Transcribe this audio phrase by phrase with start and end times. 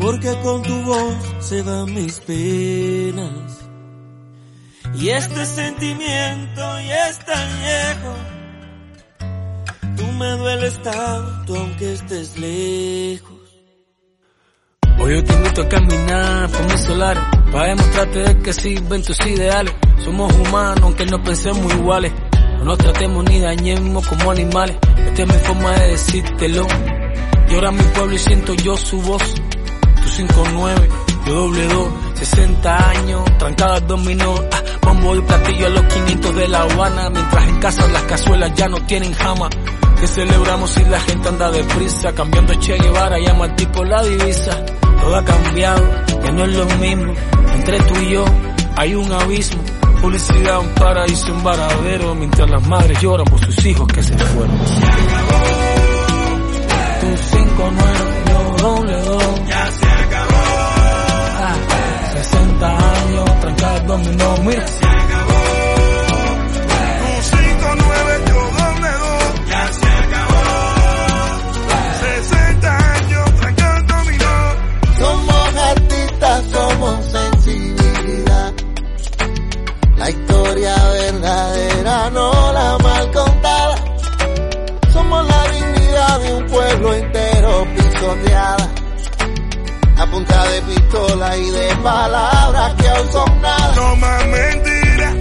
[0.00, 3.60] porque con tu voz se van mis penas.
[4.96, 8.14] Y este sentimiento ya es tan viejo,
[9.96, 13.34] tú me dueles tanto aunque estés lejos.
[14.98, 17.16] Hoy yo te invito caminar por mi solar
[17.50, 19.74] para demostrarte de que sirven tus ideales.
[20.04, 22.12] Somos humanos aunque no pensemos iguales.
[22.58, 24.76] No nos tratemos ni dañemos como animales.
[24.96, 26.66] Esta es mi forma de decírtelo.
[27.48, 29.34] Llora mi pueblo y siento yo su voz
[30.04, 30.88] tú 59,
[31.26, 36.48] yo doble 2, 60 años, trancada dominó, ah, bombo y platillo a los 500 de
[36.48, 39.48] La Habana, mientras en casa las cazuelas ya no tienen jama.
[39.98, 44.02] ¿Qué celebramos si la gente anda deprisa, cambiando Che Guevara y a Martí por la
[44.02, 44.64] divisa.
[45.00, 45.82] Todo ha cambiado,
[46.22, 47.14] ya no es lo mismo,
[47.54, 48.24] entre tú y yo
[48.76, 49.62] hay un abismo.
[50.00, 54.58] Publicidad, un paraíso, un varadero, mientras las madres lloran por sus hijos que se fueron.
[54.66, 55.44] Se acabó.
[57.00, 59.23] Tu 5 9 yo doble 2
[63.64, 64.66] trancadas dominó, mira.
[64.66, 65.40] Se acabó.
[67.00, 69.48] Tu 59 yo doble dos.
[69.48, 70.42] Ya se acabó.
[72.00, 74.34] 60 años trancando dominó.
[74.98, 78.52] Somos artistas, somos sensibilidad.
[79.96, 83.74] La historia verdadera, no la mal contada.
[84.92, 88.83] Somos la dignidad de un pueblo entero pisoteada.
[90.04, 93.74] A punta de pistola y de palabras que aún son nada.
[93.74, 95.14] No más mentiras.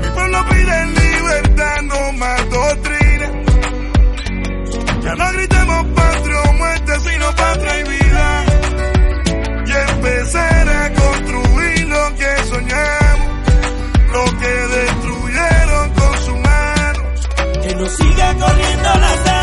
[0.00, 3.30] Mi pueblo pide libertad, no más doctrina.
[5.04, 8.44] Ya no gritemos patria o muerte, sino patria y vida.
[9.66, 13.28] Y empezar a construir lo que soñamos,
[14.14, 17.00] lo que destruyeron con su mano.
[17.62, 19.41] Que no siga corriendo la sangre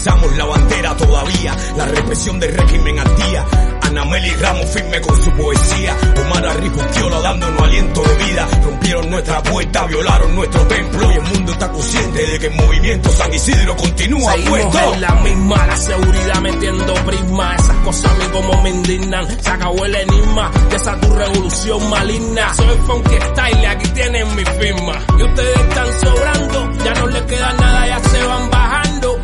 [0.00, 3.44] izamos la bandera todavía, la represión del régimen al día.
[3.82, 9.84] Anameli Ramos firme con su poesía, Omar Arribuzquiola dándonos aliento de vida, rompieron nuestra puerta,
[9.86, 14.32] violaron nuestro templo y el mundo está consciente de que el movimiento San Isidro continúa
[14.32, 14.94] Seguimos puesto.
[14.94, 17.56] en la misma, la seguridad metiendo prisma.
[17.56, 19.42] Esas cosas a mí como me indignan.
[19.42, 22.54] Se acabó el enigma de esa tu revolución maligna.
[22.54, 24.94] Soy funky style, aquí tienen mi firma.
[25.18, 28.59] Y ustedes están sobrando, ya no les queda nada, ya se van.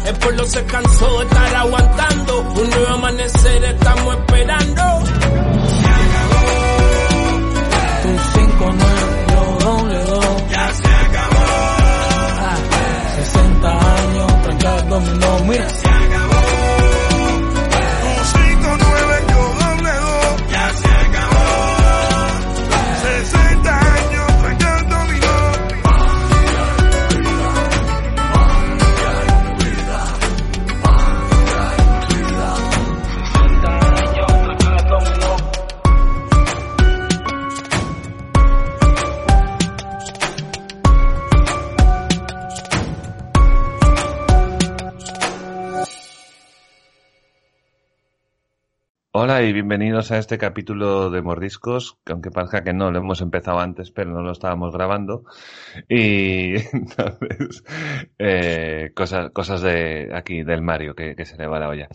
[0.06, 2.40] El pueblo se cansó de estar aguantando.
[2.40, 4.82] Un nuevo amanecer estamos esperando.
[5.02, 6.46] Se acabó.
[8.02, 10.50] Tu 5 9 yo doble dos.
[10.50, 11.44] Ya se acabó.
[12.38, 12.56] Ah,
[13.16, 15.66] 60 años, trancadas dominó, mira.
[49.47, 53.60] Y bienvenidos a este capítulo de Mordiscos, que aunque parezca que no, lo hemos empezado
[53.60, 55.22] antes, pero no lo estábamos grabando.
[55.89, 57.63] Y entonces,
[58.19, 61.89] eh, cosas, cosas de aquí, del Mario, que, se le va la olla.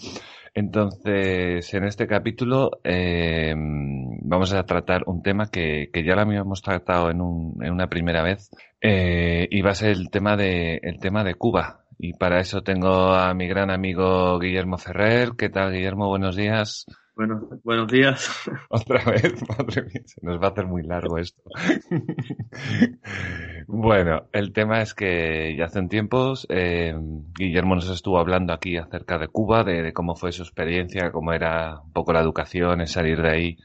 [0.53, 6.62] Entonces, en este capítulo eh, vamos a tratar un tema que, que ya lo habíamos
[6.62, 8.50] tratado en, un, en una primera vez,
[8.80, 11.81] eh, y va a ser el tema de, el tema de Cuba.
[11.98, 15.33] Y para eso tengo a mi gran amigo Guillermo Ferrer.
[15.38, 16.07] ¿Qué tal, Guillermo?
[16.07, 16.86] Buenos días.
[17.21, 18.50] Bueno, buenos días.
[18.69, 21.39] Otra vez, madre mía, se nos va a hacer muy largo esto.
[23.68, 26.95] bueno, el tema es que ya hace un tiempo eh,
[27.38, 31.81] Guillermo nos estuvo hablando aquí acerca de Cuba, de, cómo fue su experiencia, cómo era
[31.81, 33.57] un poco la educación, es salir de ahí,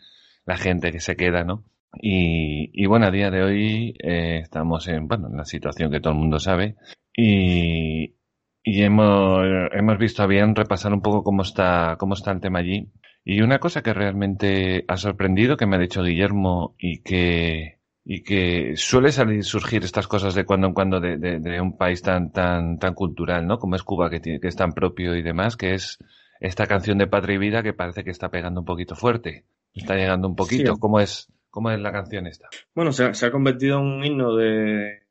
[0.45, 1.65] la gente que se queda, ¿no?
[1.95, 6.13] Y, bueno, a día de hoy eh, estamos en, bueno, en la situación que todo
[6.13, 6.77] el mundo sabe
[7.17, 8.17] y,
[8.63, 12.93] y hemos, hemos visto bien repasar un poco cómo está, cómo está el tema allí.
[13.29, 18.23] Y una cosa que realmente ha sorprendido, que me ha dicho Guillermo, y que, y
[18.23, 22.31] que suele salir surgir estas cosas de cuando en cuando de, de, un país tan,
[22.31, 23.59] tan, tan cultural, ¿no?
[23.59, 25.99] Como es Cuba, que, tiene, que es tan propio y demás, que es
[26.39, 29.45] esta canción de Patria y Vida que parece que está pegando un poquito fuerte.
[29.75, 30.77] Está llegando un poquito.
[30.77, 32.49] ¿Cómo es, cómo es la canción esta?
[32.77, 35.06] Bueno, se, se ha convertido en un himno de,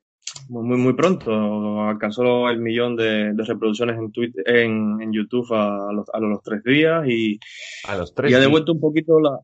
[0.50, 1.82] muy, muy pronto.
[1.88, 7.08] Alcanzó el millón de, reproducciones en, Twitter, en, YouTube a, los, a los tres días
[7.08, 7.40] y,
[7.88, 9.40] a los tres y ha devuelto un poquito la.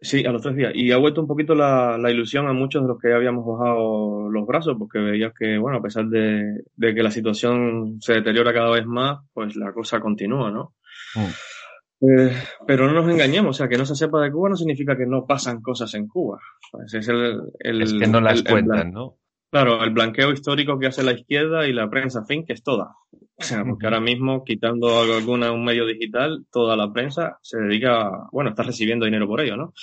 [0.00, 0.72] Sí, a los tres días.
[0.74, 4.28] Y ha vuelto un poquito la, la, ilusión a muchos de los que habíamos bajado
[4.30, 8.52] los brazos, porque veías que, bueno, a pesar de, de que la situación se deteriora
[8.52, 10.74] cada vez más, pues la cosa continúa, ¿no?
[11.14, 11.28] Mm.
[12.04, 12.32] Eh,
[12.66, 15.06] pero no nos engañemos, o sea, que no se sepa de Cuba no significa que
[15.06, 16.40] no pasan cosas en Cuba.
[16.72, 19.18] Pues es, el, el, es que no las cuentan, ¿no?
[19.52, 22.96] Claro, el blanqueo histórico que hace la izquierda y la prensa, fin, que es toda.
[23.12, 28.10] O sea, porque ahora mismo, quitando alguna un medio digital, toda la prensa se dedica,
[28.32, 29.74] bueno, está recibiendo dinero por ello, ¿no?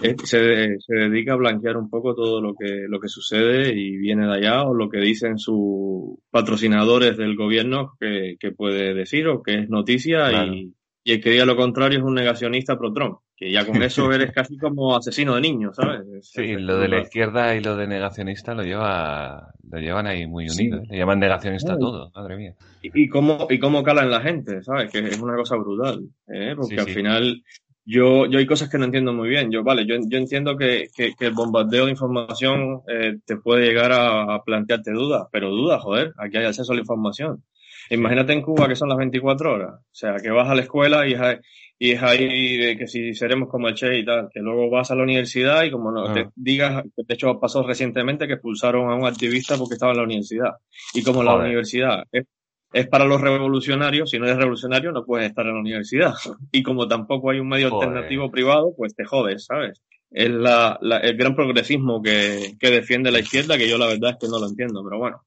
[0.00, 3.96] Eh, se, se, dedica a blanquear un poco todo lo que, lo que sucede y
[3.96, 9.26] viene de allá o lo que dicen sus patrocinadores del gobierno que, que puede decir
[9.26, 13.18] o que es noticia y, y el que diga lo contrario es un negacionista pro-Trump,
[13.36, 16.02] que ya con eso eres casi como asesino de niños, ¿sabes?
[16.22, 20.48] sí, lo de la izquierda y lo de negacionista lo lleva lo llevan ahí muy
[20.48, 20.86] unido, ¿eh?
[20.88, 22.54] le llaman negacionista a todo, madre mía.
[22.82, 24.90] Y, y, cómo, y cómo cala en la gente, ¿sabes?
[24.90, 26.54] Que es una cosa brutal, ¿eh?
[26.56, 27.42] Porque al final
[27.84, 29.50] yo, yo hay cosas que no entiendo muy bien.
[29.50, 33.66] Yo, vale, yo, yo entiendo que, que, que el bombardeo de información eh, te puede
[33.66, 37.42] llegar a, a plantearte dudas, pero dudas, joder, aquí hay acceso a la información.
[37.90, 39.74] Imagínate en Cuba que son las 24 horas.
[39.80, 41.36] O sea, que vas a la escuela y es ahí,
[41.76, 44.92] y es ahí de que si seremos como el Che y tal, que luego vas
[44.92, 46.30] a la universidad y como no te ah.
[46.36, 50.52] digas, de hecho pasó recientemente que expulsaron a un activista porque estaba en la universidad.
[50.94, 52.26] Y como la universidad es,
[52.72, 56.14] es, para los revolucionarios, si no eres revolucionario no puedes estar en la universidad.
[56.52, 59.82] Y como tampoco hay un medio alternativo privado, pues te jodes, ¿sabes?
[60.12, 64.10] Es la, la, el gran progresismo que, que defiende la izquierda, que yo la verdad
[64.10, 65.22] es que no lo entiendo, pero bueno.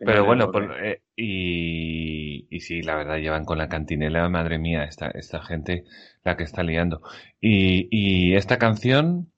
[0.00, 0.50] Pero bueno,
[0.82, 5.84] eh, y, y sí, la verdad, llevan con la cantinela, madre mía, esta, esta gente
[6.24, 7.02] la que está liando.
[7.40, 9.30] Y, y esta canción,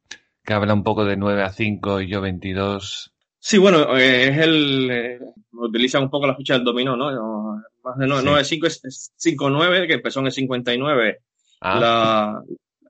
[0.45, 3.13] que habla un poco de 9 a 5 y yo 22.
[3.39, 4.91] Sí, bueno, eh, es el.
[4.91, 5.19] Eh,
[5.53, 7.63] utiliza un poco la ficha del dominó, ¿no?
[7.83, 11.19] Más de 9, 9 5 es 5 9, que empezó en el 59.
[11.63, 11.81] Ah.
[11.81, 12.43] La,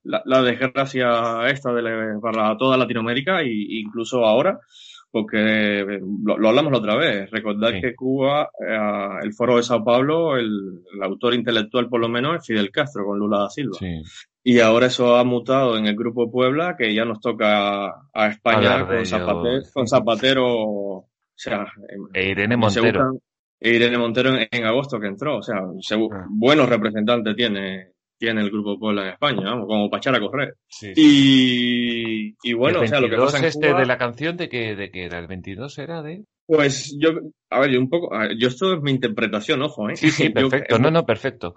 [0.05, 3.49] la, la, desgracia esta de para toda Latinoamérica e
[3.81, 4.61] incluso ahora
[5.11, 7.31] porque eh, lo, hablamos la otra vez.
[7.31, 12.37] Recordad que Cuba, eh, el foro de Sao Paulo, el, autor intelectual por lo menos
[12.37, 13.77] es Fidel Castro con Lula da Silva.
[14.43, 18.29] Y ahora eso ha mutado en el grupo de Puebla, que ya nos toca a
[18.29, 21.67] España con Zapatero, con Zapatero, o sea,
[22.15, 23.21] e Irene Montero.
[23.59, 26.27] e Irene Montero en, agosto que entró, o sea, ah.
[26.31, 27.90] buenos representantes tiene
[28.21, 30.55] tiene el Grupo Puebla en España, vamos, como para echar a correr.
[30.95, 34.77] Y, y, bueno, o sea, lo que pasa en este de la canción de que,
[34.77, 36.25] de que era el 22 era de...
[36.47, 37.13] Pues yo,
[37.49, 39.97] a ver, yo un poco, yo esto es mi interpretación, ojo, ¿eh?
[39.97, 41.55] Sí, sí, perfecto, no, no, perfecto.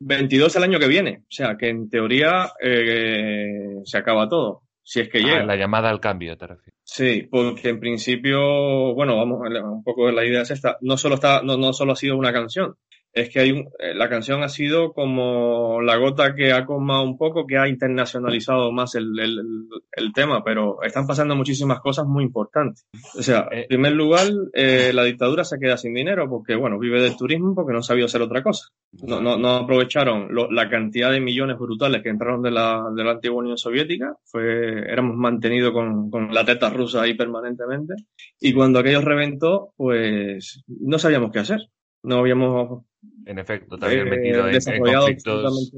[0.00, 5.00] 22 el año que viene, o sea, que en teoría eh, se acaba todo, si
[5.00, 5.44] es que ah, llega.
[5.46, 6.78] La llamada al cambio, te refieres.
[6.84, 11.40] Sí, porque en principio, bueno, vamos, un poco la idea es esta, no solo está,
[11.42, 12.74] no, no solo ha sido una canción,
[13.14, 17.04] es que hay un, eh, la canción ha sido como la gota que ha colmado
[17.04, 22.06] un poco, que ha internacionalizado más el, el, el, tema, pero están pasando muchísimas cosas
[22.06, 22.86] muy importantes.
[23.16, 27.00] O sea, en primer lugar, eh, la dictadura se queda sin dinero porque, bueno, vive
[27.00, 28.66] del turismo porque no sabía hacer otra cosa.
[29.06, 33.04] No, no, no aprovecharon lo, la cantidad de millones brutales que entraron de la, de
[33.04, 34.16] la antigua Unión Soviética.
[34.24, 37.94] Fue, éramos mantenidos con, con la teta rusa ahí permanentemente.
[38.40, 41.60] Y cuando aquello reventó, pues no sabíamos qué hacer
[42.04, 42.84] no habíamos
[43.26, 45.72] en efecto, te habías metido en, conflictos.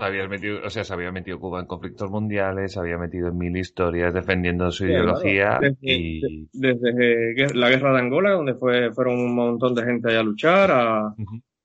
[0.00, 3.36] Habías metido, o sea, se había metido Cuba en conflictos mundiales, se había metido en
[3.36, 5.58] mil historias defendiendo su ideología.
[5.60, 6.48] Desde, y...
[6.52, 11.14] desde, la guerra de Angola, donde fue, fueron un montón de gente a luchar, a,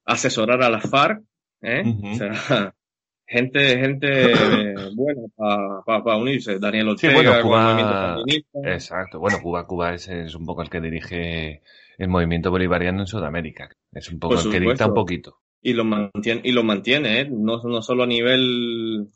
[0.05, 1.21] asesorar a las FARC,
[1.61, 1.83] ¿eh?
[1.85, 2.73] o sea,
[3.27, 4.33] gente, gente
[4.95, 6.57] buena para pa, unirse.
[6.57, 8.23] Daniel Ortega, sí, bueno, Cuba,
[8.63, 9.19] Exacto.
[9.19, 11.61] Bueno, Cuba, Cuba es, es un poco el que dirige
[11.97, 13.69] el movimiento bolivariano en Sudamérica.
[13.91, 15.39] Es un poco el que dicta un poquito.
[15.61, 17.29] Y lo mantiene, y lo mantiene, ¿eh?
[17.29, 19.07] no, no solo a nivel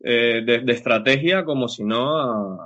[0.00, 2.58] eh, de, estrategia como si no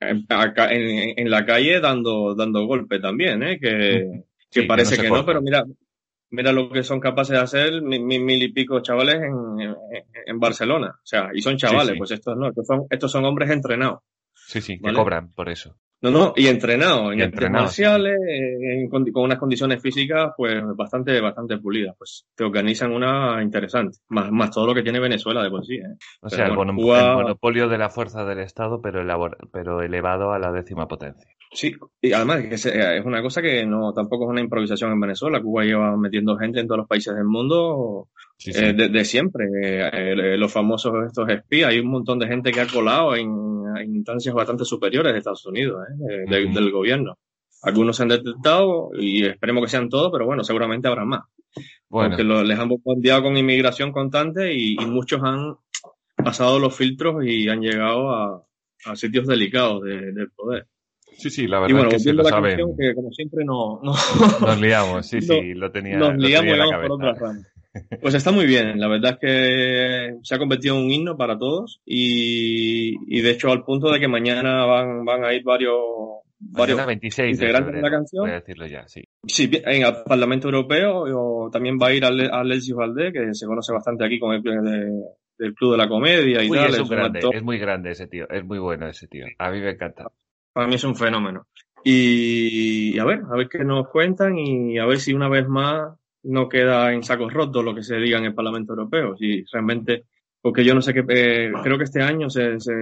[0.00, 3.58] en, la calle dando, dando golpe también, ¿eh?
[3.60, 5.64] que, que parece que no, pero mira,
[6.30, 9.74] mira lo que son capaces de hacer mil, y pico chavales en,
[10.26, 10.94] en, Barcelona.
[10.96, 14.00] O sea, y son chavales, pues estos no, estos son, estos son hombres entrenados.
[14.32, 15.76] Sí, sí, que cobran por eso.
[16.04, 18.18] No, no, y entrenado en artes marciales,
[18.90, 21.96] con, unas condiciones físicas pues bastante, bastante pulidas.
[21.96, 25.76] Pues te organizan una interesante, más, más todo lo que tiene Venezuela de por sí.
[25.76, 25.96] ¿eh?
[26.20, 29.02] O sea, el, monopolio de la fuerza del Estado, pero,
[29.50, 31.33] pero elevado a la décima potencia.
[31.54, 35.40] Sí, y además es, es una cosa que no tampoco es una improvisación en Venezuela.
[35.40, 38.08] Cuba lleva metiendo gente en todos los países del mundo
[38.46, 39.46] eh, de, siempre.
[39.54, 43.30] Eh, los famosos estos espías, hay un montón de gente que ha colado en,
[43.86, 47.18] instancias bastante superiores de Estados Unidos, eh, del gobierno.
[47.62, 51.22] Algunos se han detectado y esperemos que sean todos, pero bueno, seguramente habrá más.
[51.88, 55.54] Porque les han bombardeado con inmigración constante y, muchos han
[56.16, 58.44] pasado los filtros y han llegado a,
[58.96, 60.66] sitios delicados del poder.
[61.16, 62.58] Sí, sí, la verdad es que se lo saben.
[62.78, 65.96] que como siempre no, Nos liamos, sí, sí, lo tenía.
[65.96, 67.46] Nos liamos por otras ramas.
[68.00, 71.36] Pues está muy bien, la verdad es que se ha convertido en un himno para
[71.36, 75.74] todos y, y de hecho al punto de que mañana van, van a ir varios,
[76.38, 78.22] varios 26 integrantes de, la canción.
[78.22, 79.02] Voy a decirlo ya, sí.
[79.26, 84.04] Sí, en el Parlamento Europeo también va a ir Alexis Valdés, que se conoce bastante
[84.04, 86.74] aquí con el del Club de la Comedia y tal.
[86.74, 89.26] Es, grande, es muy grande ese tío, es muy bueno ese tío.
[89.38, 90.04] A mí me encanta
[90.54, 91.48] para mí es un fenómeno.
[91.84, 95.92] Y, a ver, a ver qué nos cuentan y a ver si una vez más
[96.22, 99.16] no queda en sacos rotos lo que se diga en el Parlamento Europeo.
[99.18, 100.04] Si realmente,
[100.40, 102.72] porque yo no sé qué, eh, creo que este año se, se,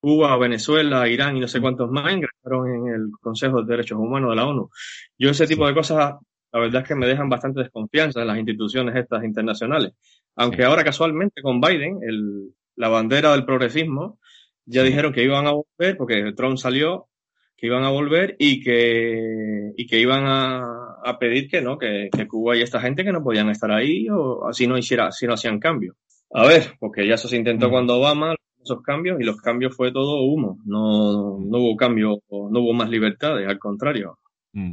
[0.00, 4.30] Cuba, Venezuela, Irán y no sé cuántos más ingresaron en el Consejo de Derechos Humanos
[4.30, 4.70] de la ONU.
[5.18, 6.14] Yo ese tipo de cosas,
[6.52, 9.92] la verdad es que me dejan bastante desconfianza en las instituciones estas internacionales.
[10.36, 14.18] Aunque ahora casualmente con Biden, el, la bandera del progresismo,
[14.66, 17.08] ya dijeron que iban a volver, porque Trump salió,
[17.56, 22.08] que iban a volver y que, y que iban a, a pedir que no, que,
[22.14, 25.26] que, Cuba y esta gente que no podían estar ahí o así no hiciera, si
[25.26, 25.96] no hacían cambios.
[26.32, 27.70] A ver, porque ya eso se intentó mm.
[27.70, 30.58] cuando Obama, esos cambios, y los cambios fue todo humo.
[30.64, 34.18] No, no hubo cambio, no hubo más libertades, al contrario.
[34.52, 34.72] Mm.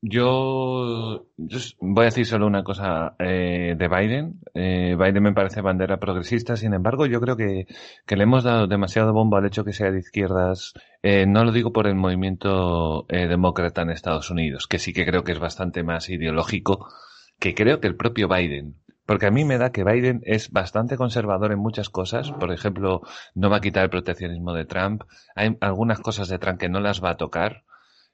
[0.00, 1.26] Yo,
[1.80, 4.40] voy a decir solo una cosa eh, de Biden.
[4.54, 7.66] Eh, Biden me parece bandera progresista, sin embargo, yo creo que,
[8.06, 10.72] que le hemos dado demasiado bombo al hecho que sea de izquierdas.
[11.02, 15.04] Eh, no lo digo por el movimiento eh, demócrata en Estados Unidos, que sí que
[15.04, 16.86] creo que es bastante más ideológico
[17.40, 18.76] que creo que el propio Biden.
[19.04, 22.30] Porque a mí me da que Biden es bastante conservador en muchas cosas.
[22.32, 23.02] Por ejemplo,
[23.34, 25.02] no va a quitar el proteccionismo de Trump.
[25.34, 27.64] Hay algunas cosas de Trump que no las va a tocar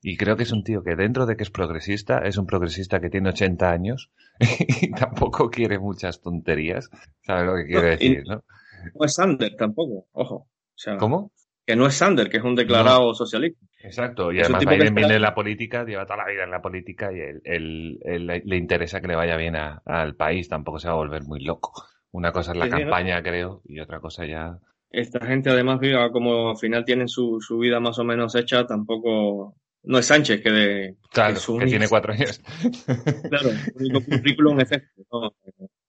[0.06, 3.00] y creo que es un tío que dentro de que es progresista, es un progresista
[3.00, 6.90] que tiene 80 años y tampoco quiere muchas tonterías.
[7.22, 8.44] ¿Sabes lo que quiere decir, no?
[8.94, 10.46] No es Sander tampoco, ojo.
[10.98, 11.32] ¿Cómo?
[11.66, 13.64] Que no es Sander, que es un declarado socialista.
[13.82, 17.10] Exacto, y además Biden viene de la política, lleva toda la vida en la política
[17.10, 17.98] y él,
[18.44, 21.72] le interesa que le vaya bien al país, tampoco se va a volver muy loco.
[22.10, 24.58] Una cosa es la campaña, creo, y otra cosa ya
[24.90, 28.64] esta gente además viva como al final tienen su, su vida más o menos hecha,
[28.64, 30.96] tampoco no es Sánchez, que de.
[31.12, 32.40] Claro, que, tiene cuatro años.
[33.30, 35.02] claro, un currículum efecto.
[35.12, 35.34] ¿no?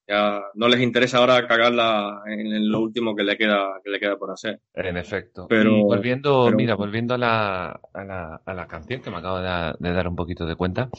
[0.08, 4.18] Ya no les interesa ahora cagarla en, lo último que le queda que le queda
[4.18, 4.60] por hacer.
[4.74, 5.48] En efecto.
[5.50, 9.94] Pero volviendo, mira, volviendo a la, a la, a la canción que me acabo de,
[9.94, 10.90] dar un poquito de cuenta,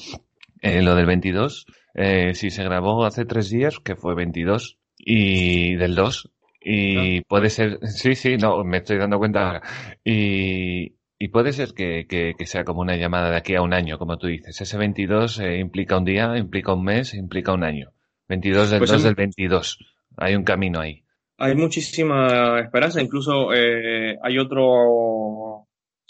[0.60, 5.76] eh, lo del 22, eh, si se grabó hace tres días, que fue 22, y
[5.76, 9.62] del 2, y puede ser, sí, sí, no, me estoy dando cuenta ahora.
[10.04, 13.98] Y, y puede ser que, que, sea como una llamada de aquí a un año,
[13.98, 14.60] como tú dices.
[14.60, 17.92] Ese 22 eh, implica un día, implica un mes, implica un año.
[18.28, 19.78] 22 del 2 pues del 22.
[20.18, 21.02] Hay un camino ahí.
[21.38, 23.00] Hay muchísima esperanza.
[23.00, 25.66] Incluso eh, hay otro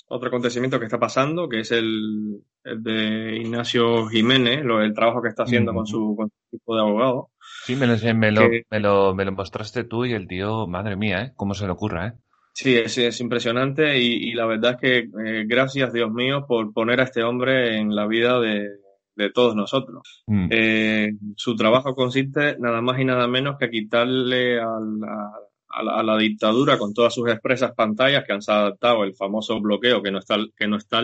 [0.09, 5.21] otro acontecimiento que está pasando, que es el, el de Ignacio Jiménez, lo, el trabajo
[5.21, 7.27] que está haciendo con, su, con, su, equipo de abogados.
[7.65, 10.97] Sí, me lo, me, lo, me, lo, me lo mostraste tú y el tío, madre
[10.97, 11.33] mía, ¿eh?
[11.35, 12.13] ¿Cómo se le ocurra, eh?
[12.57, 16.73] Sí, es, es impresionante y, y, la verdad es que eh, gracias, Dios mío, por
[16.73, 18.79] poner a este hombre en la vida de,
[19.15, 20.25] de todos nosotros.
[20.27, 20.49] Mm.
[20.51, 25.33] Eh, su trabajo consiste nada más y nada menos que quitarle a la,
[25.69, 29.61] a, la, a la, dictadura con todas sus expresas pantallas que han adaptado el famoso
[29.61, 31.03] bloqueo que no está que no está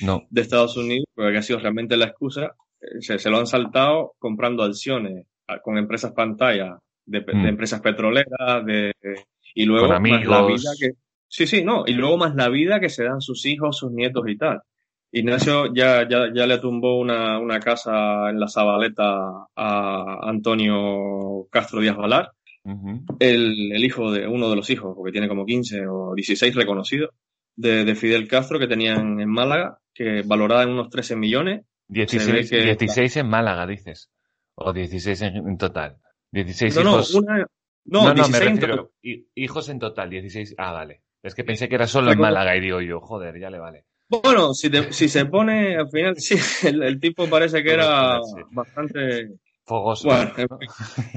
[0.00, 0.22] no.
[0.30, 2.54] de Estados Unidos, porque ha sido realmente la excusa.
[2.80, 5.26] Eh, se, se lo han saltado comprando acciones
[5.62, 7.42] con empresas pantallas de, mm.
[7.42, 8.94] de empresas petroleras, de
[9.56, 10.90] y luego más la vida que.
[11.28, 11.84] Sí, sí, no.
[11.86, 14.60] Y luego más la vida que se dan sus hijos, sus nietos y tal.
[15.10, 21.80] Ignacio ya, ya, ya le tumbó una, una casa en la Zabaleta a Antonio Castro
[21.80, 22.32] Díaz Valar.
[23.18, 27.10] el, hijo de uno de los hijos, porque tiene como 15 o 16 reconocidos,
[27.56, 31.64] de, Fidel Castro que tenían en Málaga, que valorada en unos 13 millones.
[31.88, 34.10] 16, 16 en Málaga, dices.
[34.54, 35.96] O 16 en, total.
[36.32, 37.14] 16 no, hijos.
[37.14, 37.46] No,
[37.86, 38.92] no, no, me refiero.
[39.34, 40.54] Hijos en total, 16.
[40.58, 41.02] Ah, vale.
[41.22, 43.84] Es que pensé que era solo en Málaga y digo yo, joder, ya le vale.
[44.08, 48.20] Bueno, si, si se pone, al final, sí, el, tipo parece que era
[48.52, 49.30] bastante...
[49.64, 50.08] Fogoso.
[50.08, 50.32] Bueno,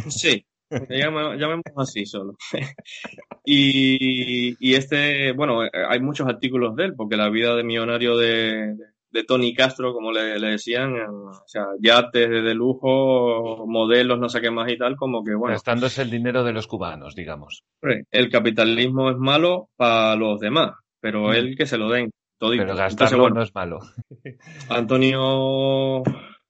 [0.10, 0.44] sí,
[0.90, 2.36] llamemos así solo.
[3.46, 8.74] y, y este, bueno, hay muchos artículos de él, porque la vida de millonario de,
[8.74, 8.86] de
[9.28, 14.72] Tony Castro, como le, decían, o sea, yates de lujo, modelos, no sé qué más
[14.72, 15.54] y tal, como que bueno.
[15.54, 17.63] Gastándose el dinero de los cubanos, digamos.
[18.12, 21.34] El capitalismo es malo para los demás, pero mm.
[21.34, 22.12] él que se lo den.
[22.38, 23.80] Todo pero gastarlo no es malo.
[24.70, 26.04] Antonio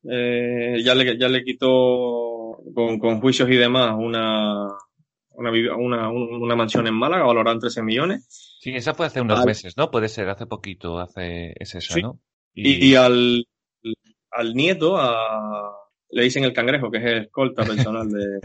[0.04, 4.68] eh, ya, le, ya le quitó con, con juicios y demás una,
[5.32, 8.58] una, una, una, mansión en Málaga valorada en 13 millones.
[8.60, 9.90] Sí, esa fue hace unos meses, ¿no?
[9.90, 12.20] Puede ser, hace poquito, hace, es eso, ¿no?
[12.64, 13.46] Y, al,
[14.32, 15.74] al nieto, a,
[16.12, 18.40] le dicen el cangrejo, que es el escolta personal de,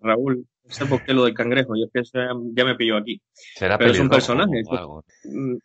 [0.00, 0.46] Raúl.
[0.64, 2.02] No sé por qué lo del cangrejo, y es que
[2.54, 3.20] ya me pilló aquí.
[3.32, 4.62] ¿Será Pero es un personaje.
[5.24, 5.56] Mm,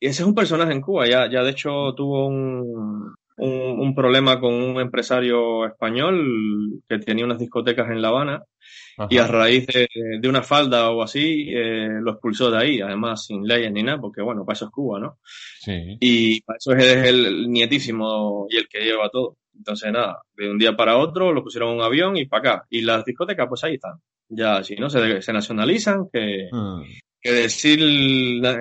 [0.00, 4.40] y ese es un personaje en Cuba, ya, ya de hecho tuvo un, un, problema
[4.40, 8.42] con un empresario español que tenía unas discotecas en La Habana
[9.08, 9.88] y a raíz de,
[10.20, 14.00] de, una falda o así eh, lo expulsó de ahí, además sin leyes ni nada,
[14.00, 15.18] porque bueno, para eso es Cuba, ¿no?
[15.60, 15.96] Sí.
[16.00, 19.36] Y para eso es el nietísimo y el que lleva todo.
[19.56, 22.66] Entonces nada, de un día para otro lo pusieron en un avión y para acá.
[22.70, 23.94] Y las discotecas pues ahí están.
[24.28, 26.82] Ya, si no, se, se nacionalizan, que, mm
[27.22, 27.78] que decir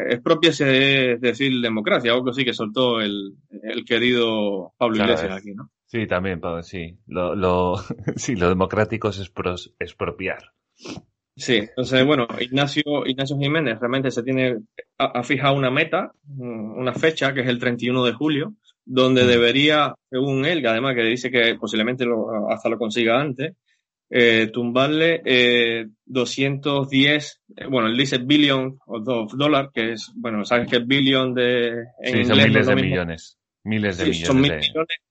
[0.08, 3.34] es propia es decir democracia, algo así que soltó el,
[3.64, 5.72] el querido Pablo Iglesias aquí, ¿no?
[5.91, 6.98] Sí, también, Pablo, sí.
[7.07, 7.75] Lo, lo,
[8.15, 9.19] sí, lo democrático es
[9.77, 10.53] expropiar.
[11.36, 14.60] Sí, entonces, bueno, Ignacio, Ignacio Jiménez realmente se tiene,
[14.98, 18.53] ha, fijado una meta, una fecha, que es el 31 de julio,
[18.86, 19.27] donde mm.
[19.27, 23.57] debería, según él, que además que dice que posiblemente lo, hasta lo consiga antes,
[24.10, 30.69] eh, tumbarle eh, 210, eh, bueno, él dice billion of dólares, que es, bueno, sabes
[30.69, 31.67] que es billion de...
[32.01, 33.38] En sí, son miles de millones.
[33.65, 34.27] Miles de millones.
[34.27, 35.01] Son millones.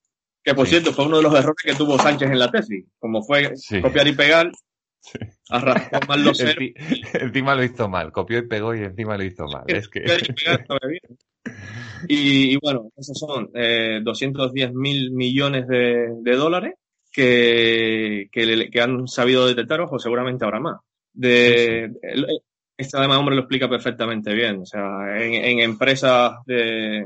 [0.43, 3.23] Que por cierto fue uno de los errores que tuvo Sánchez en la tesis, como
[3.23, 4.51] fue copiar y pegar,
[5.01, 5.19] sí.
[5.51, 6.71] arrastró mal los ceros.
[7.15, 9.65] encima lo hizo mal, copió y pegó y encima lo hizo mal.
[9.67, 10.01] Es que...
[12.09, 16.75] y, y, bueno, esos son eh, 210 mil millones de, de dólares
[17.13, 20.79] que, que, han sabido detectar, ojo, seguramente habrá más.
[21.13, 21.91] De,
[22.77, 24.61] este además hombre lo explica perfectamente bien.
[24.61, 27.05] O sea, en, empresas de,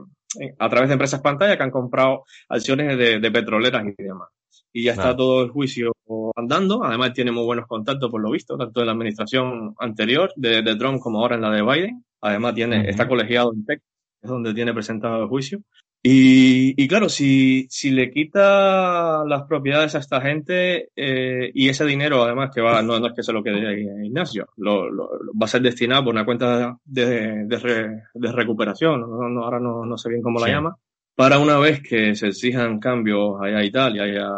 [0.58, 4.28] a través de empresas pantalla que han comprado acciones de, petroleras y demás.
[4.72, 5.92] Y ya está todo el juicio
[6.34, 6.84] andando.
[6.84, 10.76] Además tiene muy buenos contactos por lo visto, tanto en la administración anterior de, de
[10.76, 12.04] Trump como ahora en la de Biden.
[12.20, 13.88] Además tiene, está colegiado en Texas,
[14.22, 15.60] es donde tiene presentado el juicio.
[16.06, 21.86] Y, y, claro, si, si le quita las propiedades a esta gente eh, y ese
[21.86, 25.46] dinero, además, que va, no, no es que se lo quede Ignacio, lo, lo, va
[25.46, 30.10] a ser destinado por una cuenta de, de, de recuperación, no, ahora no, no, sé
[30.10, 30.76] bien cómo la llama,
[31.14, 34.28] para una vez que se exijan cambios allá y tal, y haya,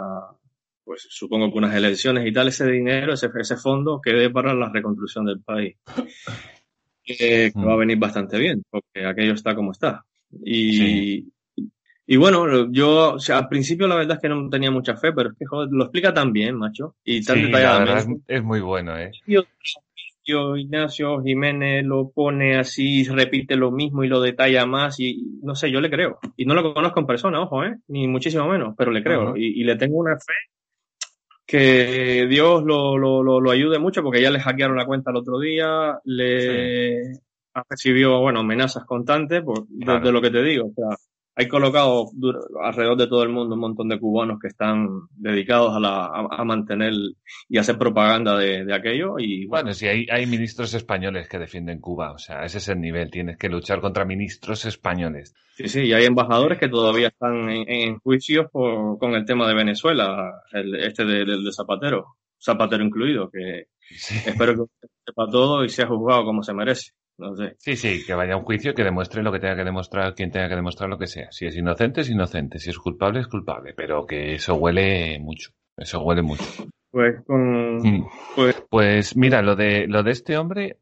[0.85, 4.69] pues supongo que unas elecciones y tal, ese dinero, ese, ese fondo quede para la
[4.69, 5.77] reconstrucción del país.
[7.03, 7.79] que va a mm.
[7.81, 10.05] venir bastante bien, porque aquello está como está.
[10.45, 11.25] Y,
[12.07, 15.13] y bueno, yo, o sea, al principio la verdad es que no tenía mucha fe,
[15.13, 16.95] pero es que joder, lo explica tan bien, macho.
[17.05, 18.37] Y tan sí, detalladamente.
[18.37, 19.11] es, muy bueno, ¿eh?
[20.29, 25.55] Yo, Ignacio Jiménez lo pone así, repite lo mismo y lo detalla más y no
[25.55, 26.19] sé, yo le creo.
[26.37, 27.77] Y no lo conozco en persona, ojo, ¿eh?
[27.89, 29.37] Ni muchísimo menos, pero le creo.
[29.37, 30.35] y, y, le tengo una fe
[31.47, 35.17] que Dios lo, lo, lo, lo, ayude mucho porque ya le hackearon la cuenta el
[35.17, 37.03] otro día, le
[37.55, 40.67] ha recibido, bueno, amenazas constantes, por, de, lo que te digo.
[40.67, 40.97] O sea,
[41.39, 42.11] hay colocado
[42.63, 46.45] alrededor de todo el mundo un montón de cubanos que están dedicados a, la, a,
[46.45, 46.95] mantener
[47.47, 49.19] y hacer propaganda de, aquello.
[49.19, 52.81] Y bueno, sí, hay, hay ministros españoles que defienden Cuba, o sea, ese es el
[52.81, 55.35] nivel, tienes que luchar contra ministros españoles.
[55.57, 59.47] Sí, sí, y hay embajadores que todavía están en, en juicios por, con el tema
[59.47, 63.67] de Venezuela, el, este del de, Zapatero, Zapatero incluido, que
[64.25, 66.93] espero que sepa todo y sea juzgado como se merece.
[67.19, 67.57] No sé.
[67.59, 70.31] Sí, sí, que vaya a un juicio que demuestre lo que tenga que demostrar, quien
[70.31, 71.33] tenga que demostrar lo que sea.
[71.33, 72.59] Si es inocente, es inocente.
[72.59, 73.73] Si es culpable, es culpable.
[73.75, 75.53] Pero que eso huele mucho.
[75.77, 76.45] Eso huele mucho.
[76.91, 78.03] Pues, mm.
[78.35, 80.79] pues, pues, mira, lo de, lo de este hombre,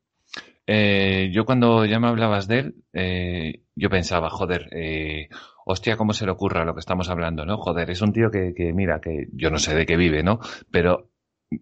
[0.67, 5.29] eh, yo cuando ya me hablabas de él, eh, yo pensaba, joder, eh,
[5.65, 7.59] hostia, cómo se le ocurra lo que estamos hablando, ¿no?
[7.59, 10.41] Joder, es un tío que, que, mira, que yo no sé de qué vive, ¿no?
[10.71, 11.11] Pero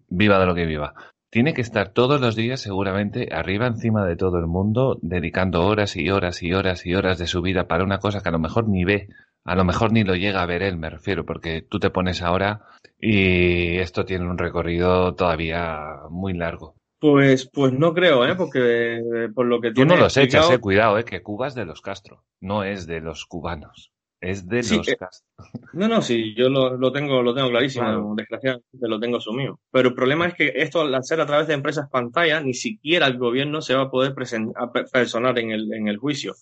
[0.09, 0.95] viva de lo que viva
[1.33, 5.97] tiene que estar todos los días seguramente arriba encima de todo el mundo, dedicando horas
[5.97, 8.39] y horas y horas y horas de su vida para una cosa que a lo
[8.39, 9.09] mejor ni ve,
[9.43, 12.21] a lo mejor ni lo llega a ver él, me refiero, porque tú te pones
[12.21, 12.61] ahora
[13.01, 16.75] y esto tiene un recorrido todavía muy largo.
[17.01, 18.35] Pues, pues no creo, ¿eh?
[18.37, 21.49] Porque eh, por lo que Tú tiene no los echas, eh, cuidado, eh, que Cuba
[21.49, 23.91] es de los Castro, no es de los cubanos,
[24.23, 24.97] es de Sí, los eh.
[25.75, 28.15] No, no, sí, yo lo, lo tengo, lo tengo clarísimo, Claro.
[28.17, 29.61] desgraciadamente lo tengo asumido.
[29.71, 33.07] Pero el problema es que esto al hacer a través de empresas pantalla, ni siquiera
[33.09, 36.35] el gobierno se va a poder personar en el, en el juicio.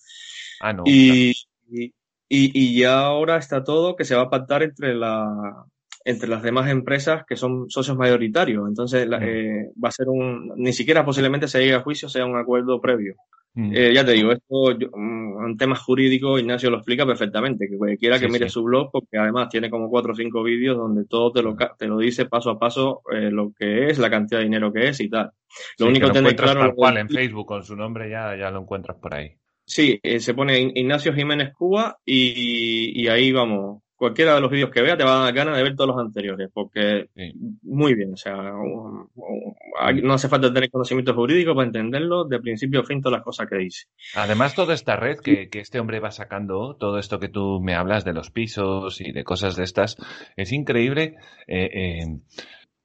[0.61, 0.83] Ah, no.
[0.85, 1.31] Y,
[1.71, 1.91] y,
[2.29, 5.65] y ya ahora está todo que se va a pactar entre la
[6.05, 8.67] entre las demás empresas que son socios mayoritarios.
[8.67, 9.23] Entonces la- Mm.
[9.23, 12.79] eh, va a ser un, ni siquiera posiblemente se llegue a juicio, sea un acuerdo
[12.81, 13.15] previo.
[13.53, 13.71] Mm.
[13.75, 17.77] Eh, ya te digo, esto yo- mm, en temas jurídicos Ignacio lo explica perfectamente, que
[17.77, 18.53] cualquiera que mire sí.
[18.53, 21.85] su blog, porque además tiene como cuatro o cinco vídeos donde todo te lo, te
[21.87, 25.01] lo dice paso a paso eh, lo que es, la cantidad de dinero que es
[25.01, 25.31] y tal.
[25.49, 26.67] Sí, Lo único que lo tener encuentras claro...
[26.67, 29.33] tal cual en Facebook con su nombre ya, ya lo encuentras por ahí.
[29.65, 33.83] Sí, eh, se pone Ignacio Jiménez Cuba y, y ahí vamos.
[34.01, 35.99] Cualquiera de los vídeos que vea te va a dar ganas de ver todos los
[36.03, 37.33] anteriores, porque Sí.
[37.61, 39.53] muy bien, o sea, um, um,
[40.01, 43.47] no hace falta tener conocimiento jurídico para entenderlo de principio a fin todas las cosas
[43.47, 43.85] que dice.
[44.15, 47.75] Además, toda esta red que, que este hombre va sacando, todo esto que tú me
[47.75, 49.97] hablas de los pisos y de cosas de estas,
[50.35, 51.17] es increíble.
[51.47, 52.19] eh, eh,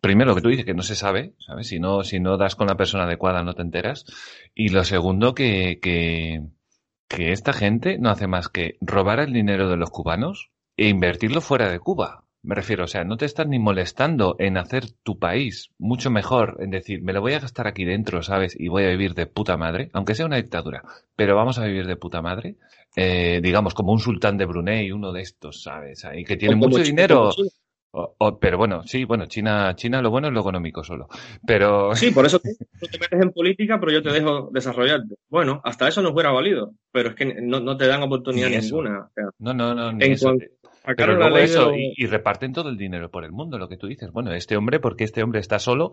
[0.02, 1.66] primero, que tú dices, que no se sabe, ¿sabes?
[1.68, 4.04] Si no, si no das con la persona adecuada, no te enteras.
[4.54, 6.42] Y lo segundo, que, que,
[7.08, 11.40] que esta gente no hace más que robar el dinero de los cubanos e invertirlo
[11.40, 12.22] fuera de Cuba.
[12.42, 16.58] Me refiero, o sea, no te estás ni molestando en hacer tu país mucho mejor,
[16.60, 18.54] en decir, me lo voy a gastar aquí dentro, ¿sabes?
[18.58, 20.82] Y voy a vivir de puta madre, aunque sea una dictadura,
[21.16, 22.54] pero vamos a vivir de puta madre.
[22.94, 26.04] Eh, digamos, como un sultán de Brunei, uno de estos, ¿sabes?
[26.04, 27.30] Ahí que tiene mucho dinero.
[27.98, 31.08] O- o- pero bueno, sí, bueno, China, China lo bueno es lo económico solo.
[31.46, 35.14] Pero Sí, por eso tú tú te metes en política, pero yo te dejo desarrollarte.
[35.30, 39.00] Bueno, hasta eso nos hubiera valido, pero es que no, no te dan oportunidad ninguna.
[39.06, 40.44] O sea, no, no, no, en cuanto
[40.94, 43.86] Pero luego eso, y, y reparten todo el dinero por el mundo, lo que tú
[43.86, 44.10] dices.
[44.12, 45.92] Bueno, este hombre, porque este hombre está solo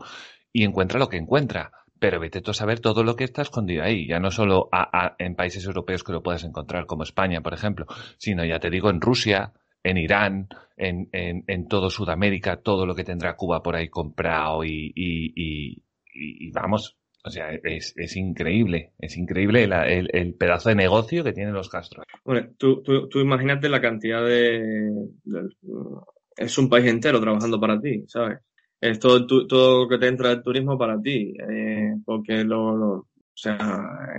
[0.52, 1.72] y encuentra lo que encuentra.
[2.00, 4.08] Pero vete tú a saber todo lo que está escondido ahí.
[4.08, 7.54] Ya no solo a- a- en países europeos que lo puedes encontrar, como España, por
[7.54, 7.86] ejemplo,
[8.18, 9.54] sino ya te digo en Rusia,
[9.84, 14.64] en Irán, en, en, en todo Sudamérica, todo lo que tendrá Cuba por ahí comprado
[14.64, 16.98] y, y, y, y- y vamos.
[17.26, 21.54] O sea, es, es increíble, es increíble la- el, el pedazo de negocio que tienen
[21.54, 22.04] los Castro.
[22.26, 24.92] Bueno, tú, tú, tú imagínate la cantidad de,
[26.36, 28.40] Es un país entero trabajando para ti, ¿sabes?
[28.82, 32.76] Es todo, tu- todo lo que te entra del turismo para ti, eh, porque lo,
[32.76, 33.58] lo- o sea,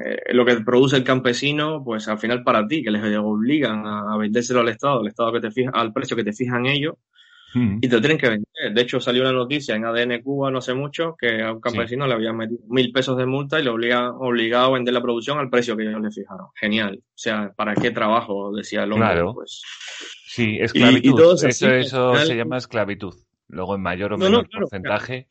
[0.05, 4.15] eh, lo que produce el campesino, pues al final para ti, que les obligan a,
[4.15, 6.95] a vendérselo al Estado, al Estado que te fija, al precio que te fijan ellos,
[7.55, 8.73] y te lo tienen que vender.
[8.75, 12.07] De hecho, salió una noticia en ADN Cuba no hace mucho que a un campesino
[12.07, 15.39] le habían metido mil pesos de multa y le obligan obligado a vender la producción
[15.39, 16.47] al precio que ellos le fijaron.
[16.55, 17.01] Genial.
[17.03, 18.53] O sea, ¿para qué trabajo?
[18.55, 19.09] Decía el hombre.
[19.09, 19.35] Claro.
[19.35, 19.63] Pues,
[20.27, 21.15] Sí, y esclavitud.
[21.17, 23.15] todo es eso así, eso final- se llama esclavitud.
[23.49, 25.29] Luego en mayor o No, no, menor claro, porcentaje.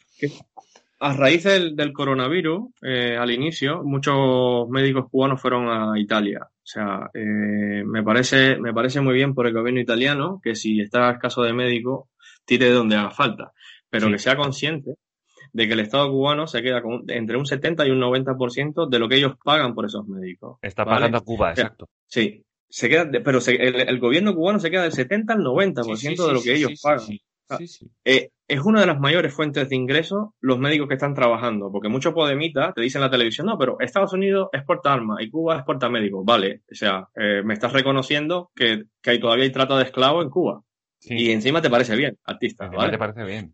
[0.99, 6.39] a raíz del, del coronavirus, eh, al inicio, muchos médicos cubanos fueron a Italia.
[6.45, 10.79] O sea, eh, me parece, me parece muy bien por el gobierno italiano que si
[10.79, 12.07] está escaso de médico,
[12.45, 13.51] tire de donde haga falta.
[13.89, 14.13] Pero Sí.
[14.13, 14.95] que sea consciente
[15.51, 18.99] de que el Estado cubano se queda con entre un 70 y un 90% de
[18.99, 20.57] lo que ellos pagan por esos médicos.
[20.61, 20.97] Está ¿vale?
[20.97, 21.89] pagando a Cuba, O sea, exacto.
[22.07, 25.43] Sí, se queda, de- pero se- el, el gobierno cubano se queda del 70 al
[25.43, 26.99] 90% Sí, sí, de lo que ellos pagan.
[27.01, 27.21] sí.
[27.57, 27.87] Sí, sí.
[28.03, 31.89] Eh, es una de las mayores fuentes de ingresos los médicos que están trabajando, porque
[31.89, 35.55] muchos podemitas te dicen en la televisión, no, pero Estados Unidos exporta armas y Cuba
[35.57, 36.23] exporta médicos.
[36.25, 40.23] Vale, o sea, eh, me estás reconociendo que, que hay, todavía hay trata de esclavos
[40.23, 40.61] en Cuba.
[41.03, 41.15] Sí.
[41.15, 42.91] Y encima te parece bien, artista, Encima ¿vale?
[42.93, 43.53] te parece bien.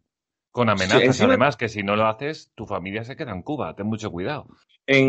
[0.51, 3.41] Con amenazas, Sí, encima- además, que si no lo haces, tu familia se queda en
[3.43, 3.75] Cuba.
[3.75, 4.47] Ten mucho cuidado.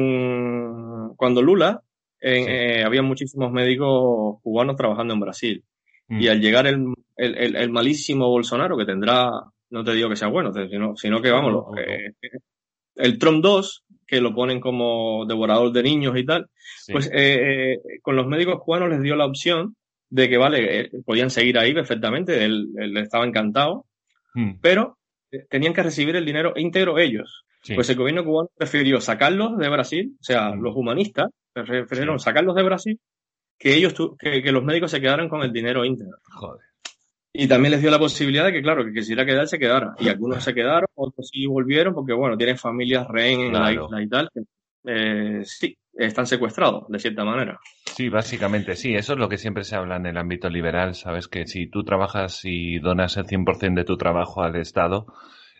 [0.04, 1.82] En, cuando Lula,
[2.20, 2.50] en- Sí.
[2.50, 5.64] eh, había muchísimos médicos cubanos trabajando en Brasil.
[6.08, 6.20] Mm.
[6.20, 9.30] Y al llegar el, el, el- el malísimo Bolsonaro, que tendrá,
[9.70, 11.78] no te digo que sea bueno, sino, sino que vamos, no.
[11.78, 12.12] eh,
[12.96, 16.48] el Trump 2, que lo ponen como devorador de niños y tal,
[16.80, 16.92] Sí.
[16.92, 19.76] pues eh, eh, con los médicos cubanos les dio la opción
[20.10, 23.86] de que, vale, eh, podían seguir ahí perfectamente, él, él estaba encantado,
[24.34, 24.58] Mm.
[24.60, 24.96] pero
[25.32, 27.44] eh, tenían que recibir el dinero íntegro ellos.
[27.62, 27.74] Sí.
[27.74, 30.60] Pues el gobierno cubano prefirió sacarlos de Brasil, o sea, Mm.
[30.62, 32.24] los humanistas prefirieron Sí.
[32.24, 32.98] sacarlos de Brasil
[33.58, 36.16] que ellos que, que los médicos se quedaran con el dinero íntegro.
[36.32, 36.60] Joder.
[37.32, 39.94] Y también les dio la posibilidad de que, claro, que quisiera quedar, se quedara.
[40.00, 44.02] Y algunos se quedaron, otros sí volvieron, porque, bueno, tienen familias rehén en la isla
[44.02, 44.28] y tal.
[44.34, 44.40] que,
[44.84, 47.58] eh, sí, están secuestrados, de cierta manera.
[47.96, 48.94] Sí, básicamente sí.
[48.94, 50.94] Eso es lo que siempre se habla en el ámbito liberal.
[50.94, 55.06] Sabes que si tú trabajas y donas el 100% de tu trabajo al Estado,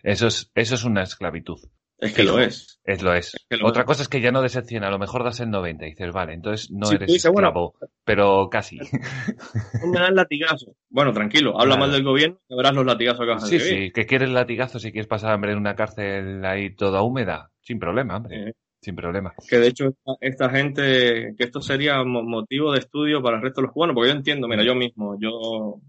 [0.03, 1.59] eso es, eso es una esclavitud.
[1.99, 2.79] Es que lo es.
[2.83, 3.37] Es lo es.
[3.47, 3.85] que lo Otra es.
[3.85, 5.89] cosa es que ya no des el 100, a lo mejor das el 90 y
[5.91, 8.79] dices, vale, entonces no Sí, eres dices, bueno, esclavo, pero casi.
[9.85, 10.75] Me dan latigazo.
[10.89, 11.79] Bueno, tranquilo, habla Claro.
[11.81, 14.79] mal del gobierno y verás los latigazos que vas a Sí, sí, que quieres latigazo
[14.79, 18.95] si quieres pasar hambre en una cárcel ahí toda húmeda, sin problema, hombre, Eh, sin
[18.95, 19.33] problema.
[19.47, 23.43] que de hecho esta, esta gente, que esto sería mo- motivo de estudio para el
[23.43, 25.79] resto de los cubanos, porque yo entiendo, mira, yo mismo, yo,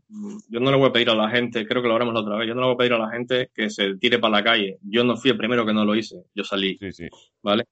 [0.49, 2.37] yo no le voy a pedir a la gente, creo que lo hablamos la otra
[2.37, 4.45] vez, yo no le voy a pedir a la gente que se tire para la
[4.45, 4.79] calle.
[4.83, 7.09] Yo no fui el primero que no lo hice, yo salí, Sí, sí.
[7.43, 7.65] ¿vale?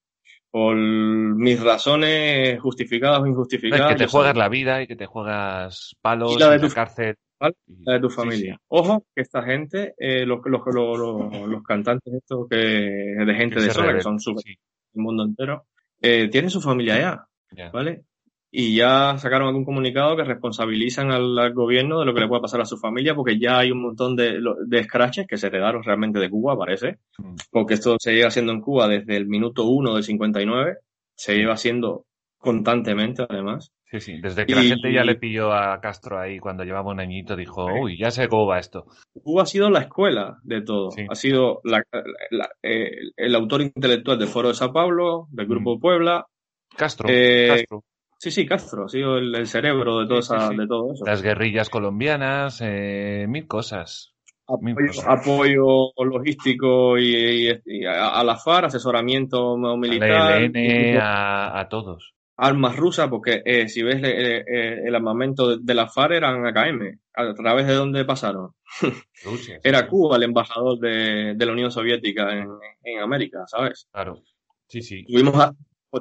[0.50, 3.92] Por mis razones justificadas o Es injustificadas.
[3.92, 4.38] que te juegas salí.
[4.38, 7.14] la vida y que te juegas palos Y la de la tu- cárcel.
[7.38, 7.54] ¿vale?
[7.84, 8.54] La de tu familia.
[8.54, 8.64] sí.
[8.68, 10.98] Ojo, que esta gente, eh, los, los, los,
[11.48, 14.54] los, cantantes estos que, de gente Que de zona, que son súper sí,
[14.94, 15.64] el mundo entero,
[16.00, 17.26] eh, tienen su familia ya.
[17.72, 18.04] ¿vale?
[18.52, 22.42] Y ya sacaron algún comunicado que responsabilizan al, al gobierno de lo que le puede
[22.42, 25.84] pasar a su familia, porque ya hay un montón de, de scratches que se heredaron
[25.84, 27.34] realmente de Cuba, parece, Mm.
[27.50, 30.78] porque esto se lleva haciendo en Cuba desde el minuto 1 del 59,
[31.14, 32.06] se lleva haciendo
[32.40, 33.70] constantemente, además.
[33.90, 34.20] Sí, sí.
[34.20, 37.66] Desde que la gente ya le pilló a Castro ahí cuando llevaba un añito, dijo,
[37.66, 38.86] uy, ya sé cómo va esto.
[39.22, 40.90] Cuba ha sido la escuela de todo.
[40.92, 41.06] Sí.
[41.08, 41.82] Ha sido la-
[42.30, 45.80] la- eh, el autor intelectual del Foro de Sao Paulo, del Grupo Mm.
[45.80, 46.26] Puebla.
[46.76, 47.82] Castro, Eh, Castro.
[48.16, 50.56] Sí, sí, Castro ha sido el, el cerebro de, toda Sí, sí, esa- sí.
[50.56, 51.04] de todo eso.
[51.04, 54.14] Las guerrillas colombianas, eh, mil cosas.
[54.60, 55.06] mil Apoyo, cosas.
[55.06, 61.58] apoyo logístico y, y- y a, a la FARC, asesoramiento A militar, la ELN, a,
[61.60, 62.12] a todos.
[62.40, 64.44] Armas rusas, porque eh, si ves eh,
[64.86, 66.98] el armamento de, de la FARC eran AKM.
[67.14, 68.50] ¿A través de dónde pasaron?
[69.24, 69.56] Rusia.
[69.56, 69.86] sí, Era.
[69.86, 72.48] Cuba el embajador de, de la Unión Soviética en,
[72.84, 73.88] en América, ¿sabes?
[73.92, 74.22] Claro.
[74.68, 75.04] Sí, sí.
[75.04, 75.54] tuvimos a-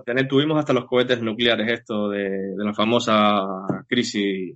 [0.05, 3.41] tener, tuvimos hasta los cohetes nucleares esto de, de la famosa
[3.87, 4.55] crisis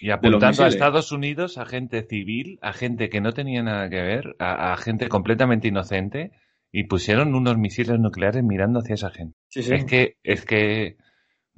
[0.00, 0.68] Y apuntando a.
[0.68, 4.76] Estados Unidos, a gente civil, a gente que no tenía nada que ver, a, a
[4.76, 6.30] gente completamente inocente,
[6.72, 9.36] y pusieron unos misiles nucleares mirando hacia esa gente.
[9.48, 9.72] sí, sí.
[9.74, 10.96] Es que, es que,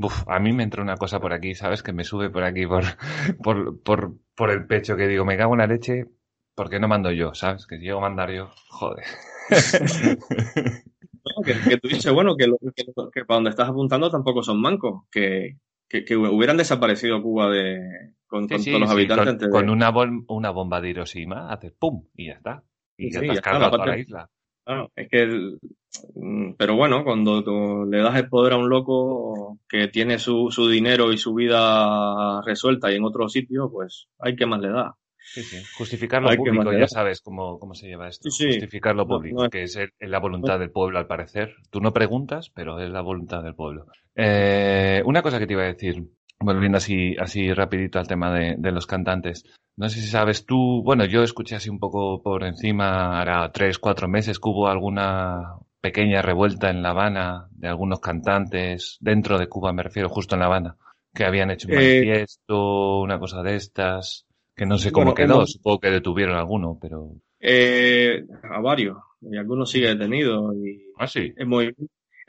[0.02, 1.82] uf, a mí me entra una cosa por aquí, ¿sabes?
[1.82, 2.84] Que me sube por aquí, por,
[3.42, 6.06] por, por, por el pecho, que digo, me cago en la leche,
[6.54, 7.66] porque no mando yo, ¿sabes?
[7.66, 9.04] Que si llego a mandar yo, joder.
[11.24, 11.42] ¿no?
[11.44, 14.60] que, que tú dices, bueno, que, lo- que, que para donde estás apuntando tampoco son
[14.60, 15.56] mancos, que,
[16.16, 19.52] hubieran desaparecido Cuba de, con, Sí, con sí, todos los sí, habitantes con, antes de-
[19.52, 22.64] con una, bol- una bomba de Hiroshima, haces pum, y ya está.
[22.96, 24.30] Y ya te ya has está, toda la isla.
[24.64, 25.58] Claro, es que, el-
[26.14, 30.50] mm, pero bueno, cuando tú le das el poder a un loco que tiene su,
[30.50, 34.68] su dinero y su vida resuelta y en otro sitio, pues hay que más le
[34.68, 34.94] da.
[35.24, 35.56] Sí, sí.
[35.78, 38.28] Justificar lo Hay público, ya sabes cómo, cómo se lleva esto.
[38.30, 38.46] Sí.
[38.46, 41.54] Justificar lo público, no es- que es el- la voluntad del pueblo, al parecer.
[41.70, 43.86] Tú no preguntas, pero es la voluntad del pueblo.
[44.14, 46.04] Eh, una cosa que te iba a decir,
[46.44, 49.44] volviendo así, así rapidito al tema de, de los cantantes.
[49.76, 53.78] No sé si sabes tú, bueno, yo escuché así un poco por encima, hará tres,
[53.78, 59.48] cuatro meses que hubo alguna pequeña revuelta en La Habana de algunos cantantes, dentro de
[59.48, 60.76] Cuba me refiero, justo en La Habana,
[61.14, 65.14] que habían hecho un Eh, manifiesto, una cosa de estas, que no sé cómo Bueno,
[65.14, 67.12] quedó, hemos- supongo que detuvieron alguno, pero...
[67.40, 70.54] Eh, a varios, y algunos siguen detenidos.
[70.56, 71.32] Y Ah, sí.
[71.36, 71.46] el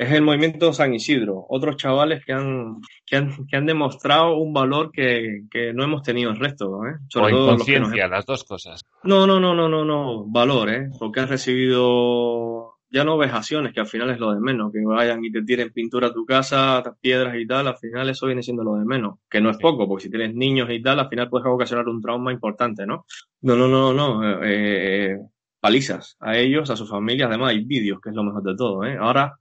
[0.03, 4.53] es el movimiento San Isidro, otros chavales que han, que han, que han demostrado un
[4.53, 6.95] valor que, que no hemos tenido el resto, ¿eh?
[6.95, 8.81] O Sobre todo los que nos- las dos cosas.
[9.03, 10.89] No, no, no, no, no, no, valor, ¿eh?
[10.99, 15.25] Porque han recibido ya no vejaciones, que al final es lo de menos, que vayan
[15.25, 18.63] y te tiren pintura a tu casa, piedras y tal, al final eso viene siendo
[18.63, 21.27] lo de menos, que no es poco, porque si tienes niños y tal, al final
[21.27, 23.05] puedes ocasionar un trauma importante, ¿no?
[23.41, 25.17] No, no, no, no, eh, eh,
[25.59, 28.83] palizas a ellos, a sus familias, además hay vídeos, que es lo mejor de todo,
[28.83, 28.95] ¿eh?
[28.99, 29.39] Ahora,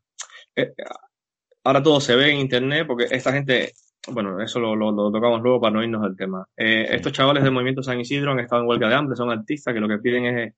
[0.57, 0.73] eh,
[1.65, 3.73] ahora todo se ve en internet, porque esta gente,
[4.09, 6.47] bueno, eso lo, lo, lo tocamos luego para no irnos del tema.
[6.57, 9.75] Eh, Estos chavales del Movimiento San Isidro han estado en huelga de hambre, son artistas
[9.75, 10.55] que lo que piden es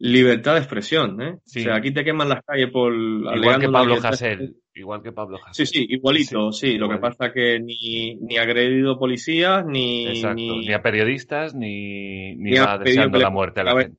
[0.00, 1.38] libertad de expresión, ¿eh?
[1.44, 1.60] Sí.
[1.60, 4.56] O sea, aquí te queman las calles por Igual que Pablo Hasél.
[4.72, 5.66] Igual que Pablo Sí, Hasél.
[5.66, 6.78] sí, igualito, sí.
[6.78, 11.54] Lo que pasa es que ni, ni ha agredido policías, ni, ni, Ni a periodistas,
[11.54, 13.98] ni, ni ni va deseando la muerte a la gente.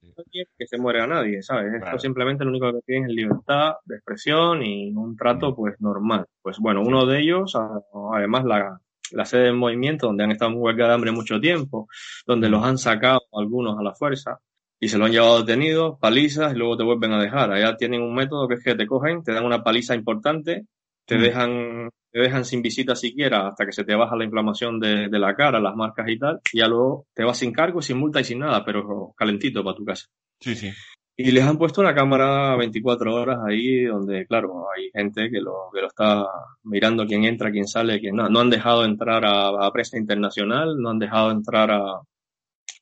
[0.58, 1.68] que se muere a nadie, ¿sabes?
[1.70, 1.86] Claro.
[1.86, 6.26] Esto simplemente lo único que piden es libertad de expresión y un trato, pues, normal.
[6.42, 7.80] Pues bueno, uno de ellos, a-
[8.16, 8.80] además, la,
[9.12, 11.88] la sede del movimiento, donde han estado en huelga de hambre mucho tiempo,
[12.26, 14.40] donde los han sacado algunos a la fuerza
[14.82, 17.52] y se lo han llevado detenidos, palizas y luego te vuelven a dejar.
[17.54, 20.66] Allá tienen un método que es que te cogen, te dan una paliza importante,
[21.06, 21.22] te Mm.
[21.22, 25.20] dejan te dejan sin visita siquiera hasta que se te baja la inflamación de, de
[25.20, 28.20] la cara, las marcas y tal, y ya luego te vas sin cargo, sin multa
[28.20, 30.08] y sin nada, pero calentito para tu casa.
[30.42, 30.72] Sí, sí.
[31.16, 35.70] Y les han puesto una cámara 24 horas ahí donde, claro, hay gente que lo,
[35.74, 36.26] que lo está
[36.64, 38.28] mirando quién entra, quién sale, quién no.
[38.28, 42.02] No han dejado entrar a, a prensa internacional, no han dejado entrar a,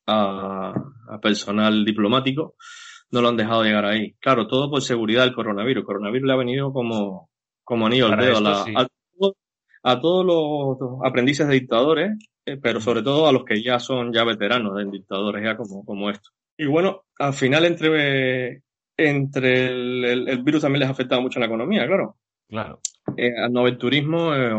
[0.10, 0.74] a,
[1.10, 2.56] a personal diplomático,
[3.12, 4.14] no lo han dejado llegar ahí.
[4.20, 5.82] Claro, todo por seguridad del coronavirus.
[5.82, 7.30] El coronavirus le ha venido como,
[7.64, 8.88] como anillo al dedo
[9.82, 12.12] a, todos los aprendices de dictadores,
[12.46, 15.86] eh, pero sobre todo a los que ya son ya veteranos de dictadores, ya como,
[15.86, 16.32] como esto.
[16.58, 18.62] Y bueno, al final entre,
[18.98, 22.18] entre el, virus también les ha afectado mucho en la economía, claro.
[22.50, 22.82] Claro.
[23.16, 24.52] Eh, al no turismo eh,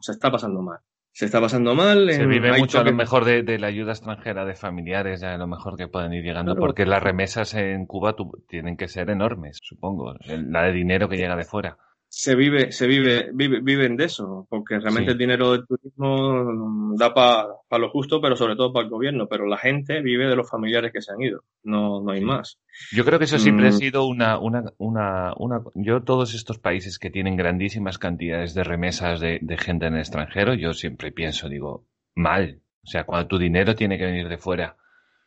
[0.00, 0.80] se está pasando mal
[1.14, 2.10] se está pasando mal.
[2.10, 5.46] Se vive mucho a lo mejor de, la ayuda extranjera de familiares, ya a lo
[5.46, 8.16] mejor que pueden ir llegando, porque las remesas en Cuba
[8.48, 11.78] tienen que ser enormes, supongo, la de dinero que llega de fuera
[12.16, 17.12] se vive, se vive, vive, viven de eso, porque realmente el dinero del turismo da
[17.12, 20.48] para lo justo, pero sobre todo para el gobierno, pero la gente vive de los
[20.48, 22.60] familiares que se han ido, no, no hay más.
[22.92, 23.78] Yo creo que eso siempre ha mm.
[23.78, 29.18] sido una, una, una, una, yo todos estos países que tienen grandísimas cantidades de remesas
[29.18, 33.38] de, de gente en el extranjero, yo siempre pienso, digo, mal, o sea, cuando tu
[33.38, 34.76] dinero tiene que venir de fuera,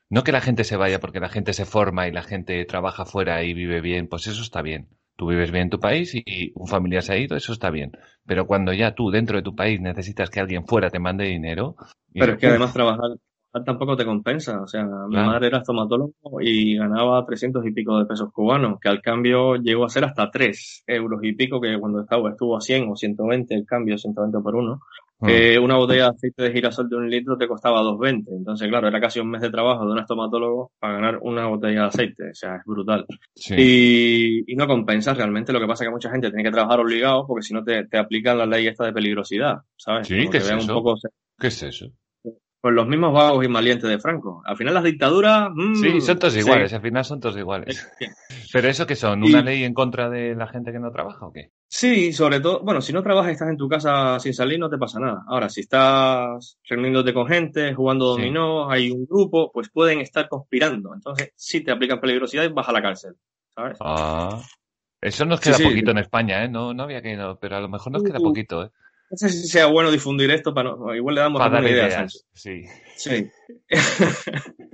[0.10, 3.04] no que la gente se vaya porque la gente se forma y la gente trabaja
[3.04, 4.88] fuera y vive bien, pues eso está bien
[5.18, 7.92] tú vives bien en tu país y un familiar se ha ido, eso está bien.
[8.26, 11.76] Pero cuando ya tú dentro de tu país necesitas que alguien fuera te mande dinero.
[12.14, 13.18] Pero es que además trabajar,
[13.66, 14.62] tampoco te compensa.
[14.62, 18.90] O sea, mi madre era estomatólogo y ganaba 300 y pico de pesos cubanos, que
[18.90, 22.62] al cambio llegó a ser hasta 3 euros y pico, que cuando estaba estuvo a
[22.62, 24.80] 100 o 120 el cambio, 120 por uno.
[25.20, 25.30] Mm.
[25.30, 28.26] Eh, una botella de aceite de girasol de un litro te costaba 2,20.
[28.38, 31.82] Entonces, claro, era casi un mes de trabajo de un estomatólogo para ganar una botella
[31.82, 32.30] de aceite.
[32.30, 33.06] O sea, es brutal.
[33.50, 35.52] Y, y, no compensa realmente.
[35.52, 37.86] Lo que pasa es que mucha gente tiene que trabajar obligado porque si no te,
[37.88, 39.58] te aplican la ley esta de peligrosidad.
[39.76, 40.08] ¿Sabes?
[40.08, 40.56] Sí, ¿qué es, eso?
[40.56, 40.96] Un poco...
[41.40, 41.92] ¿Qué es eso?
[42.60, 44.42] Pues los mismos vagos y malientes de Franco.
[44.44, 45.50] Al final las dictaduras...
[45.54, 46.74] Mm, sí, son todos iguales.
[46.74, 47.88] Al final son todos iguales.
[48.52, 49.24] ¿Pero eso qué son?
[49.24, 51.52] ¿Una ley en contra de la gente que no trabaja o qué?
[51.68, 54.70] Sí, sobre todo, bueno, si no trabajas y estás en tu casa sin salir, no
[54.70, 55.24] te pasa nada.
[55.28, 60.94] Ahora, si estás reuniéndote con gente, jugando dominó, hay un grupo, pues pueden estar conspirando.
[60.96, 63.16] Entonces, si te aplican peligrosidad y vas a la cárcel,
[63.54, 63.78] ¿sabes?
[63.82, 64.42] Ah,
[65.02, 66.50] eso nos queda poquito en España, ¿eh?
[66.50, 68.72] No, no había que pero a lo mejor nos queda uh, poquito, ¿eh?
[69.10, 72.26] No sé si sea bueno difundir esto, para igual le damos para ideas.
[72.34, 72.66] Sí.
[72.96, 73.30] Sí.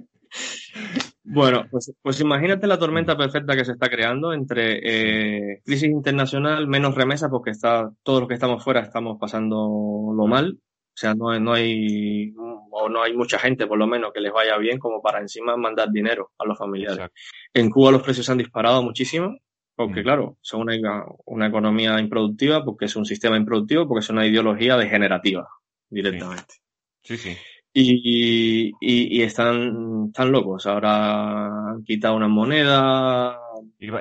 [1.26, 6.68] Bueno, pues, pues imagínate la tormenta perfecta que se está creando entre eh, crisis internacional,
[6.68, 10.60] menos remesa, porque está, todos los que estamos fuera estamos pasando lo mal.
[10.60, 14.34] O sea, no, no hay, o no hay mucha gente, por lo menos, que les
[14.34, 17.10] vaya bien como para encima mandar dinero a los familiares.
[17.54, 19.38] En Cuba los precios han disparado muchísimo,
[19.76, 20.04] porque mm.
[20.04, 24.78] claro, son una, una economía improductiva, porque es un sistema improductivo, porque es una ideología
[24.78, 25.48] degenerativa,
[25.90, 26.56] directamente.
[27.04, 27.18] sí.
[27.18, 27.38] sí
[27.74, 30.68] y, y, están, están locos.
[30.68, 33.40] Ahora han quitado una moneda.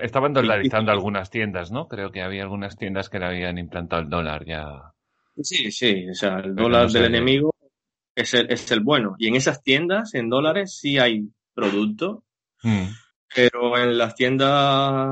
[0.03, 1.89] Estaban dolarizando algunas tiendas, ¿no?
[1.89, 4.93] Creo que había algunas tiendas que le habían implantado el dólar ya.
[5.41, 7.55] Sí, sí, o sea, el dólar del enemigo
[8.15, 9.15] es el, es el bueno.
[9.19, 12.25] Y en esas tiendas, en dólares, sí hay producto,
[12.63, 12.85] hmm.
[13.35, 15.09] pero en las tiendas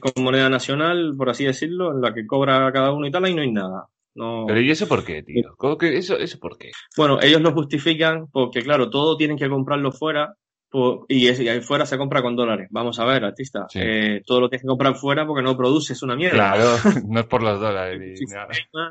[0.00, 3.34] con moneda nacional, por así decirlo, en la que cobra cada uno y tal, ahí
[3.34, 3.86] no hay nada.
[4.14, 5.54] Pero ¿y eso por qué, tío?
[5.78, 6.72] que eso, ¿Eso por qué?
[6.96, 10.34] Bueno, ellos lo justifican porque, claro, todo tienen que comprarlo fuera
[11.08, 12.68] y, ahí fuera se compra con dólares.
[12.70, 13.66] Vamos a ver, artista.
[13.74, 16.36] Eh, todo lo tienes que comprar fuera porque no produces una mierda.
[16.36, 16.76] Claro,
[17.08, 18.20] no es por los dólares.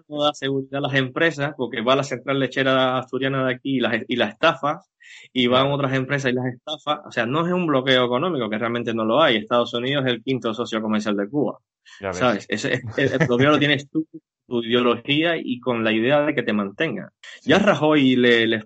[0.07, 3.79] no da seguridad a las empresas porque va la central lechera asturiana de aquí y
[3.79, 4.89] las, y las estafas
[5.33, 6.99] y van otras empresas y las estafas.
[7.05, 9.37] O sea, no es un bloqueo económico, que realmente no lo hay.
[9.37, 11.59] Estados Unidos es el quinto socio comercial de Cuba.
[12.11, 12.47] ¿Sabes?
[12.49, 14.05] el, el, problema lo tienes tú
[14.49, 17.13] tu ideología y con la idea de que te mantenga.
[17.43, 18.65] Ya Rajoy le, les,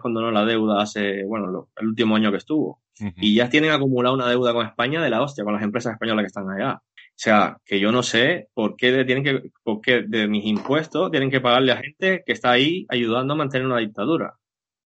[0.00, 2.80] condonó la deuda hace, bueno, el último año que estuvo.
[3.16, 6.24] Y ya tienen acumulado una deuda con España de la hostia, con las empresas españolas
[6.24, 6.80] que están allá.
[6.82, 11.10] O sea, que yo no sé por qué tienen que, por qué de mis impuestos
[11.10, 14.34] tienen que pagarle a gente que está ahí ayudando a mantener una dictadura.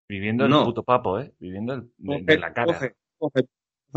[0.08, 1.32] Viviendo en el puto papo, ¿eh?
[1.38, 2.78] Viviendo el, de, la cara.
[3.18, 3.44] Coge,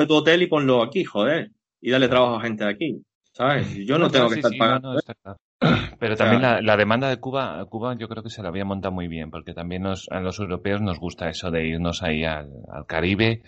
[0.08, 1.52] tu hotel y ponlo aquí, joder.
[1.82, 3.04] Y dale trabajo a gente de aquí.
[3.32, 3.76] ¿Sabes?
[3.86, 4.98] Yo no, tengo que estar pagando.
[6.00, 9.08] Pero también la, demanda de Cuba, Cuba yo creo que se la había montado muy
[9.08, 12.50] bien, porque también nos, a los europeos nos gusta eso de irnos ahí al,
[12.88, 13.42] Caribe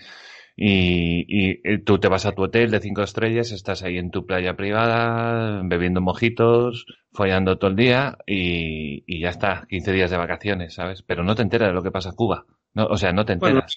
[0.60, 4.26] y, y, tú te vas a tu hotel de cinco estrellas, estás ahí en tu
[4.26, 10.18] playa privada, bebiendo mojitos, follando todo el día y, y ya está, 15 días de
[10.18, 11.04] vacaciones, ¿sabes?
[11.04, 12.46] Pero no te enteras de lo que pasa en Cuba.
[12.74, 13.76] No, o sea, no te enteras.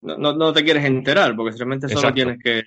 [0.00, 2.62] no, no, te quieres enterar, porque realmente solo tienes que,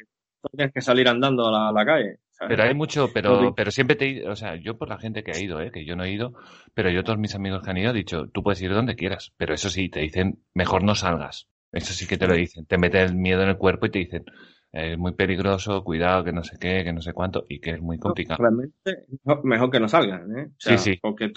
[0.55, 2.19] tienes que salir andando a la calle.
[2.47, 5.39] Pero hay mucho, pero, pero siempre te, o sea, yo por la gente que ha
[5.39, 5.71] ido, ¿eh?
[5.71, 6.33] que yo no he ido,
[6.75, 9.33] pero yo todos mis amigos que han ido, he dicho, tú puedes ir donde quieras,
[9.37, 11.47] pero eso sí, te dicen, mejor no salgas.
[11.75, 12.65] Eso sí que te lo dicen.
[12.65, 14.23] Te meten el miedo en el cuerpo y te dicen,
[14.71, 17.81] es muy peligroso, cuidado, que no sé qué, que no sé cuánto, y que es
[17.81, 18.41] muy complicado.
[18.41, 19.05] realmente,
[19.43, 20.47] mejor que no salgan, ¿eh?
[20.57, 20.99] sí, sí.
[21.01, 21.33] Porque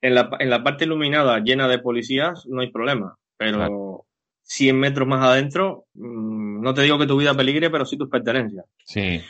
[0.00, 4.06] en, la, en la parte iluminada llena de policías no hay problema, pero
[4.42, 8.08] 100 metros más adentro, mm, no te digo que tu vida peligre, pero sí tus
[8.08, 8.64] pertenencias.
[8.84, 9.20] Sí.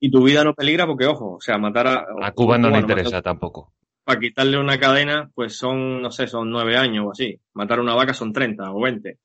[0.00, 2.06] Y tu vida no peligra porque, ojo, o sea, matar a...
[2.22, 3.72] A Cuba no le interesa tampoco.
[4.04, 7.40] Para quitarle una cadena, pues son, no sé, son nueve años o así.
[7.54, 9.18] Matar a una vaca son 30 o 20.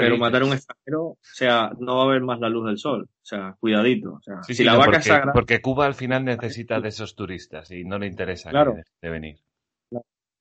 [0.00, 2.78] Pero matar a un extranjero, o sea, no va a haber más la luz del
[2.78, 3.08] sol.
[3.08, 4.14] O sea, cuidadito.
[4.14, 5.32] O sea, si la vaca porque, es sagrada...
[5.32, 8.76] porque Cuba al final necesita de esos turistas y no le interesa claro.
[9.02, 9.38] de venir.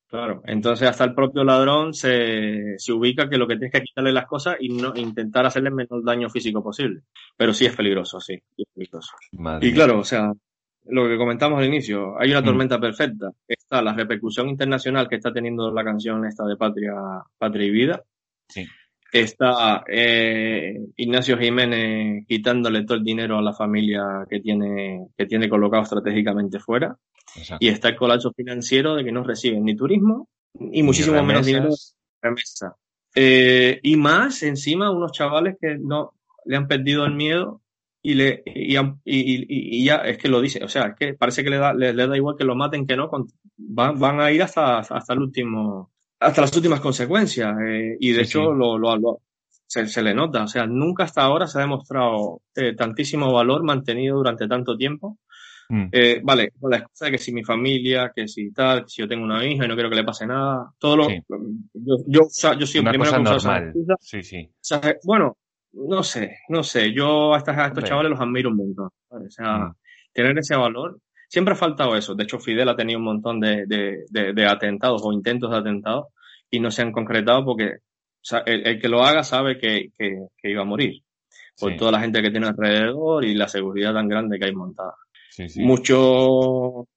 [0.09, 4.13] Claro, entonces hasta el propio ladrón se, se, ubica que lo que tienes que quitarle
[4.13, 7.01] las cosas y no intentar hacerle el menor daño físico posible.
[7.35, 9.11] Pero sí es peligroso, sí, es peligroso.
[9.59, 10.31] y claro, o sea,
[10.85, 12.45] lo que comentamos al inicio, hay una mm.
[12.45, 13.31] tormenta perfecta.
[13.45, 16.93] Está la repercusión internacional que está teniendo la canción esta de Patria,
[17.37, 18.01] Patria y Vida.
[18.47, 18.65] Sí.
[19.11, 25.49] Está eh, Ignacio Jiménez quitándole todo el dinero a la familia que tiene, que tiene
[25.49, 26.97] colocado estratégicamente fuera.
[27.59, 30.27] Y está el colapso financiero de que no reciben ni turismo
[30.59, 31.69] y muchísimo menos dinero
[32.21, 32.75] remesa.
[33.15, 36.13] Eh, y más encima unos chavales que no
[36.45, 37.61] le han perdido el miedo
[38.01, 41.49] y le y, y, ya es que lo dice, o sea, es que parece que
[41.49, 43.09] le da, le, da igual que lo maten que no,
[43.57, 47.55] van, van a ir hasta, hasta el último, hasta las últimas consecuencias.
[47.65, 49.21] Eh, y de hecho Lo, lo,
[49.65, 53.63] se, se, le nota, o sea, nunca hasta ahora se ha demostrado eh, tantísimo valor
[53.63, 55.17] mantenido durante tanto tiempo
[55.69, 55.89] Mm.
[55.91, 59.01] Eh, vale, con la excusa de que si mi familia, que si tal, que si
[59.01, 61.09] yo tengo una hija y no quiero que le pase nada, todo lo.
[61.09, 62.21] Yo, yo,
[62.57, 63.73] yo soy el primero que normal.
[63.99, 64.49] Sí, sí.
[65.03, 65.37] bueno,
[65.73, 66.93] no sé, no sé.
[66.93, 68.89] Yo a, estas, estos chavales los admiro un montón.
[69.09, 69.75] O sea, mm.
[70.13, 70.99] tener ese valor.
[71.27, 72.15] Siempre ha faltado eso.
[72.15, 76.07] De hecho, Fidel ha tenido un montón de, de, de, atentados o intentos de atentados
[76.49, 77.77] y no se han concretado porque
[78.45, 81.03] el, que lo haga sabe que, que, que iba a morir
[81.59, 84.93] por toda la gente que tiene alrededor y la seguridad tan grande que hay montada.
[85.57, 86.87] Muchos, o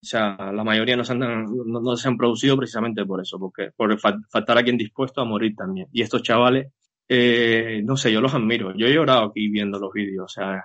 [0.00, 3.98] sea, la mayoría no se, han, no, se han producido precisamente por eso, porque por
[3.98, 5.88] faltar a quien dispuesto a morir también.
[5.92, 6.72] Y estos chavales,
[7.08, 8.74] eh, no sé, yo los admiro.
[8.76, 10.64] Yo he llorado aquí viendo los vídeos, o sea,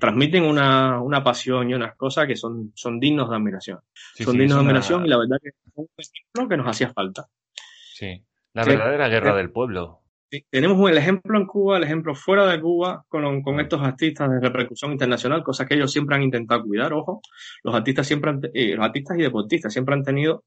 [0.00, 3.80] transmiten una, una, pasión y unas cosas que son, son dignos de admiración.
[4.14, 7.26] son dignos de admiración y la verdad que es un ejemplo que nos hacía falta.
[7.94, 8.24] Sí,
[8.54, 10.02] la verdadera guerra del pueblo
[10.50, 14.40] tenemos el ejemplo en Cuba, el ejemplo fuera de Cuba, con, con, estos artistas de
[14.40, 17.20] repercusión internacional, cosas que ellos siempre han intentado cuidar, ojo.
[17.62, 20.44] Los artistas siempre han, eh, los artistas y deportistas siempre han tenido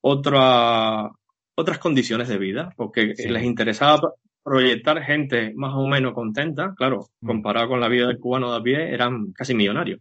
[0.00, 1.10] otra,
[1.54, 7.26] otras condiciones de vida, porque les interesaba proyectar gente más o menos contenta, claro, mm.
[7.26, 10.00] comparado con la vida del cubano de a pie, eran casi millonarios.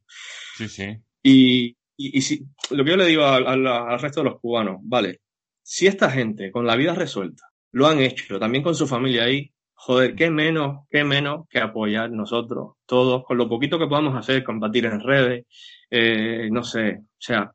[0.58, 0.98] Sí, sí.
[1.24, 5.22] Y, y, si, lo que yo le digo al resto de los cubanos, vale,
[5.62, 9.52] si esta gente con la vida resuelta, lo han hecho, también con su familia ahí.
[9.82, 14.44] Joder, qué menos, qué menos que apoyar nosotros, todos, con lo poquito que podamos hacer,
[14.44, 15.46] combatir en redes,
[15.90, 17.54] eh, no sé, o sea,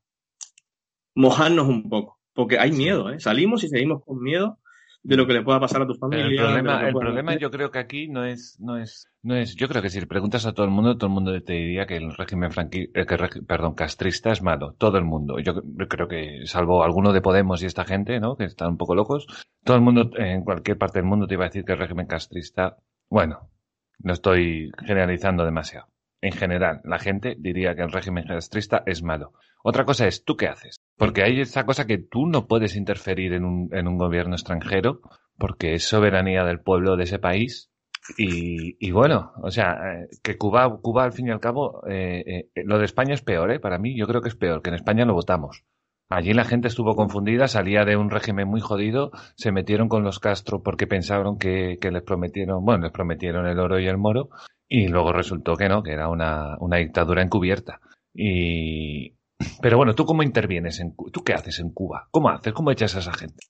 [1.15, 3.21] mojarnos un poco, porque hay miedo, ¿eh?
[3.21, 4.59] Salimos y seguimos con miedo
[5.05, 6.27] de lo que le pueda pasar a tu familia.
[6.27, 9.69] El problema, el problema yo creo que aquí no es, no es, no es, yo
[9.69, 11.97] creo que si le preguntas a todo el mundo, todo el mundo te diría que
[11.97, 15.39] el régimen franqui, eh, que, perdón, castrista es malo, todo el mundo.
[15.39, 18.37] Yo creo que, salvo alguno de Podemos y esta gente, ¿no?
[18.37, 19.27] Que están un poco locos,
[19.63, 22.07] todo el mundo, en cualquier parte del mundo te iba a decir que el régimen
[22.07, 22.79] castrista,
[23.11, 23.51] bueno,
[23.99, 25.87] no estoy generalizando demasiado.
[26.23, 29.35] En general, la gente diría que el régimen castrista es malo.
[29.63, 30.77] Otra cosa es, ¿tú qué haces?
[30.97, 35.01] Porque hay esa cosa que tú no puedes interferir en un, en un gobierno extranjero
[35.39, 37.71] porque es soberanía del pueblo de ese país.
[38.19, 42.63] Y, bueno, o sea, eh, que Cuba, Cuba al fin y al cabo, eh, eh,
[42.65, 43.61] lo de España es peor, ¿eh?
[43.61, 45.65] Para mí yo creo que es peor, que en España lo votamos.
[46.11, 50.21] Allí la gente estuvo confundida, salía de un régimen muy jodido, se metieron con los
[50.21, 54.29] Castro porque pensaron que, que les prometieron, bueno, les prometieron el oro y el moro,
[54.69, 57.81] y luego resultó que no, que era una, una dictadura encubierta.
[58.13, 59.15] Y,
[59.61, 60.81] pero bueno, ¿tú cómo intervienes?
[60.81, 62.09] En, ¿Tú qué haces en Cuba?
[62.11, 62.53] ¿Cómo haces?
[62.53, 63.45] ¿Cómo echas a esa gente?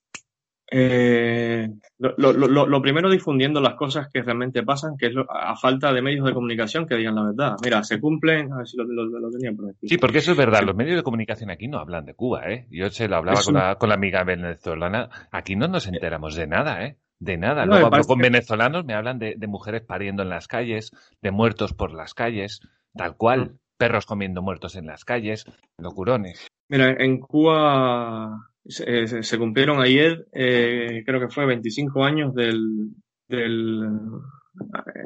[0.77, 1.69] Eh,
[1.99, 6.03] lo, lo, lo, primero difundiendo las cosas que realmente pasan, que es a falta de
[6.03, 7.57] medios de comunicación que digan la verdad.
[7.63, 9.87] Mira, se cumplen, a ver si lo, tenían por aquí.
[9.87, 12.67] Sí, porque eso es verdad, los medios de comunicación aquí no hablan de Cuba, ¿eh?
[12.71, 16.47] Yo se lo hablaba con, la, con la amiga venezolana, aquí no nos enteramos de
[16.47, 16.97] nada, ¿eh?
[17.21, 17.67] De nada.
[17.67, 20.91] Luego hablo con venezolanos, me hablan de, de, mujeres pariendo en las calles,
[21.23, 22.61] de muertos por las calles,
[22.95, 23.59] tal cual.
[23.77, 25.45] Perros comiendo muertos en las calles,
[25.79, 26.47] locurones.
[26.69, 32.91] Mira, en Cuba se, se cumplieron ayer, eh, creo que fue 25 años del,
[33.29, 33.83] del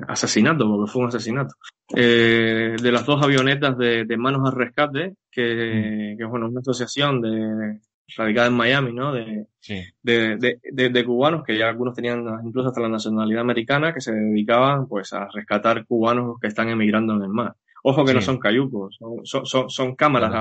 [0.06, 1.54] asesinato, porque fue un asesinato,
[1.96, 6.18] eh, de las dos avionetas de, de Manos al Rescate, que, mm.
[6.18, 7.80] que bueno, una asociación de,
[8.16, 9.12] radicada en Miami, ¿no?
[9.12, 9.82] De, sí.
[10.02, 14.12] de, de, de, cubanos, que ya algunos tenían incluso hasta la nacionalidad americana, que se
[14.12, 17.54] dedicaban pues a rescatar cubanos que están emigrando en el mar.
[17.82, 20.32] Ojo que no son cayucos, son, son, son, cámaras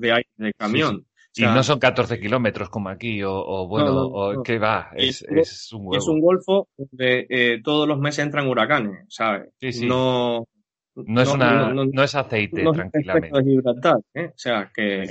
[0.00, 1.06] de aire, de camión.
[1.34, 4.90] y no son 14 kilómetros como aquí, o, bueno, o, ¿qué va?
[4.96, 9.50] Es, es, un Es un golfo donde eh, todos los meses entran huracanes, ¿sabes?
[9.60, 9.86] Sí.
[9.86, 10.46] No,
[10.94, 13.38] no, es, una, no, es aceite, tranquilamente.
[13.38, 14.26] de Gibraltar, ¿eh?
[14.26, 15.04] O sea, que,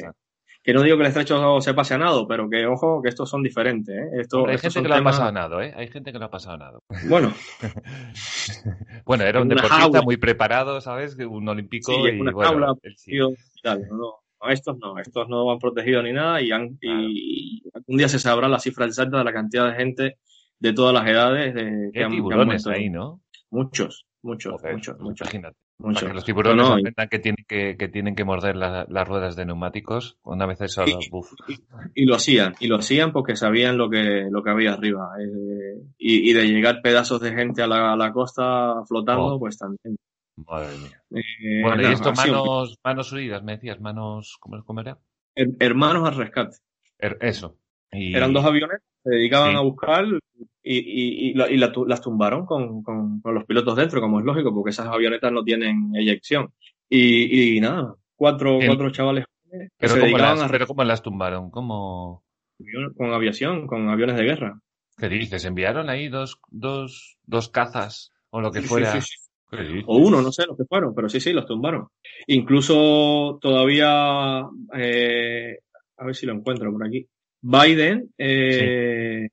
[0.69, 3.27] que no digo que el estrecho se pase a nado, pero que ojo, que estos
[3.27, 3.97] son diferentes.
[3.97, 4.21] ¿eh?
[4.21, 5.73] Esto, hay gente que lo ha pasado a nado, ¿eh?
[5.75, 6.83] Hay gente que lo ha pasado a nado.
[7.09, 7.33] Bueno.
[9.05, 11.17] bueno, era un deportista muy preparado, ¿sabes?
[11.17, 12.77] Un olímpico y una bueno,
[13.89, 18.19] no, estos no, estos no van protegidos ni nada y, han, y un día se
[18.19, 20.17] sabrá la cifra exacta de la cantidad de gente
[20.59, 22.11] de todas las edades de, que, han,
[22.67, 23.21] ahí, ¿no?
[23.49, 25.27] Muchos, muchos, muchos, muchos.
[25.27, 25.57] Imagínate.
[25.79, 26.77] Que los tiburones no,
[27.09, 30.93] que tienen que, que, tienen que morder las ruedas de neumáticos, una vez eso, y,
[31.95, 35.11] y, lo hacían, y lo hacían porque sabían lo que, lo que había arriba.
[35.21, 39.39] Eh, y, y, de llegar pedazos de gente a la, a la costa flotando, oh.
[39.39, 39.95] pues también.
[40.35, 41.01] Madre mía.
[41.11, 44.97] Eh, bueno, y esto manos, manos unidas, me decías, manos, ¿cómo, cómo era?
[45.35, 46.57] Hermanos al rescate.
[47.21, 47.57] eso.
[47.91, 49.57] Eran dos aviones, se dedicaban sí.
[49.57, 50.05] a buscar
[50.63, 54.19] y, y, y, la, y la, las tumbaron con, con, con, los pilotos dentro, como
[54.19, 56.53] es lógico, porque esas avionetas no tienen eyección.
[56.89, 59.25] Y, nada, cuatro, cuatro chavales.
[59.77, 60.47] Pero, se las, a...
[60.47, 61.49] pero ¿cómo las tumbaron?
[61.49, 62.23] ¿Cómo?
[62.97, 64.59] Con aviación, con aviones de guerra.
[64.97, 65.45] ¿Qué dices?
[65.45, 68.99] ¿Enviaron ahí dos, dos, dos cazas o lo que sí, fuera?
[69.01, 71.87] Sí, o uno, no sé los que fueron, pero sí, sí, los tumbaron.
[72.27, 74.45] Incluso todavía,
[74.75, 75.59] eh,
[75.97, 77.07] a ver si lo encuentro por aquí.
[77.41, 79.29] Biden, eh,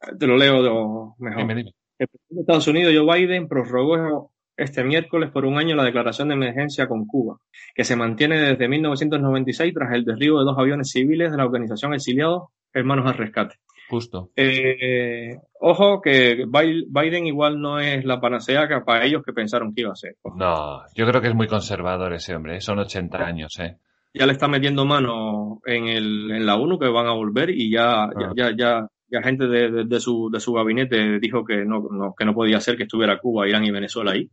[0.00, 0.18] sí.
[0.18, 1.40] te lo leo mejor.
[1.42, 1.74] Dime, dime.
[1.98, 6.28] El presidente de Estados Unidos, Joe Biden, prorrogó este miércoles por un año la declaración
[6.28, 7.38] de emergencia con Cuba,
[7.74, 11.94] que se mantiene desde 1996 tras el derribo de dos aviones civiles de la organización
[11.94, 13.56] Exiliados Hermanos al Rescate.
[13.88, 14.30] Justo.
[14.36, 19.80] Eh, ojo que Biden igual no es la panacea que para ellos que pensaron que
[19.80, 20.16] iba a ser.
[20.36, 22.60] No, yo creo que es muy conservador ese hombre, ¿eh?
[22.60, 23.78] son 80 años, ¿eh?
[24.12, 27.70] Ya le está metiendo mano en, el, en la ONU que van a volver y
[27.70, 28.10] ya, ah.
[28.18, 31.86] ya, ya, ya, ya, gente de, de, de, su, de su gabinete dijo que no,
[31.90, 34.28] no, que no podía ser que estuviera Cuba, Irán y Venezuela ahí.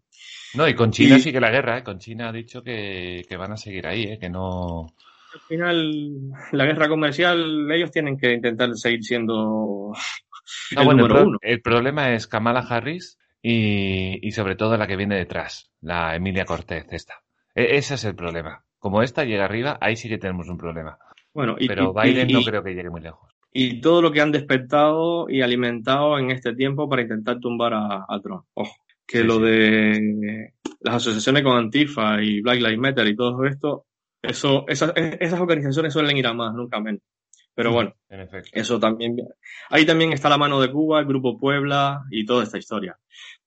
[0.55, 1.83] No, y con China y, sigue la guerra, ¿eh?
[1.83, 4.17] Con China ha dicho que, que van a seguir ahí, ¿eh?
[4.19, 4.87] Que no
[5.33, 5.93] al final
[6.51, 9.93] la guerra comercial ellos tienen que intentar seguir siendo
[10.71, 11.37] no, el bueno, número el, uno.
[11.41, 16.45] El problema es Kamala Harris y, y, sobre todo la que viene detrás, la Emilia
[16.45, 17.21] Cortez esta.
[17.53, 18.63] E ese es el problema.
[18.79, 20.97] Como esta llega arriba, ahí sí que tenemos un problema.
[21.33, 23.31] Bueno, y, pero Biden no creo que llegue muy lejos.
[23.51, 28.05] Y todo lo que han despertado y alimentado en este tiempo para intentar tumbar a,
[28.07, 28.43] a Trump.
[28.53, 28.75] Ojo,
[29.05, 29.41] que sí, lo sí.
[29.41, 33.87] de las asociaciones con Antifa y Black Lives Matter y todo esto
[34.21, 37.01] eso, esas, esas organizaciones suelen ir a más, nunca menos.
[37.53, 37.95] Pero bueno,
[38.51, 39.17] eso también.
[39.69, 42.97] Ahí también está la mano de Cuba, el Grupo Puebla y toda esta historia.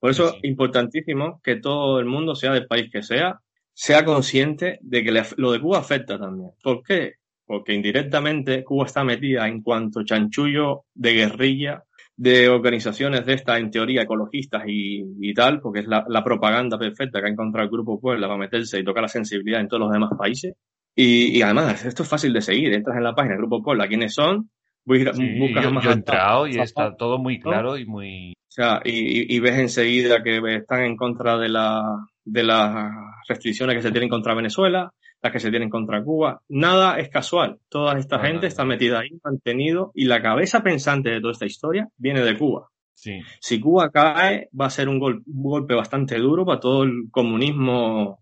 [0.00, 0.48] Por eso, sí, sí.
[0.48, 3.40] importantísimo que todo el mundo, sea del país que sea,
[3.80, 6.50] sea consciente de que lo de Cuba afecta también.
[6.62, 7.14] ¿Por qué?
[7.46, 11.82] Porque indirectamente Cuba está metida en cuanto chanchullo de guerrilla,
[12.14, 16.78] de organizaciones de estas, en teoría, ecologistas y, y tal, porque es la, la, propaganda
[16.78, 19.84] perfecta que ha encontrado el Grupo Puebla para meterse y tocar la sensibilidad en todos
[19.84, 20.52] los demás países.
[20.94, 22.74] Y, y, además, esto es fácil de seguir.
[22.74, 24.50] Entras en la página del Grupo Puebla, quiénes son,
[24.84, 28.32] buscas, sí, yo, más yo he entrado y está todo muy claro y muy...
[28.32, 31.82] O sea, y, y, ves enseguida que están en contra de, la,
[32.24, 32.92] de las
[33.28, 34.92] restricciones que se tienen contra Venezuela,
[35.22, 36.40] las que se tienen contra Cuba.
[36.48, 37.58] Nada es casual.
[37.68, 41.88] Toda esta gente está metida ahí, mantenido, y la cabeza pensante de toda esta historia
[41.96, 42.68] viene de Cuba.
[42.94, 43.20] Sí.
[43.40, 47.08] Si Cuba cae, va a ser un, gol, un golpe bastante duro para todo el
[47.10, 48.20] comunismo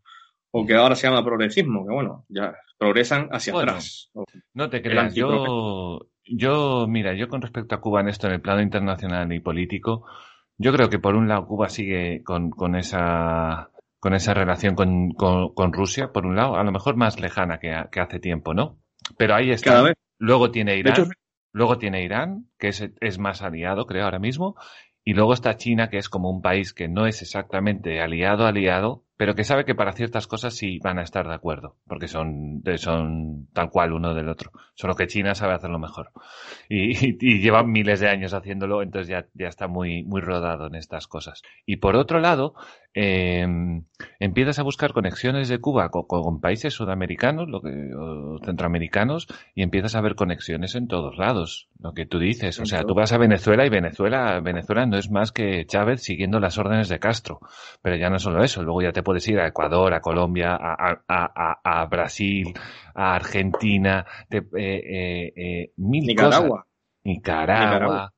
[0.50, 4.10] o que ahora se llama progresismo, que bueno, ya progresan hacia bueno, atrás.
[4.54, 8.40] No te creas, yo, yo, mira, yo con respecto a Cuba en esto, en el
[8.40, 10.06] plano internacional y político,
[10.56, 13.70] yo creo que por un lado Cuba sigue con, con esa
[14.00, 17.58] con esa relación con, con, con, Rusia, por un lado, a lo mejor más lejana
[17.58, 18.78] que, que hace tiempo, ¿no?
[19.16, 19.92] Pero ahí está.
[20.18, 21.08] Luego tiene Irán, hecho,
[21.52, 24.56] luego tiene Irán, que es, es más aliado, creo, ahora mismo,
[25.04, 29.04] y luego está China, que es como un país que no es exactamente aliado, aliado,
[29.18, 32.62] pero que sabe que para ciertas cosas sí van a estar de acuerdo, porque son,
[32.76, 34.52] son tal cual uno del otro.
[34.74, 36.12] Solo que China sabe hacerlo mejor.
[36.68, 40.68] Y, y, y lleva miles de años haciéndolo, entonces ya, ya está muy, muy rodado
[40.68, 41.42] en estas cosas.
[41.66, 42.54] Y por otro lado,
[42.94, 43.46] eh,
[44.18, 49.62] empiezas a buscar conexiones de Cuba con, con países sudamericanos lo que, o centroamericanos y
[49.62, 52.58] empiezas a ver conexiones en todos lados, lo que tú dices.
[52.60, 56.40] O sea, tú vas a Venezuela y Venezuela, Venezuela no es más que Chávez siguiendo
[56.40, 57.40] las órdenes de Castro.
[57.82, 60.74] Pero ya no solo eso, luego ya te puedes ir a Ecuador, a Colombia, a,
[61.08, 62.52] a, a, a Brasil,
[62.94, 66.48] a Argentina, eh, eh, eh, mil Nicaragua.
[66.48, 66.66] Cosas.
[67.04, 67.72] Nicaragua.
[67.72, 68.12] Nicaragua.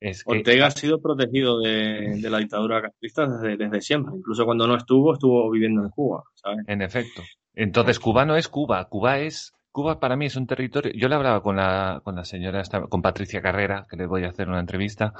[0.00, 0.32] Es que...
[0.32, 4.16] Ortega ha sido protegido de, de la dictadura castrista desde, desde, siempre.
[4.18, 6.24] Incluso cuando no estuvo, estuvo viviendo en Cuba.
[6.34, 6.58] ¿sabes?
[6.66, 7.22] En efecto.
[7.54, 8.86] Entonces, Cuba no es Cuba.
[8.90, 10.92] Cuba es Cuba para mí es un territorio.
[10.94, 14.28] Yo le hablaba con la, con la señora, con Patricia Carrera, que le voy a
[14.28, 15.14] hacer una entrevista,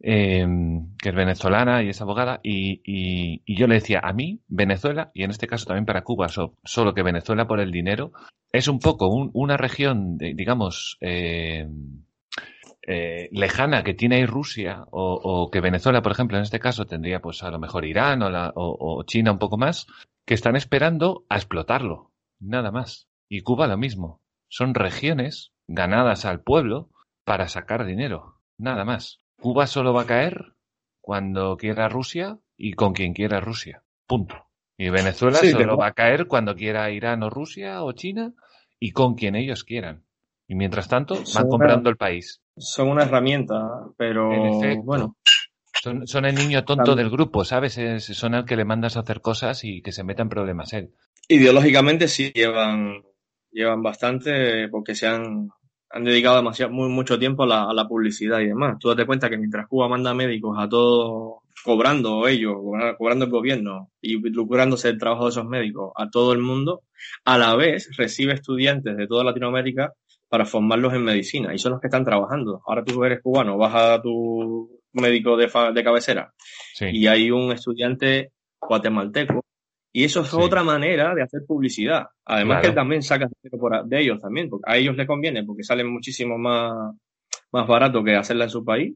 [0.00, 5.24] em, que es venezolana y es abogada, y, yo le decía, a mí, Venezuela, y
[5.24, 8.12] en este caso también para Cuba, solo que Venezuela por el dinero,
[8.50, 11.68] es un poco una región, digamos, eh,
[12.86, 17.20] eh, lejana que tiene ahí Rusia, o, que Venezuela, por ejemplo, en este caso tendría
[17.20, 19.86] pues a lo mejor Irán o, o China un poco más,
[20.24, 23.07] que están esperando a explotarlo, nada más.
[23.28, 24.20] Y Cuba lo mismo.
[24.48, 26.90] Son regiones ganadas al pueblo
[27.24, 28.40] para sacar dinero.
[28.56, 29.20] Nada más.
[29.40, 30.54] Cuba solo va a caer
[31.00, 33.82] cuando quiera Rusia y con quien quiera Rusia.
[34.06, 34.46] Punto.
[34.76, 38.32] Y Venezuela solo va a caer cuando quiera Irán o Rusia o China
[38.80, 40.04] y con quien ellos quieran.
[40.46, 42.40] Y mientras tanto van comprando el país.
[42.56, 43.54] Son una herramienta,
[43.96, 44.30] pero
[44.82, 45.16] bueno.
[45.82, 47.74] Son, son, el niño tonto del grupo, ¿sabes?
[48.00, 50.92] son el que le mandas a hacer cosas y que se meta en problemas él.
[51.28, 53.02] Ideológicamente sí llevan
[53.50, 55.48] llevan bastante porque se han,
[55.90, 58.78] han dedicado demasiado, muy, mucho tiempo a la, publicidad y demás.
[58.78, 62.56] Tú date cuenta que mientras Cuba manda médicos a todos, cobrando ellos,
[62.98, 66.82] cobrando el gobierno y lucrándose el trabajo de esos médicos a todo el mundo,
[67.24, 69.92] a la vez recibe estudiantes de toda Latinoamérica
[70.28, 72.60] para formarlos en medicina y son los que están trabajando.
[72.66, 76.32] Ahora tú eres cubano, vas a tu médico de, de cabecera
[76.80, 79.44] y hay un estudiante guatemalteco
[79.98, 82.06] y eso es otra manera de hacer publicidad.
[82.24, 86.38] Además que también sacas de ellos también, porque a ellos les conviene, porque salen muchísimo
[86.38, 86.94] más,
[87.50, 88.94] más barato que hacerla en su país.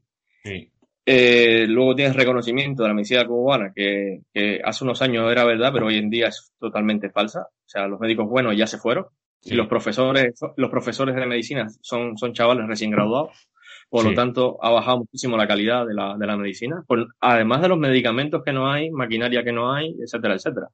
[1.04, 4.20] Eh, luego tienes reconocimiento de la medicina cubana, que,
[4.62, 7.48] hace unos años era verdad, pero hoy en día es totalmente falsa.
[7.50, 9.06] O sea, los médicos buenos ya se fueron.
[9.42, 13.48] Y los profesores, los profesores de medicina son, son chavales recién graduados.
[13.92, 16.82] Por lo tanto, ha bajado muchísimo la calidad de la, de la medicina,
[17.20, 20.68] además de los medicamentos que no hay, maquinaria que no hay, etcétera, etcétera.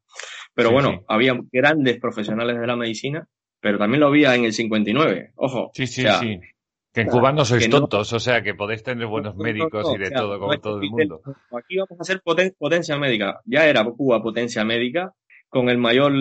[0.55, 3.27] Pero bueno, había grandes profesionales de la medicina,
[3.59, 5.33] pero también lo había en el 59.
[5.35, 5.73] Ojo.
[5.75, 6.39] Sí, sí, sí.
[6.93, 10.13] Que en Cuba no sois tontos, o sea, que podéis tener buenos médicos y de
[10.13, 11.21] todo, como todo el mundo.
[11.51, 13.41] Aquí vamos a ser potencia médica.
[13.47, 15.13] Ya era Cuba potencia médica,
[15.49, 16.13] con el mayor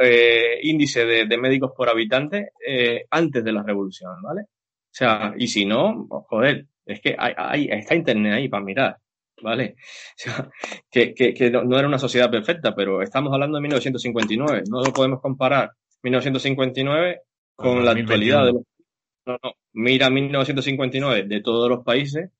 [0.00, 4.46] eh, índice de, médicos por habitante eh, antes de la revolución, ¿vale?
[4.94, 8.96] O sea, y si no, joder, es que hay, está internet ahí para mirar,
[9.42, 9.74] ¿vale?
[10.14, 10.48] O sea,
[10.88, 15.20] que, que, no, era una sociedad perfecta, pero estamos hablando de 1959, no lo podemos
[15.20, 15.72] comparar
[16.04, 17.22] 1959
[17.56, 18.62] con la actualidad de los...
[19.26, 22.30] No, no, mira 1959 de todos los países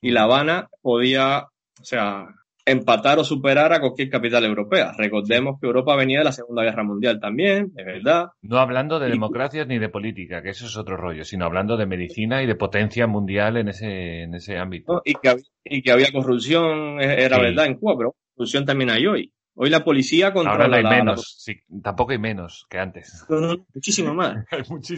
[0.00, 1.48] y La Habana podía,
[1.80, 2.28] o sea,
[2.66, 4.92] empatar o superar a cualquier capital europea.
[4.96, 8.28] Recordemos que Europa venía de la Segunda Guerra Mundial también, es verdad.
[8.42, 11.86] No hablando de democracias ni de política, que eso es otro rollo, sino hablando de
[11.86, 15.02] medicina y de potencia mundial en ese, en ese ámbito.
[15.04, 19.33] y, que, y que había corrupción, era verdad en Cuba, pero corrupción también hay hoy.
[19.56, 23.24] Hoy la policía controla Ahora hay menos, sí, tampoco hay menos que antes.
[23.72, 24.44] muchísimo más.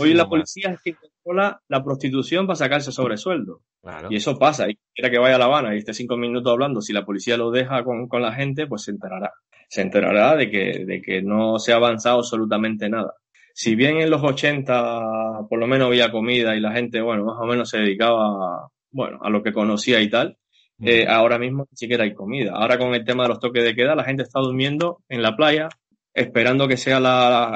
[0.00, 3.60] Hoy la policía es quien controla la prostitución para sacarse sobresueldo.
[3.82, 4.08] Claro.
[4.10, 4.68] Y eso pasa.
[4.70, 7.36] Y quiera que vaya a La Habana y esté cinco minutos hablando, si la policía
[7.36, 9.32] lo deja con, con la gente, pues se enterará.
[9.68, 13.12] Se enterará de que, de que no se ha avanzado absolutamente nada.
[13.52, 17.36] Si bien en los 80 por lo menos había comida y la gente, bueno, más
[17.38, 20.38] o menos se dedicaba, bueno, a lo que conocía y tal,
[20.82, 22.52] eh, ahora mismo ni siquiera hay comida.
[22.54, 25.36] Ahora con el tema de los toques de queda, la gente está durmiendo en la
[25.36, 25.68] playa,
[26.12, 26.98] esperando que sea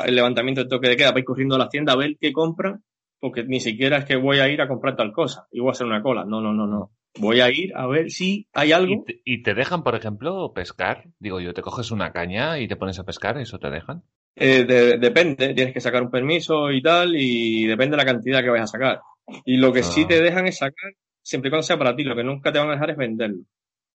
[0.05, 2.83] el levantamiento del toque de queda ir corriendo a la tienda a ver qué compran,
[3.19, 5.73] porque ni siquiera es que voy a ir a comprar tal cosa y voy a
[5.73, 6.25] hacer una cola.
[6.25, 6.93] No, no, no, no.
[7.19, 9.05] Voy a ir a ver si hay algo.
[9.25, 11.05] ¿Y te, dejan, por ejemplo, pescar?
[11.19, 14.05] Digo yo, te coges una caña y te pones a pescar, ¿eso te dejan?
[14.37, 14.65] Eh,
[14.99, 18.71] depende, tienes que sacar un permiso y tal, y depende de la cantidad que vayas
[18.71, 19.01] a sacar.
[19.45, 20.09] Y lo que sí ah.
[20.09, 20.93] te dejan es sacar
[21.23, 22.05] siempre y cuando sea para ti.
[22.05, 23.45] Lo que nunca te van a dejar es venderlo.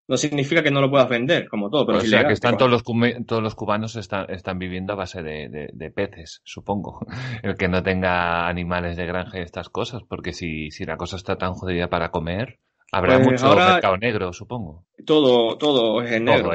[0.08, 2.70] No significa que no lo puedas vender, como todo, pero o sea, que están todos
[2.70, 2.84] los,
[3.26, 7.00] todos los cubanos están, están viviendo a base de, de, peces, supongo.
[7.44, 11.16] El que no tenga animales de granja y estas cosas, porque si, si la cosa
[11.16, 12.60] está tan jodida para comer,
[12.92, 14.86] habrá pues mucho mercado negro, supongo.
[15.08, 16.52] Todo, todo es en negro.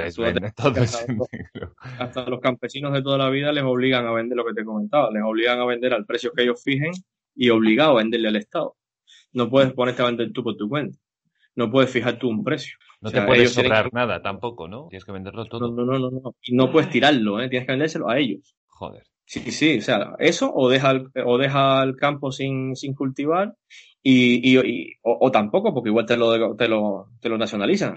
[0.54, 1.74] todo es en negro.
[1.98, 5.10] Hasta los campesinos de toda la vida les obligan a vender lo que te comentaba,
[5.10, 6.92] les obligan a vender al precio que ellos fijen
[7.34, 8.76] y obligado a venderle al Estado.
[9.32, 10.98] No puedes ponerte a vender tú por tu cuenta.
[11.56, 12.76] No puedes fijar tú un precio.
[13.00, 14.88] No te puedes sobrar nada tampoco, ¿no?
[14.88, 15.70] Tienes que venderlo todo.
[15.70, 16.34] No, no, no, no.
[16.42, 17.48] Y no puedes tirarlo, ¿eh?
[17.48, 18.54] Tienes que vendérselo a ellos.
[18.66, 19.04] Joder.
[19.24, 23.54] Sí, sí, o sea, eso o deja el, o deja el campo sin, sin cultivar
[24.02, 27.96] y, y, o, tampoco, porque igual te lo, te lo, te lo nacionalizan.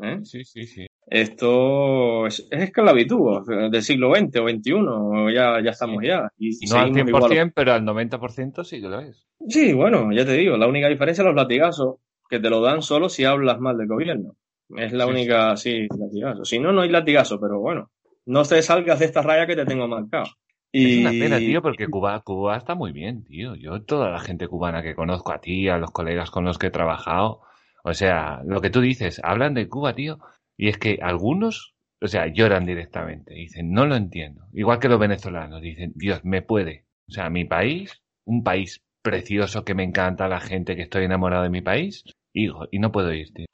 [0.00, 0.20] ¿Eh?
[0.22, 0.86] Sí, sí, sí.
[1.06, 6.30] Esto es, esclavitud del siglo XX o XXI, ya, ya estamos ya.
[6.38, 9.26] Y, no al 100%, pero al 90% sí que lo es.
[9.48, 11.96] Sí, bueno, ya te digo, la única diferencia es los latigazos,
[12.28, 14.36] que te lo dan solo si hablas mal del gobierno.
[14.70, 16.44] Es la única, sí, latigazo.
[16.44, 17.90] Si no, no hay latigazo, pero bueno,
[18.24, 20.26] no te salgas de esta raya que te tengo marcado.
[20.72, 23.54] Es una pena, tío, porque Cuba, Cuba está muy bien, tío.
[23.54, 26.66] Yo, toda la gente cubana que conozco a ti, a los colegas con los que
[26.66, 27.42] he trabajado,
[27.84, 30.18] o sea, lo que tú dices, hablan de Cuba, tío,
[30.56, 33.34] y es que algunos, o sea, lloran directamente.
[33.34, 34.46] Dicen, no lo entiendo.
[34.54, 36.86] Igual que los venezolanos, dicen, Dios, me puede.
[37.08, 41.42] O sea, mi país, un país precioso que me encanta, la gente que estoy enamorado
[41.42, 43.46] de mi país, hijo, y no puedo ir, tío.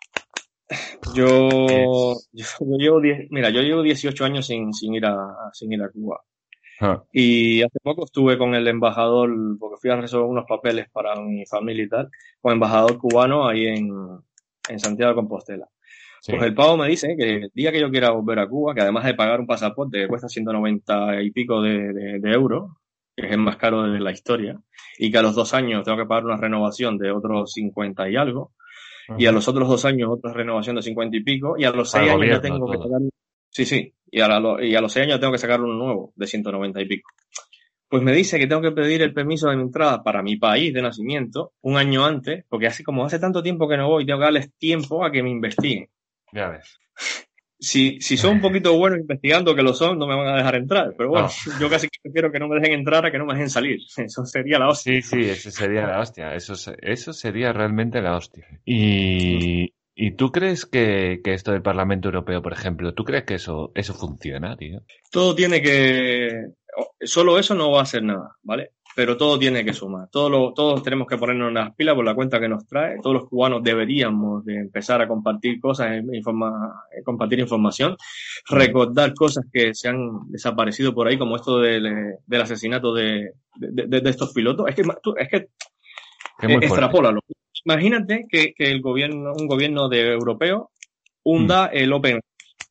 [1.12, 2.47] Yo, yo,
[2.78, 3.01] llevo
[3.31, 6.20] mira, yo llevo 18 años sin, sin, ir, a, sin ir a Cuba.
[6.81, 7.03] Ah.
[7.12, 11.45] Y hace poco estuve con el embajador, porque fui a resolver unos papeles para mi
[11.45, 12.11] familia y tal,
[12.41, 13.91] con el embajador cubano ahí en,
[14.68, 15.68] en Santiago de Compostela.
[16.26, 18.83] Pues el pavo me dice que el día que yo quiera volver a Cuba, que
[18.83, 22.72] además de pagar un pasaporte que cuesta 190 y pico de, de, euros,
[23.16, 24.61] que es el más caro de la historia,
[24.99, 28.16] y que a los dos años tengo que pagar una renovación de otros 50 y
[28.16, 28.53] algo,
[29.18, 31.91] y a los otros dos años otra renovación de 50 y pico, y a los
[31.91, 33.01] seis años ya tengo que pagar
[33.51, 33.92] Sí, sí.
[34.11, 36.86] Y a, y a los seis años tengo que sacar uno nuevo, de 190 y
[36.86, 37.11] pico.
[37.88, 40.72] Pues me dice que tengo que pedir el permiso de mi entrada para mi país
[40.72, 44.20] de nacimiento un año antes, porque así como hace tanto tiempo que no voy, tengo
[44.20, 45.88] que darles tiempo a que me investiguen.
[46.32, 46.78] Ya ves.
[47.59, 50.55] Si, si son un poquito buenos investigando, que lo son, no me van a dejar
[50.55, 50.94] entrar.
[50.96, 51.28] Pero bueno,
[51.61, 53.80] yo casi prefiero que no me dejen entrar a que no me dejen salir.
[53.96, 54.94] Eso sería la hostia.
[54.94, 56.34] Sí, sí, eso sería la hostia.
[56.34, 58.46] Eso, eso sería realmente la hostia.
[58.64, 63.70] Y, ¿Y tú crees que, esto del Parlamento Europeo, por ejemplo, tú crees que eso,
[63.74, 64.80] eso funciona, tío?
[65.12, 66.46] Todo tiene que.
[67.03, 68.70] Solo eso no va a hacer nada, ¿vale?
[68.96, 70.09] Pero todo tiene que sumar.
[70.11, 72.96] Todos, todos tenemos que ponernos las pilas por la cuenta que nos trae.
[73.03, 77.94] Todos los cubanos deberíamos de empezar a compartir cosas, informa, compartir información,
[78.48, 83.34] recordar cosas que se han desaparecido por ahí, como esto del, asesinato de,
[84.03, 84.66] estos pilotos.
[84.66, 84.82] Es que,
[85.18, 87.20] es que extrapólalo
[87.64, 90.70] imagínate que, el gobierno, un gobierno de europeo
[91.22, 91.70] hunda mm.
[91.72, 92.20] el Open,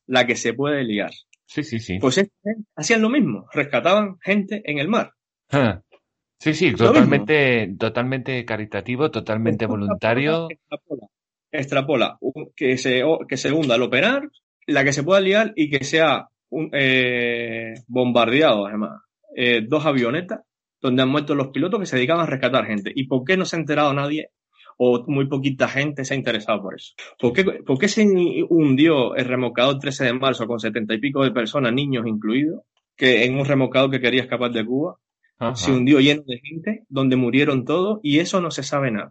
[0.06, 1.12] la que se puede liar.
[1.46, 1.98] Sí, sí, sí.
[1.98, 2.24] Pues
[2.76, 5.12] hacían lo mismo, rescataban gente en el mar.
[5.50, 5.80] Ah.
[6.38, 10.48] Sí, sí, totalmente, totalmente caritativo, totalmente voluntario.
[11.52, 12.18] Extrapola,
[12.56, 14.30] que, se, que se hunda el Open
[14.66, 19.02] la que se pueda liar y que sea un, eh, bombardeado, además,
[19.36, 20.40] eh, dos avionetas
[20.80, 22.90] donde han muerto los pilotos que se dedicaban a rescatar gente.
[22.94, 24.30] ¿Y por qué no se ha enterado nadie
[24.82, 26.94] o muy poquita gente se ha interesado por eso.
[27.18, 28.02] ¿Por qué, se
[28.48, 32.62] hundió el remolcador 13 de marzo con setenta y pico de personas, niños incluidos,
[32.96, 34.96] que en un remolcador que quería escapar de Cuba?
[35.54, 39.10] Se hundió lleno de gente, donde murieron todos, y eso no se sabe nada.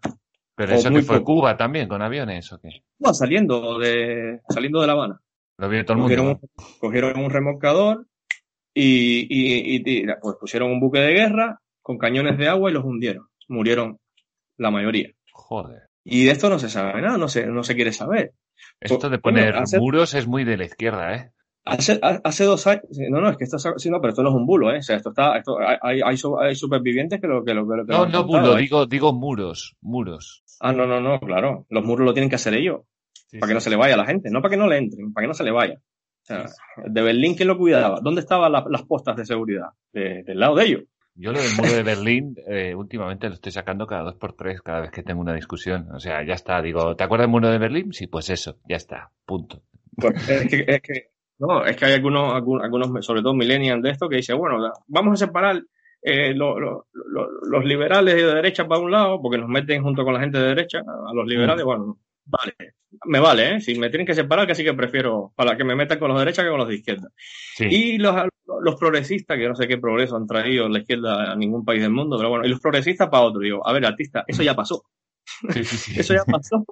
[0.55, 2.83] Pero eso que fue Cuba también, con aviones, ¿o qué?
[2.97, 5.21] No, saliendo de, saliendo de La Habana.
[5.57, 6.39] Lo vio todo el mundo.
[6.79, 8.07] Cogieron, un remolcador
[8.73, 13.27] y, y, pues pusieron un buque de guerra con cañones de agua y los hundieron.
[13.47, 13.99] Murieron
[14.57, 15.09] la mayoría.
[15.49, 15.89] Joder.
[16.03, 18.33] Y de esto no se sabe nada, no se, no se quiere saber.
[18.79, 21.31] Esto de poner muros es muy de la izquierda, ¿eh?
[21.65, 24.35] Hace, hace, dos años, no, no, es que esto, sí, no, pero esto no es
[24.35, 24.77] un bulo, ¿eh?
[24.77, 28.05] O sea, esto está, esto, hay, hay, hay supervivientes que lo que lo que, No,
[28.05, 28.61] no bulo, ¿eh?
[28.61, 30.43] digo, digo muros, muros.
[30.59, 31.65] Ah, no, no, no, claro.
[31.69, 32.81] Los muros lo tienen que hacer ellos.
[33.39, 35.13] para que no se le vaya a la gente, no para que no le entren,
[35.13, 35.75] para que no se le vaya.
[35.75, 36.45] O sea,
[36.85, 38.01] de Berlín, ¿quién lo cuidaba?
[38.01, 39.69] ¿Dónde estaban las postas de seguridad?
[39.91, 40.83] del lado de ellos.
[41.21, 44.61] Yo lo del muro de Berlín, eh, últimamente lo estoy sacando cada dos por tres,
[44.61, 45.89] cada vez que tengo una discusión.
[45.91, 46.61] O sea, ya está.
[46.61, 47.91] Digo, ¿te acuerdas del muro de Berlín?
[47.91, 49.11] Sí, pues eso, ya está.
[49.25, 49.61] Punto.
[49.97, 51.09] Pues es que, es que,
[51.39, 55.21] no, es que hay algunos, algunos, sobre todo millennials de esto, que dicen, bueno, vamos
[55.21, 55.61] a separar
[56.01, 60.37] eh, los liberales de derecha para un lado, porque nos meten junto con la gente
[60.37, 61.67] de derecha, a los liberales, mm.
[61.67, 61.97] bueno,
[62.29, 62.75] vale,
[63.05, 63.61] me vale, ¿eh?
[63.61, 66.25] Si me tienen que separar, casi que prefiero para que me metan con los de
[66.25, 67.09] derecha que con los de izquierda.
[67.59, 68.15] Y los,
[68.61, 71.91] los progresistas, que no sé qué progreso han traído la izquierda a ningún país del
[71.91, 73.41] mundo, pero bueno, y los progresistas para otro.
[73.41, 74.83] Digo, a ver, artista, eso ya pasó.
[75.53, 76.65] eso ya pasó.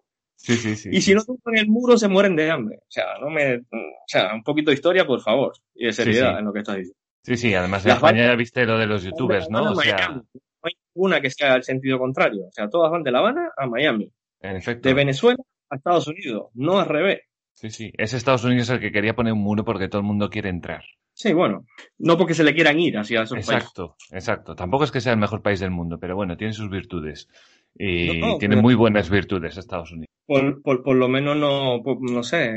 [0.91, 2.77] y si no tocan el muro, se mueren de hambre.
[2.77, 6.39] O sea, no me, o sea, un poquito de historia, por favor, y de seriedad
[6.39, 6.99] en lo que estás diciendo.
[7.23, 9.71] Sí, sí, además en España ya viste lo de los youtubers, ¿no?
[9.71, 10.09] O sea...
[10.09, 12.47] No hay una que sea al sentido contrario.
[12.47, 14.11] O sea, todas van de La Habana a Miami.
[14.41, 14.87] En efecto.
[14.87, 17.21] De Venezuela a Estados Unidos, no al revés.
[17.53, 17.91] Sí, sí.
[17.97, 20.83] Es Estados Unidos el que quería poner un muro porque todo el mundo quiere entrar.
[21.13, 21.65] Sí, bueno.
[21.97, 25.19] No porque se le quieran ir hacia esos exacto, Exacto, Tampoco es que sea el
[25.19, 27.27] mejor país del mundo, pero bueno, tiene sus virtudes.
[27.75, 30.07] Y tiene muy buenas virtudes Estados Unidos.
[30.27, 32.51] Por, por, por lo menos no, no sé,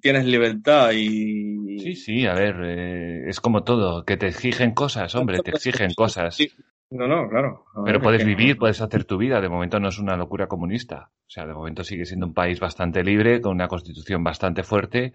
[0.00, 1.78] tienes libertad y...
[1.78, 5.92] Sí, sí, a ver, eh, es como todo, que te exigen cosas, hombre, te exigen
[5.94, 6.38] cosas.
[6.94, 7.64] No, no, claro.
[7.84, 9.40] Pero puedes vivir, puedes hacer tu vida.
[9.40, 11.10] De momento no es una locura comunista.
[11.26, 15.12] O sea, de momento sigue siendo un país bastante libre, con una constitución bastante fuerte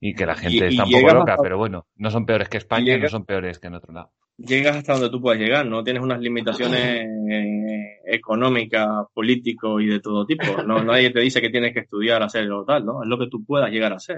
[0.00, 2.96] y que la gente está un poco loca, pero bueno, no son peores que España
[2.96, 4.10] y no son peores que en otro lado.
[4.36, 10.00] Llegas hasta donde tú puedes llegar, no tienes unas limitaciones eh, económicas, políticos y de
[10.00, 10.60] todo tipo.
[10.66, 13.04] No, nadie te dice que tienes que estudiar, hacer lo tal, ¿no?
[13.04, 14.16] Es lo que tú puedas llegar a hacer.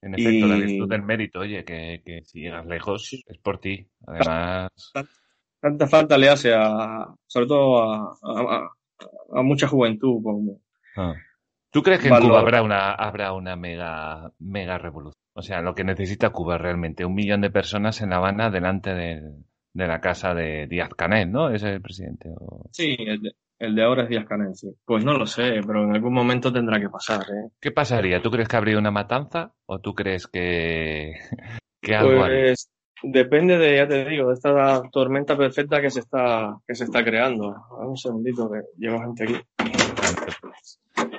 [0.00, 3.86] En efecto, la virtud del mérito, oye, que, que si llegas lejos es por ti.
[4.06, 4.70] Además.
[5.60, 8.70] Tanta falta le hace a, sobre todo a, a,
[9.32, 10.22] a mucha juventud.
[10.22, 10.60] Como,
[10.96, 11.14] ah.
[11.70, 15.20] ¿Tú crees que en Cuba habrá una, habrá una mega, mega revolución?
[15.34, 18.94] O sea, lo que necesita Cuba realmente, un millón de personas en La Habana delante
[18.94, 19.22] de,
[19.74, 21.50] de la casa de Díaz Canel, ¿no?
[21.50, 22.30] Ese es el presidente.
[22.70, 24.74] Sí, el de, el de, ahora es Díaz Canel, sí.
[24.86, 27.50] Pues no lo sé, pero en algún momento tendrá que pasar, ¿eh?
[27.60, 28.22] ¿Qué pasaría?
[28.22, 31.12] ¿Tú crees que habría una matanza o tú crees que,
[31.82, 32.70] que algo Pues
[33.02, 37.04] depende de, ya te digo, de esta tormenta perfecta que se está, que se está
[37.04, 37.54] creando.
[37.78, 39.36] Un segundito que llevo gente aquí.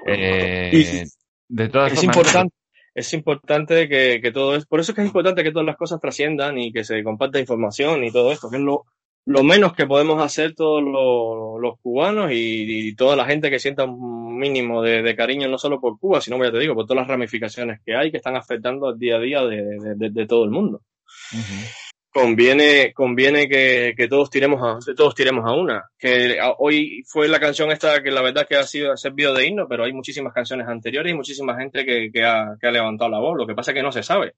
[0.05, 1.05] Eh,
[1.49, 2.53] de todas es importante
[2.97, 5.77] es importante que, que, todo es, por eso es que es importante que todas las
[5.77, 8.85] cosas trasciendan y que se comparta información y todo esto, que es lo,
[9.25, 13.59] lo menos que podemos hacer todos los, los cubanos y, y, toda la gente que
[13.59, 16.87] sienta un mínimo de, de, cariño no solo por Cuba, sino, ya te digo, por
[16.87, 20.25] todas las ramificaciones que hay que están afectando al día a día de, de, de
[20.25, 20.81] todo el mundo.
[21.33, 21.87] Uh -huh
[22.17, 25.85] conviene, conviene que, que, todos tiremos a, todos tiremos a una.
[25.97, 29.45] Que hoy fue la canción esta que la verdad que ha sido ha servido de
[29.45, 33.11] himno, pero hay muchísimas canciones anteriores y muchísima gente que, que, ha, que ha levantado
[33.11, 33.37] la voz.
[33.37, 34.33] Lo que pasa es que no se sabe.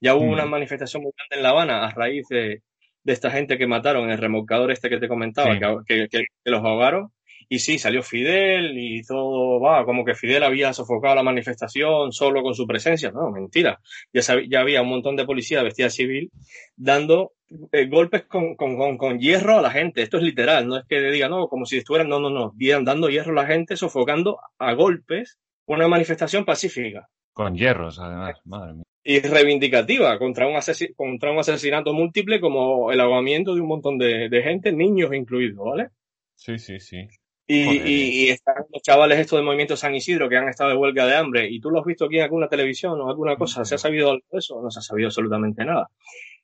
[0.00, 0.32] Ya hubo mm.
[0.32, 2.62] una manifestación muy grande en La Habana a raíz de,
[3.02, 5.60] de esta gente que mataron, el remolcador este que te comentaba, sí.
[5.86, 7.10] que, que, que, los ahogaron.
[7.48, 12.42] Y sí, salió Fidel y todo, va, como que Fidel había sofocado la manifestación solo
[12.42, 13.10] con su presencia.
[13.10, 13.80] No, mentira.
[14.12, 16.30] Ya, sabía, ya había un montón de policías vestida civil
[16.76, 17.32] dando
[17.72, 20.02] eh, golpes con, con, con, con, hierro a la gente.
[20.02, 23.08] Esto es literal, no es que diga, no, como si estuvieran, no, no, no, dando
[23.08, 27.08] hierro a la gente, sofocando a golpes una manifestación pacífica.
[27.32, 28.84] Con hierros, además, madre mía.
[29.02, 30.54] Y reivindicativa contra un,
[30.96, 35.64] contra un asesinato múltiple como el ahogamiento de un montón de, de gente, niños incluidos,
[35.64, 35.88] ¿vale?
[36.34, 37.06] Sí, sí, sí.
[37.46, 40.76] Y, y, y, están los chavales estos del movimiento San Isidro que han estado de
[40.76, 43.66] huelga de hambre y tú lo has visto aquí en alguna televisión o alguna cosa,
[43.66, 44.62] ¿se ha sabido algo de eso?
[44.62, 45.90] No se ha sabido absolutamente nada.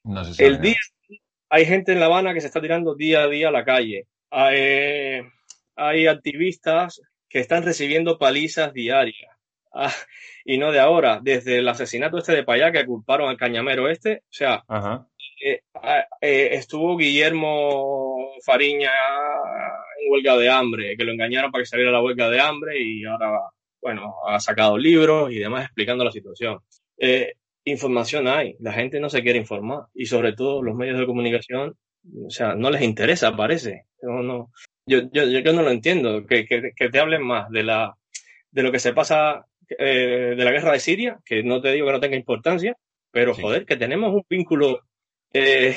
[0.04, 0.76] No se sabe El día
[1.50, 4.06] hay gente en La Habana que se está tirando día a día a la calle.
[4.30, 5.20] Hay,
[5.74, 9.36] hay activistas que están recibiendo palizas diarias.
[9.72, 9.92] Ah,
[10.44, 14.18] y no de ahora, desde el asesinato este de Payá que culparon al cañamero este,
[14.18, 14.64] o sea,
[15.40, 15.60] eh,
[16.20, 18.90] eh, estuvo Guillermo Fariña
[20.00, 23.04] en huelga de hambre, que lo engañaron para que saliera la huelga de hambre y
[23.04, 23.40] ahora,
[23.80, 26.58] bueno, ha sacado libros y demás explicando la situación.
[26.98, 27.34] Eh,
[27.64, 31.74] información hay, la gente no se quiere informar y sobre todo los medios de comunicación,
[32.26, 33.86] o sea, no les interesa, parece.
[34.02, 34.50] No, no,
[34.86, 37.94] yo, yo, yo no lo entiendo, que, que, que te hablen más de, la,
[38.50, 39.46] de lo que se pasa
[39.78, 42.76] eh, de la guerra de Siria, que no te digo que no tenga importancia,
[43.10, 43.42] pero sí.
[43.42, 44.80] joder, que tenemos un vínculo
[45.32, 45.76] eh,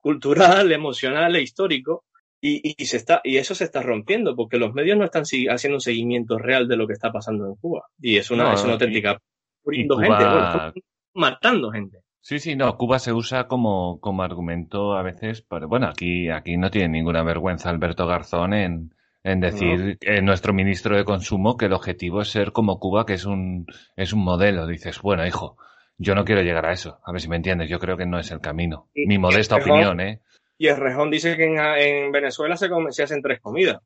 [0.00, 2.04] cultural, emocional e histórico
[2.40, 5.76] y, y, se está, y eso se está rompiendo porque los medios no están haciendo
[5.76, 7.86] un seguimiento real de lo que está pasando en Cuba.
[7.98, 9.18] Y es una, no, es una auténtica...
[9.66, 10.02] Y, Cuba...
[10.02, 10.72] gente, bueno,
[11.14, 12.00] matando gente.
[12.20, 16.56] Sí, sí, no, Cuba se usa como, como argumento a veces, pero bueno, aquí, aquí
[16.56, 20.12] no tiene ninguna vergüenza Alberto Garzón en, en decir no.
[20.12, 23.66] eh, nuestro ministro de consumo que el objetivo es ser como Cuba, que es un,
[23.96, 24.66] es un modelo.
[24.66, 25.56] Dices, bueno, hijo,
[25.98, 26.98] yo no quiero llegar a eso.
[27.04, 28.88] A ver si me entiendes, yo creo que no es el camino.
[28.94, 30.20] Y, Mi modesta opinión, ¿eh?
[30.58, 33.80] Y el Rejón dice que en, en Venezuela se, come, se, hacen tres comidas.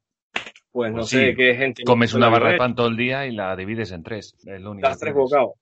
[0.71, 1.37] Pues no pues sé sí.
[1.37, 1.83] qué gente.
[1.85, 4.37] Comes una barra de pan todo el día y la divides en tres.
[4.45, 5.53] Es lo único Las tres bocados.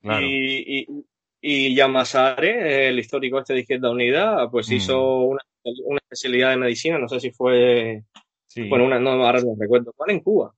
[0.00, 0.24] Claro.
[0.24, 1.04] Y, y,
[1.40, 4.72] y Yamasare, el histórico este de Izquierda Unida, pues mm.
[4.72, 5.40] hizo una,
[5.84, 8.04] una, especialidad de medicina, no sé si fue,
[8.46, 8.68] sí.
[8.68, 10.54] bueno, una, no, ahora no recuerdo, cuál en Cuba.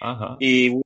[0.00, 0.36] Ajá.
[0.38, 0.78] Y,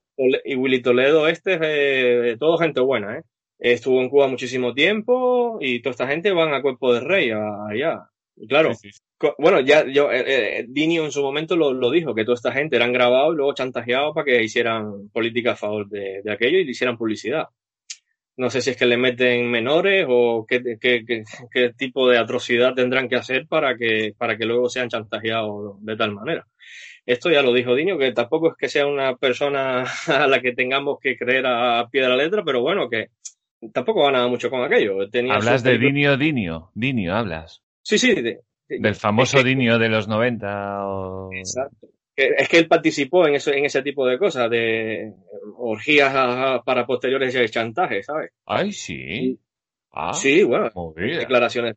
[0.44, 3.22] y Willy Toledo este, eh, todo gente buena, ¿eh?
[3.60, 8.08] Estuvo en Cuba muchísimo tiempo y toda esta gente van a Cuerpo de Rey, allá.
[8.48, 9.00] Claro, sí, sí.
[9.38, 12.52] bueno, ya yo, eh, eh, Dinio en su momento lo, lo, dijo, que toda esta
[12.52, 16.58] gente eran grabados y luego chantajeados para que hicieran política a favor de, de aquello
[16.58, 17.48] y le hicieran publicidad
[18.40, 22.16] no sé si es que le meten menores o qué, qué, qué, qué, tipo de
[22.16, 26.46] atrocidad tendrán que hacer para que, para que luego sean chantajeados de tal manera.
[27.04, 30.52] Esto ya lo dijo Diño, que tampoco es que sea una persona a la que
[30.52, 33.08] tengamos que creer a pie de la letra, pero bueno, que
[33.72, 35.08] tampoco ganaba mucho con aquello.
[35.10, 37.62] Tenía hablas de Dinio, Dinio, Dinio, hablas.
[37.82, 38.14] Sí, sí.
[38.14, 38.22] De,
[38.68, 40.86] de, Del famoso es que, Dinio de los 90.
[40.86, 41.32] O...
[41.32, 41.88] Exacto
[42.20, 45.12] es que él participó en, eso, en ese tipo de cosas, de
[45.56, 46.12] orgías
[46.64, 48.30] para posteriores de chantaje, ¿sabes?
[48.46, 49.38] Ay, sí.
[49.92, 51.76] Ah, sí, bueno, declaraciones,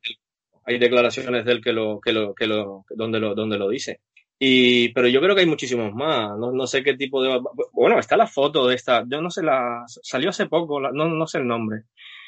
[0.66, 4.02] hay declaraciones de él que lo, que lo, que lo, donde lo, donde lo dice.
[4.40, 6.38] Y, pero yo creo que hay muchísimos más.
[6.38, 7.42] No, no sé qué tipo de.
[7.72, 9.04] Bueno, está la foto de esta.
[9.08, 9.84] Yo no sé la.
[9.88, 11.84] Salió hace poco, la, no, no sé el nombre.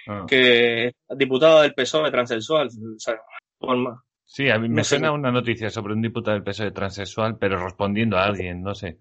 [0.07, 0.25] Ah.
[0.27, 2.67] Que diputada del PSOE transexual.
[2.67, 3.19] O sea,
[3.59, 5.13] forma, Sí, a mí me no suena sé.
[5.13, 8.97] una noticia sobre un diputado del PSOE transexual, pero respondiendo a alguien, no sé.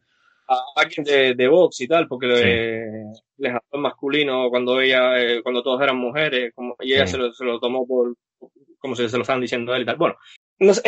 [0.48, 3.02] a alguien de, de Vox y tal, porque
[3.38, 7.32] les habló masculino cuando ella, eh, cuando todos eran mujeres, como, y ella se, lo,
[7.32, 8.14] se, lo, tomó por,
[8.78, 9.96] como si se lo estaban diciendo a él y tal.
[9.96, 10.16] Bueno,
[10.58, 10.82] no sé,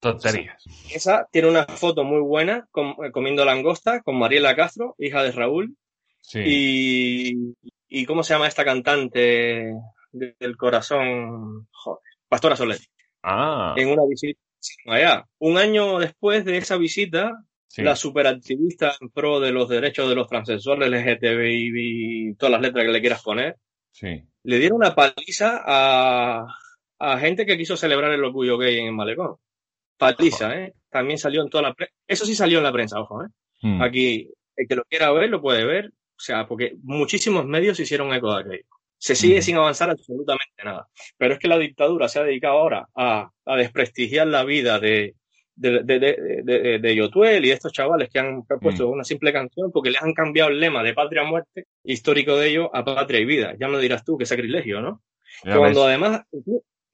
[0.00, 0.64] tonterías.
[0.92, 5.76] Esa tiene una foto muy buena com, comiendo langosta con Mariela Castro, hija de Raúl.
[6.22, 6.40] Sí.
[6.44, 7.54] Y,
[7.88, 9.72] y ¿cómo se llama esta cantante
[10.12, 11.68] del corazón?
[11.70, 12.78] Joder, Pastora Soler.
[13.22, 13.74] Ah.
[13.76, 14.40] En una visita
[14.86, 15.26] allá.
[15.38, 17.82] Un año después de esa visita, Sí.
[17.82, 22.84] la superactivista en pro de los derechos de los transexuales, LGTBI y todas las letras
[22.84, 23.58] que le quieras poner,
[23.92, 24.24] sí.
[24.42, 26.46] le dieron una paliza a,
[26.98, 29.36] a, gente que quiso celebrar el orgullo gay en el malecón.
[30.00, 30.58] Paliza.
[30.58, 30.72] ¿eh?
[30.90, 31.94] También salió en toda la prensa.
[32.08, 33.28] Eso sí salió en la prensa, ojo, ¿eh?
[33.62, 33.82] Mm.
[33.82, 35.86] Aquí, el que lo quiera ver, lo puede ver.
[35.88, 38.64] O sea, porque muchísimos medios hicieron eco de aquello.
[38.98, 39.42] Se sigue Mm.
[39.42, 40.86] sin avanzar absolutamente nada.
[41.16, 45.14] Pero es que la dictadura se ha dedicado ahora a, a desprestigiar la vida de,
[45.54, 48.92] de, de, de, de, de Yotuel y de estos chavales que han puesto Mm.
[48.92, 52.68] una simple canción porque les han cambiado el lema de patria muerte histórico de ellos
[52.72, 53.54] a patria y vida.
[53.58, 55.02] Ya me dirás tú qué sacrilegio, ¿no?
[55.44, 55.88] Ya Cuando ves.
[55.88, 56.22] además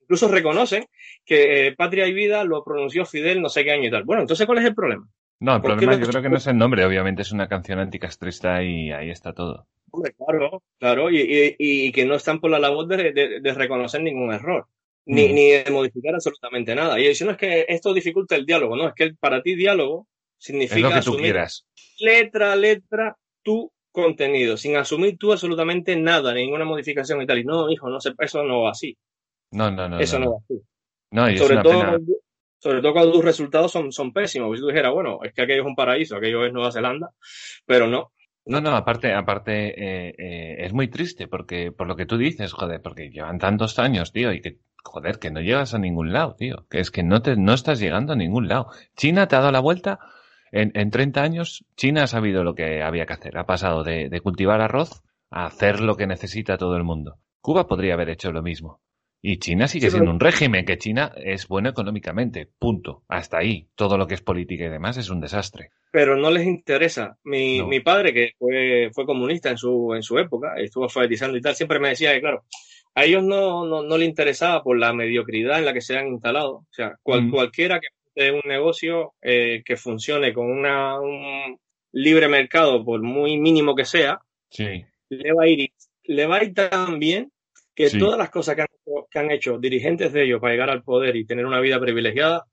[0.07, 0.85] incluso reconocen
[1.25, 4.03] que eh, patria y vida lo pronunció Fidel no sé qué año y tal.
[4.05, 5.07] Bueno, entonces ¿cuál es el problema?
[5.39, 7.47] No, el ¿Por qué problema yo creo que no es el nombre, obviamente es una
[7.47, 9.67] canción anticastrista y ahí está todo.
[9.91, 13.53] Hombre, claro, claro, y, y, y que no están por la labor de, de, de
[13.53, 14.67] reconocer ningún error.
[15.05, 15.33] Ni, Mm.
[15.35, 16.99] ni de modificar absolutamente nada.
[16.99, 20.75] Y diciendo es que esto dificulta el diálogo, no, es que para ti diálogo significa
[20.75, 21.65] Es lo que tú asumir quieras.
[21.99, 27.39] letra a letra tu contenido, sin asumir tú absolutamente nada, ninguna modificación y tal.
[27.39, 28.97] Y no, hijo, no sé, eso no va así.
[29.51, 29.99] No, no, no.
[29.99, 30.61] eso no, no, va así.
[31.11, 31.99] No, y es Sobre una todo, pena.
[32.59, 34.55] sobre todo cuando tus resultados son, son pésimos.
[34.57, 37.11] Si tú dijeras, bueno, es que aquello es un paraíso, aquello es Nueva Zelanda,
[37.65, 38.11] pero no.
[38.45, 42.53] No, no, aparte, aparte eh, eh, es muy triste porque por lo que tú dices,
[42.53, 46.35] joder, porque llevan tantos años, tío, y que, joder, que no llegas a ningún lado,
[46.35, 48.67] tío, que es que no te, no estás llegando a ningún lado.
[48.95, 49.99] China te ha dado la vuelta.
[50.53, 53.37] En, en 30 años, China ha sabido lo que había que hacer.
[53.37, 57.17] Ha pasado de, de cultivar arroz a hacer lo que necesita todo el mundo.
[57.41, 58.79] Cuba podría haber hecho lo mismo.
[59.21, 63.03] Y China sigue Sí, siendo pero- un régimen, que China es bueno económicamente, punto.
[63.07, 63.67] Hasta ahí.
[63.75, 65.71] Todo lo que es política y demás es un desastre.
[65.89, 67.17] pero no les interesa.
[67.23, 67.67] Mi, No.
[67.67, 71.55] mi padre, que fue, fue comunista en su, en su época, estuvo alfabetizando y tal,
[71.55, 72.43] siempre me decía que, claro,
[72.93, 76.07] a ellos no, no, no le interesaba por la mediocridad en la que se han
[76.09, 76.51] instalado.
[76.57, 77.31] O sea, cual, Mm.
[77.31, 77.87] cualquiera que
[78.21, 81.57] de un negocio eh, que funcione con una, un
[81.93, 84.19] libre mercado, por muy mínimo que sea,
[84.51, 84.83] Sí.
[85.09, 85.69] le va a ir,
[86.03, 87.31] le va a ir tan bien
[87.77, 87.99] que Sí.
[87.99, 88.67] todas las cosas que han,
[89.11, 92.45] que han hecho dirigentes de ellos para llegar al poder y tener una vida privilegiada,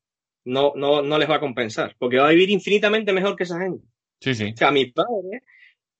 [0.45, 3.59] no, no, no les va a compensar, porque va a vivir infinitamente mejor que esa
[3.59, 3.87] gente.
[4.21, 4.53] Sí, sí.
[4.53, 5.43] O sea, a mi padre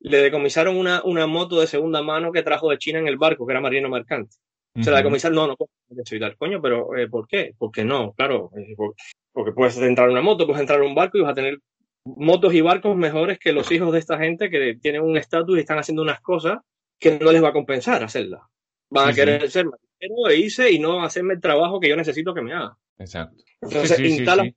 [0.01, 3.47] le decomisaron una, una moto de segunda mano que trajo de China en el barco,
[3.47, 4.37] que era marino mercante.
[4.83, 5.71] Se la decomisaron, no, no puedo
[6.05, 6.37] eso y tal.
[6.37, 7.55] Coño, pero eh, ¿por qué?
[7.57, 8.95] Porque no, claro, eh, por-
[9.33, 11.59] porque puedes entrar en una moto, puedes entrar en un barco y vas a tener
[12.05, 15.61] motos y barcos mejores que los hijos de esta gente que tienen un estatus y
[15.61, 16.59] están haciendo unas cosas
[16.99, 18.43] que no les va a compensar hacerlas.
[18.91, 19.21] Van a Sí, sí.
[19.27, 22.53] querer ser marinero e irse y no hacerme el trabajo que yo necesito que me
[22.53, 22.77] haga.
[22.99, 23.43] Exacto.
[23.61, 24.55] Entonces, Sí, sí, sí, instala sí.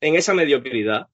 [0.00, 1.06] en esa mediocridad.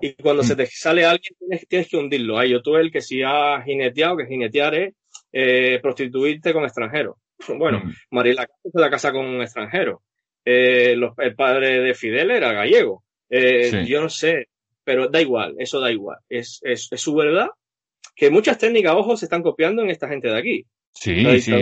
[0.00, 0.46] Y cuando Mm.
[0.46, 2.38] se te sale alguien, tienes, tienes que hundirlo.
[2.38, 4.94] Hay yo tú el que si ha jineteado, que jinetear es
[5.32, 7.16] eh, prostituirte con extranjeros.
[7.58, 7.92] Bueno, Mm.
[8.10, 10.02] Mariela Castro se la casa con un extranjero.
[10.44, 13.04] Eh, los- el padre de Fidel era gallego.
[13.28, 13.86] Eh, Sí.
[13.86, 14.48] Yo no sé,
[14.84, 16.18] pero da igual, eso da igual.
[16.28, 17.48] Es, es, es su verdad
[18.16, 20.66] que muchas técnicas, ojo, se están copiando en esta gente de aquí.
[20.92, 21.52] Sí, sí.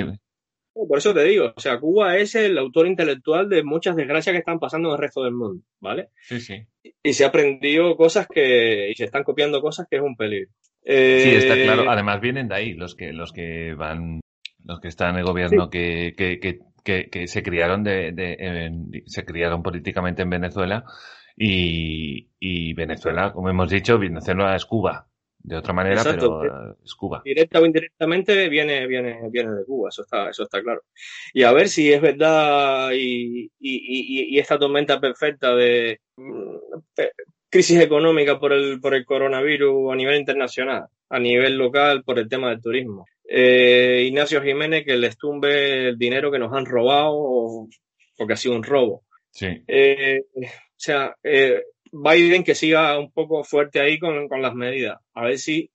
[0.88, 4.38] Por eso te digo, o sea, Cuba es el autor intelectual de muchas desgracias que
[4.38, 6.10] están pasando en el resto del mundo, ¿vale?
[6.22, 6.62] Sí, sí.
[7.02, 10.50] y se ha aprendido cosas que y se están copiando cosas que es un peligro.
[10.84, 11.90] Eh, Sí, está claro.
[11.90, 14.20] Además vienen de ahí los que los que van,
[14.64, 18.36] los que están en el gobierno que, que, que, que, que se criaron de, de
[18.38, 20.84] en- se criaron políticamente en Venezuela
[21.36, 25.08] y, y Venezuela, como hemos dicho, Venezuela es Cuba.
[25.40, 26.40] De otra manera, Exacto.
[26.40, 27.22] pero eh, es Cuba.
[27.24, 30.82] Directa o indirectamente viene, viene, viene de Cuba, eso está, eso está claro.
[31.32, 36.56] Y a ver si es verdad y, y, y, y esta tormenta perfecta de mm,
[37.48, 42.28] crisis económica por el, por el coronavirus a nivel internacional, a nivel local por el
[42.28, 43.06] tema del turismo.
[43.24, 47.68] Eh, Ignacio Jiménez que les tumbe el dinero que nos han robado
[48.16, 49.04] porque ha sido un robo.
[49.30, 49.62] Sí.
[49.66, 51.62] Eh, o sea, eh,
[51.92, 54.98] Biden que siga un poco fuerte ahí con, con las medidas.
[55.14, 55.70] A ver si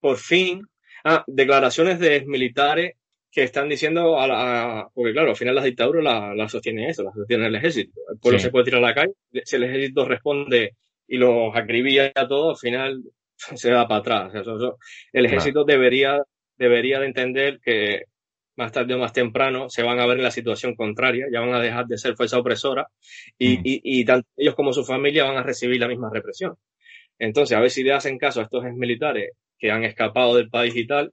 [0.00, 0.62] por fin.
[1.04, 2.92] Ah, declaraciones de militares
[3.30, 4.88] que están diciendo a la.
[4.94, 7.92] porque claro, al final las dictaduras las la sostiene eso, las sostiene el ejército.
[8.12, 8.44] El pueblo Sí.
[8.46, 9.12] se puede tirar a la calle,
[9.44, 10.74] si el ejército responde
[11.06, 13.02] y los acribilla a todos, al final
[13.56, 14.34] se va para atrás.
[14.34, 14.78] Eso- eso-
[15.12, 15.26] el Claro.
[15.26, 16.22] ejército debería,
[16.56, 18.02] debería de entender que
[18.58, 21.54] más tarde o más temprano se van a ver en la situación contraria, ya van
[21.54, 22.88] a dejar de ser fuerza opresora
[23.38, 23.60] y, Mm.
[23.64, 26.56] y, y tanto ellos como su familia van a recibir la misma represión.
[27.18, 30.74] Entonces, a ver si le hacen caso a estos militares que han escapado del país
[30.76, 31.12] y tal,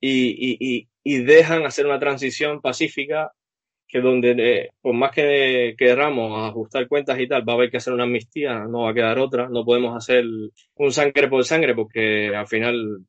[0.00, 3.32] y, y, y, dejan hacer una transición pacífica
[3.86, 7.76] que donde, eh, por más que queramos ajustar cuentas y tal, va a haber que
[7.76, 10.24] hacer una amnistía, no va a quedar otra, no podemos hacer
[10.76, 13.04] un sangre por sangre porque al final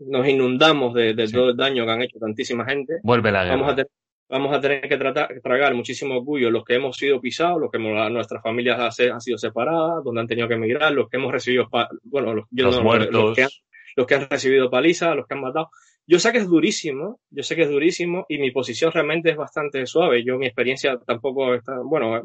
[0.00, 2.98] nos inundamos de, todo el daño que han hecho tantísima gente.
[3.02, 3.56] Vuelve la guerra.
[3.56, 3.90] Vamos a tener,
[4.28, 7.78] vamos a tener que tratar, tragar muchísimo orgullo los que hemos sido pisados, los que
[7.78, 11.68] nuestras familias han sido separadas, donde han tenido que emigrar, los que hemos recibido,
[12.04, 13.38] bueno, los, muertos.
[13.96, 15.70] los que han recibido palizas, los que han matado.
[16.06, 19.36] Yo sé que es durísimo, yo sé que es durísimo y mi posición realmente es
[19.36, 20.24] bastante suave.
[20.24, 22.22] Yo mi experiencia tampoco está, bueno,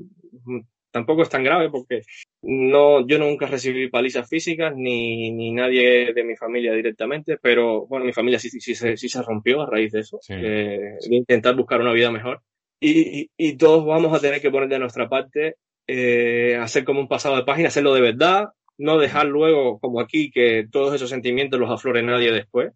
[0.96, 2.02] tampoco es tan grave porque
[2.42, 8.06] no, yo nunca recibí palizas físicas ni, ni nadie de mi familia directamente, pero bueno,
[8.06, 11.94] mi familia sí, sí, sí, se rompió a raíz de eso, de intentar buscar una
[11.94, 12.42] vida mejor.
[12.80, 15.56] Y, y, todos vamos a tener que poner de nuestra parte,
[15.88, 20.30] eh, hacer como un pasado de página, hacerlo de verdad, no dejar luego, como aquí,
[20.30, 22.74] que todos esos sentimientos los aflore nadie después.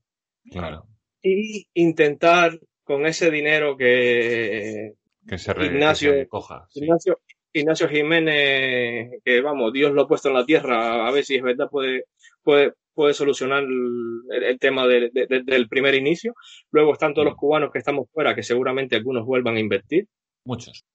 [0.49, 0.88] Claro
[1.22, 4.93] y intentar con ese dinero que,
[5.28, 7.20] que se Ignacio, coja, Ignacio,
[7.54, 11.43] Ignacio Jiménez, que vamos, Dios lo ha puesto en la tierra, a ver si es
[11.43, 12.06] verdad puede,
[12.43, 16.34] puede, puede solucionar el, tema del primer inicio.
[16.72, 17.39] Luego están todos los mm.
[17.39, 20.08] cubanos que estamos fuera, que seguramente algunos vuelvan a invertir.
[20.45, 20.86] Muchos.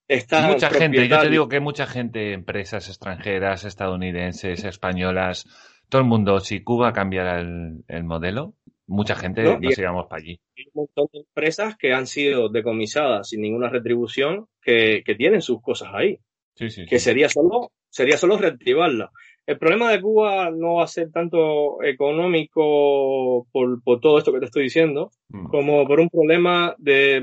[0.49, 5.47] mucha gente, yo te digo que mucha gente, empresas extranjeras, estadounidenses, españolas,
[5.89, 8.55] todo el mundo, si Cuba cambiara el modelo,
[8.87, 10.41] mucha gente no, nos íbamos para allí.
[10.57, 15.43] Hay un montón de empresas que han sido decomisadas sin ninguna retribución que, que tienen
[15.43, 16.19] sus cosas ahí.
[16.57, 19.11] Sí, sí, que sería solo sería solo reactivarla.
[19.47, 24.41] El problema de Cuba no va a ser tanto económico por, por todo esto que
[24.41, 25.47] te estoy diciendo, mm.
[25.49, 27.23] como por un problema de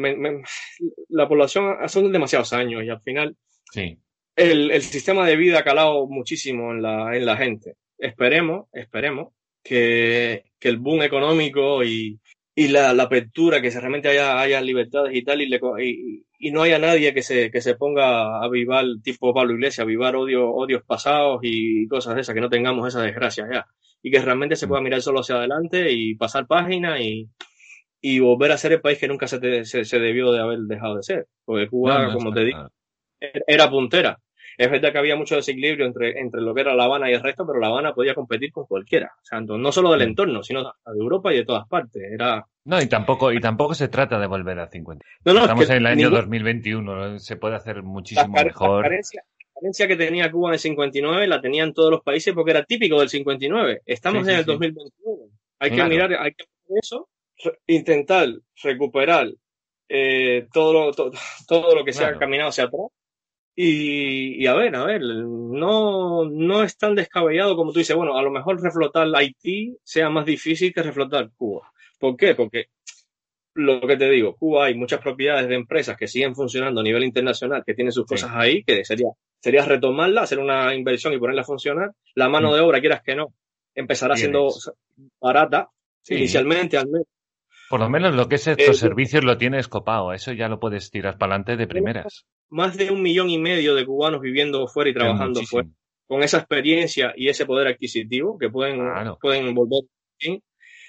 [1.09, 3.35] la población son demasiados años y al final
[3.71, 3.97] sí.
[4.35, 7.75] el, el sistema de vida ha calado muchísimo en la, en la gente.
[7.97, 12.20] Esperemos, esperemos que, que el boom económico y,
[12.53, 15.45] y la, la, apertura, que realmente haya, haya libertades y tal, y,
[15.79, 19.79] y, y, no haya nadie que se, que se ponga a avivar, tipo Pablo Iglesias,
[19.79, 23.65] a avivar odio, odios pasados y cosas de esas, que no tengamos esa desgracia ya.
[24.03, 27.29] Y que realmente se pueda mirar solo hacia adelante y pasar página y,
[28.01, 30.95] y volver a ser el país que nunca se, se, se, debió de haber dejado
[30.97, 31.27] de ser.
[31.45, 32.67] Porque Cuba, como te digo,
[33.19, 34.19] era puntera.
[34.57, 37.23] Es verdad que había mucho desequilibrio entre, entre lo que era La Habana y el
[37.23, 39.11] resto, pero La Habana podía competir con cualquiera.
[39.21, 42.03] O sea, no solo del entorno, sino de Europa y de todas partes.
[42.11, 42.45] Era...
[42.65, 45.05] No, y tampoco, y tampoco se trata de volver a 50.
[45.25, 48.83] No, no, Estamos en el año 2021, se puede hacer muchísimo mejor.
[48.83, 49.23] La
[49.55, 52.99] carencia, que tenía Cuba en el 59 la tenían todos los países porque era típico
[52.99, 53.81] del 59.
[53.85, 55.31] Estamos en el 2021.
[55.59, 57.09] Hay que mirar, hay que hacer eso,
[57.67, 58.27] intentar
[58.63, 59.31] recuperar
[59.87, 60.91] eh, todo, lo,
[61.47, 62.87] todo, lo que se ha caminado hacia atrás
[63.55, 68.21] y, a ver, a ver, no, no es tan descabellado como tú dices, bueno, a
[68.21, 71.71] lo mejor reflotar Haití sea más difícil que reflotar Cuba.
[71.99, 72.33] ¿Por qué?
[72.33, 72.67] Porque
[73.53, 77.03] lo que te digo, Cuba hay muchas propiedades de empresas que siguen funcionando a nivel
[77.03, 79.09] internacional, que tienen sus cosas ahí, que sería,
[79.41, 81.91] sería retomarla, hacer una inversión y ponerla a funcionar.
[82.15, 82.53] La mano mm.
[82.53, 83.33] de obra, quieras que no,
[83.75, 84.47] empezará siendo
[85.19, 85.69] barata,
[86.07, 87.07] inicialmente al menos.
[87.69, 90.59] Por lo menos lo que es estos eh, servicios lo tienes copado, eso ya lo
[90.59, 94.67] puedes tirar para adelante de primeras más de un millón y medio de cubanos viviendo
[94.67, 95.69] fuera y trabajando fuera,
[96.05, 98.79] con esa experiencia y ese poder adquisitivo que pueden,
[99.19, 99.83] pueden volver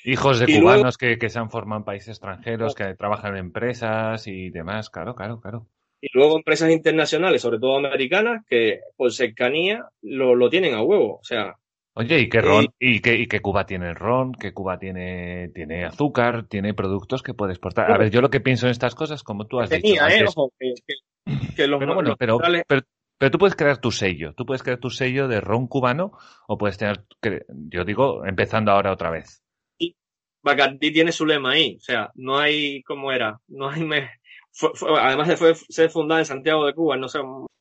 [0.05, 4.51] Hijos de cubanos que, se han formado en países extranjeros, que trabajan en empresas y
[4.51, 5.69] demás, claro, claro, claro.
[6.01, 11.19] Y luego empresas internacionales, sobre todo americanas, que por cercanía lo, lo tienen a huevo.
[11.19, 11.55] O sea,
[11.95, 12.69] Oye, ¿y qué ron?
[12.79, 14.33] ¿Y que, y que Cuba tiene ron?
[14.33, 16.47] ¿Que Cuba tiene, tiene azúcar?
[16.49, 17.93] ¿Tiene productos que puede exportar?
[17.93, 20.03] A ver, yo lo que pienso en estas cosas, como tú has dicho.
[20.09, 20.25] ¿eh?
[21.57, 24.33] pero bueno, pero, pero, tú puedes crear tu sello.
[24.35, 26.13] Tú puedes crear tu sello de ron cubano
[26.49, 27.05] o puedes tener,
[27.49, 29.43] yo digo, empezando ahora otra vez.
[29.79, 29.95] Y
[30.43, 31.77] Bacardi tiene su lema ahí.
[31.77, 33.39] O sea, no hay, ¿cómo era?
[33.49, 33.85] No hay...
[33.85, 34.09] Me,
[34.99, 37.21] además de fue, ser fundada en Santiago de Cuba, no sé,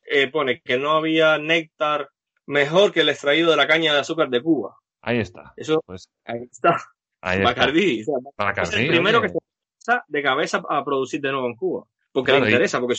[0.10, 2.10] eh, pone que no había néctar
[2.46, 4.78] mejor que el extraído de la caña de azúcar de Cuba.
[5.02, 5.54] Ahí está.
[5.58, 6.78] Eso, pues, ahí está.
[7.22, 8.02] Bacardi.
[8.02, 11.86] es el primero que se de cabeza a producir de nuevo en Cuba.
[12.12, 12.96] Porque le interesa, porque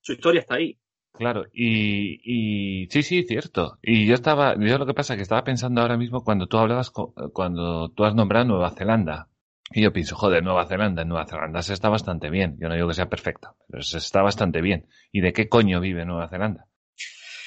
[0.00, 0.78] su historia está ahí.
[1.12, 3.78] Claro, y, y sí, sí, cierto.
[3.82, 6.56] Y yo estaba, yo lo que pasa es que estaba pensando ahora mismo cuando tú
[6.56, 9.28] hablabas, cuando tú has nombrado Nueva Zelanda.
[9.70, 12.56] Y yo pienso, joder, Nueva Zelanda, Nueva Zelanda se está bastante bien.
[12.58, 14.86] Yo no digo que sea perfecta, pero se está bastante bien.
[15.12, 16.66] ¿Y de qué coño vive Nueva Zelanda?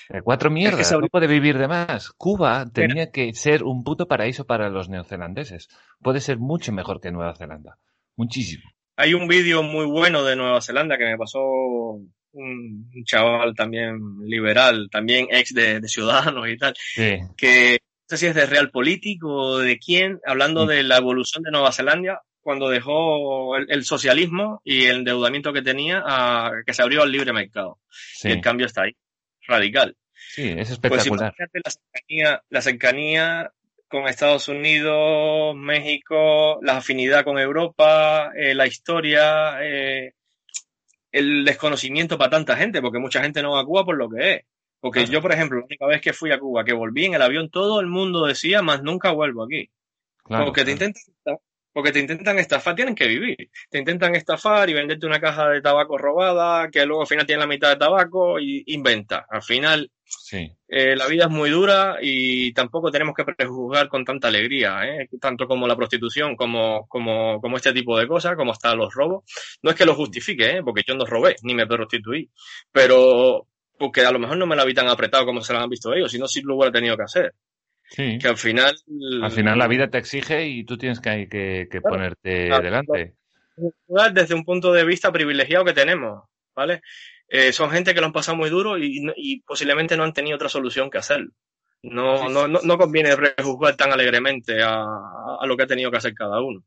[0.10, 2.12] De cuatro mierdas, no puede vivir de más.
[2.12, 5.68] Cuba tenía que ser un puto paraíso para los neozelandeses.
[6.02, 7.78] Puede ser mucho mejor que Nueva Zelanda.
[8.16, 8.64] Muchísimo.
[8.98, 14.90] Hay un vídeo muy bueno de Nueva Zelanda que me pasó un, chaval también liberal,
[14.92, 16.74] también ex de, Ciudadanos y tal,
[17.36, 21.72] que, sé si es de Realpolitik o de quién, hablando de la evolución de Nueva
[21.72, 27.12] Zelanda cuando dejó el, socialismo y el endeudamiento que tenía, a, que se abrió al
[27.12, 27.80] libre mercado.
[28.24, 28.96] Y el cambio está ahí,
[29.48, 29.96] radical.
[30.14, 31.34] Sí, es espectacular.
[31.38, 33.52] Pues la cercanía, la cercanía
[33.88, 40.14] con Estados Unidos, México, la afinidad con Europa, eh, la historia, eh,
[41.12, 44.34] el desconocimiento para tanta gente, porque mucha gente no va a Cuba por lo que
[44.34, 44.42] es.
[44.80, 47.22] Porque yo, por ejemplo, la única vez que fui a Cuba, que volví en el
[47.22, 49.70] avión, todo el mundo decía, más nunca vuelvo aquí.
[50.24, 51.02] porque te intentan
[51.76, 53.50] porque te intentan estafar, tienen que vivir.
[53.70, 57.42] Te intentan estafar y venderte una caja de tabaco robada, que luego al final tiene
[57.42, 59.26] la mitad de tabaco y inventa.
[59.30, 60.50] Al final, sí.
[60.70, 65.10] Eh, la vida es muy dura y tampoco tenemos que prejuzgar con tanta alegría, ¿eh?
[65.20, 69.26] tanto como la prostitución, como, como, como este tipo de cosas, como hasta los robos.
[69.62, 70.62] No es que lo justifique, ¿eh?
[70.64, 72.32] porque yo no robé ni me prostituí,
[72.72, 75.70] pero porque a lo mejor no me la vi tan apretado como se la han
[75.70, 77.34] visto ellos, sino si lo hubiera tenido que hacer.
[77.90, 78.18] Sí.
[78.20, 78.76] Que al final.
[79.22, 83.16] Al final la vida te exige y tú tienes que, que, ponerte delante.
[84.14, 86.24] Desde un punto de vista privilegiado que tenemos,
[86.56, 86.82] ¿vale?
[87.28, 90.50] Eh, son gente que lo han pasado muy duro y, posiblemente no han tenido otra
[90.50, 91.32] solución que hacerlo.
[91.82, 94.84] No, no, no, conviene prejuzgar tan alegremente a,
[95.40, 96.64] a, lo que ha tenido que hacer cada uno.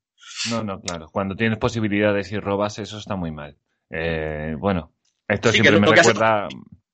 [0.51, 1.09] No, no, claro.
[1.11, 3.57] Cuando tienes posibilidades y robas, eso está muy mal.
[3.91, 4.93] Eh, bueno,
[5.27, 6.49] esto siempre me recuerda.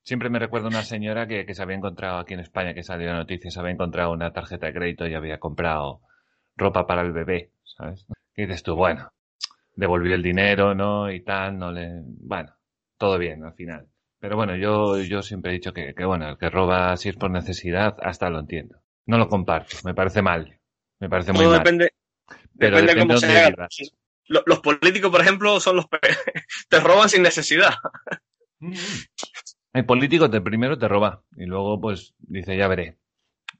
[0.04, 3.16] Siempre me recuerdo una señora que, se había encontrado aquí en España, que salió la
[3.16, 6.02] noticia, se había encontrado una tarjeta de crédito y había comprado
[6.56, 8.06] ropa para el bebé, ¿sabes?
[8.36, 9.12] Y dices tú, bueno,
[9.74, 11.10] devolvió el dinero, ¿no?
[11.10, 12.02] Y tal, no le...
[12.04, 12.54] Bueno,
[12.98, 13.88] todo bien al final.
[14.20, 17.16] Pero bueno, yo, yo siempre he dicho que, que, bueno, el que roba si es
[17.16, 18.82] por necesidad, hasta lo entiendo.
[19.06, 20.60] No lo comparto, me parece mal.
[21.00, 21.60] Me parece muy mal.
[21.60, 21.94] Depende,
[22.58, 23.68] Pero depende, cómo se haga.
[24.26, 25.86] Los políticos, por ejemplo, son los...
[26.68, 27.72] te roban sin necesidad.
[29.74, 32.96] El político te primero te roba y luego pues dice ya veré.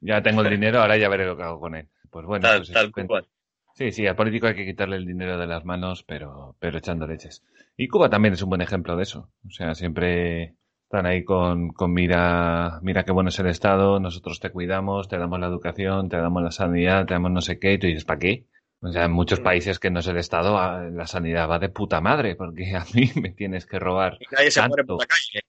[0.01, 1.89] Ya tengo el dinero, ahora ya veré lo que hago con él.
[2.09, 3.27] Pues bueno, tal, pues tal cual.
[3.73, 7.05] Sí, sí, al político hay que quitarle el dinero de las manos, pero, pero echando
[7.05, 7.43] leches.
[7.75, 9.29] Y Cuba también es un buen ejemplo de eso.
[9.45, 14.39] O sea, siempre están ahí con, con mira, mira qué bueno es el Estado, nosotros
[14.39, 17.73] te cuidamos, te damos la educación, te damos la sanidad, te damos no sé qué,
[17.73, 18.45] y tú dices, ¿para qué?
[18.79, 19.43] O sea, en muchos mm.
[19.43, 22.85] países que no es el Estado, ah, la sanidad va de puta madre, porque a
[22.93, 24.17] mí me tienes que robar.
[24.21, 25.41] Y nadie se muere por la calle.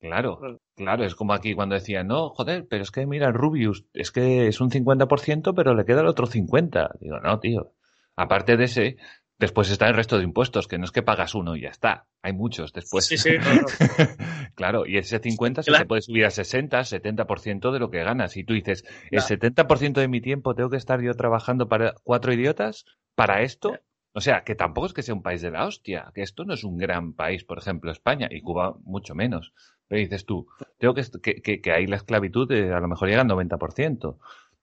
[0.00, 4.12] Claro, claro, es como aquí cuando decían, no, joder, pero es que mira, Rubius, es
[4.12, 6.98] que es un 50%, pero le queda el otro 50%.
[7.00, 7.72] Digo, no, tío.
[8.14, 8.96] Aparte de ese,
[9.38, 12.06] después está el resto de impuestos, que no es que pagas uno y ya está.
[12.22, 13.06] Hay muchos después.
[13.06, 13.30] Sí, sí,
[14.54, 18.36] claro, y ese 50 se te puede subir a 60, 70% de lo que ganas.
[18.36, 22.32] Y tú dices, el 70% de mi tiempo tengo que estar yo trabajando para cuatro
[22.32, 22.84] idiotas,
[23.14, 23.78] para esto.
[24.12, 26.54] O sea, que tampoco es que sea un país de la hostia, que esto no
[26.54, 29.52] es un gran país, por ejemplo, España, y Cuba mucho menos.
[29.90, 30.46] Dices tú,
[30.78, 31.02] tengo que,
[31.42, 34.18] que, que, ahí la esclavitud a lo mejor llega al 90%,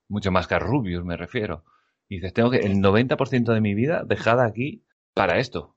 [0.08, 1.64] mucho más que a Rubius me refiero.
[2.08, 4.84] Y dices, tengo que el 90% de mi vida dejada aquí
[5.14, 5.74] para esto.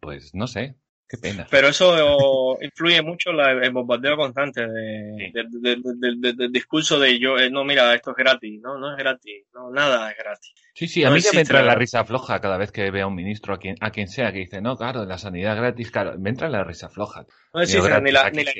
[0.00, 0.76] Pues no sé,
[1.10, 1.44] Qué pena.
[1.50, 7.64] Pero eso influye mucho la, el bombardeo constante de, del discurso de yo, eh, no,
[7.64, 10.52] mira, esto es gratis, no, no es gratis, no, nada es gratis.
[10.72, 13.08] Sí, sí, a mí ya me entra la risa floja cada vez que veo a
[13.08, 16.16] un ministro, a quien, a quien sea, que dice, no, claro, la sanidad gratis, claro,
[16.16, 17.26] me entra la risa floja.
[17.52, 18.52] No existe ni la, ni la,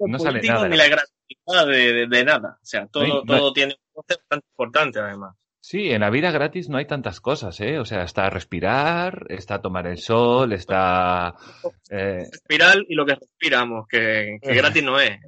[0.00, 4.04] no sale nada, ni la gratuidad de, de, nada, o sea, todo, todo tiene un
[4.50, 5.34] importante además.
[5.60, 7.78] Sí, en la vida gratis no hay tantas cosas, ¿eh?
[7.78, 11.34] O sea, está respirar, está tomar el sol, está...
[11.90, 12.24] Eh...
[12.30, 15.18] Respirar y lo que respiramos, que, que gratis no es.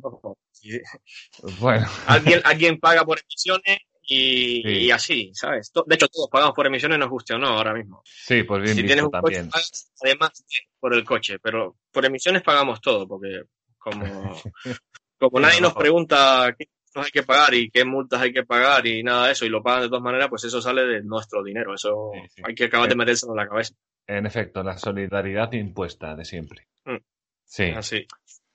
[1.58, 1.86] Bueno.
[2.06, 5.72] Alguien, alguien paga por emisiones y, y, así, ¿sabes?
[5.86, 8.02] De hecho, todos pagamos por emisiones, nos guste o no, ahora mismo.
[8.04, 9.48] Sí, pues bien si visto tienes un también.
[9.48, 9.70] Coche,
[10.02, 10.44] además
[10.78, 13.42] por el coche, pero por emisiones pagamos todo, porque
[13.78, 14.04] como,
[15.18, 19.02] como nadie nos pregunta qué hay que pagar y qué multas hay que pagar y
[19.02, 21.74] nada de eso, y lo pagan de todas maneras, pues eso sale de nuestro dinero.
[21.74, 22.10] Eso
[22.42, 23.74] hay que acabar de eh, metérselo en la cabeza.
[24.06, 26.66] En efecto, la solidaridad impuesta de siempre.
[26.84, 26.96] Mm.
[27.44, 27.64] Sí.
[27.76, 28.06] Así.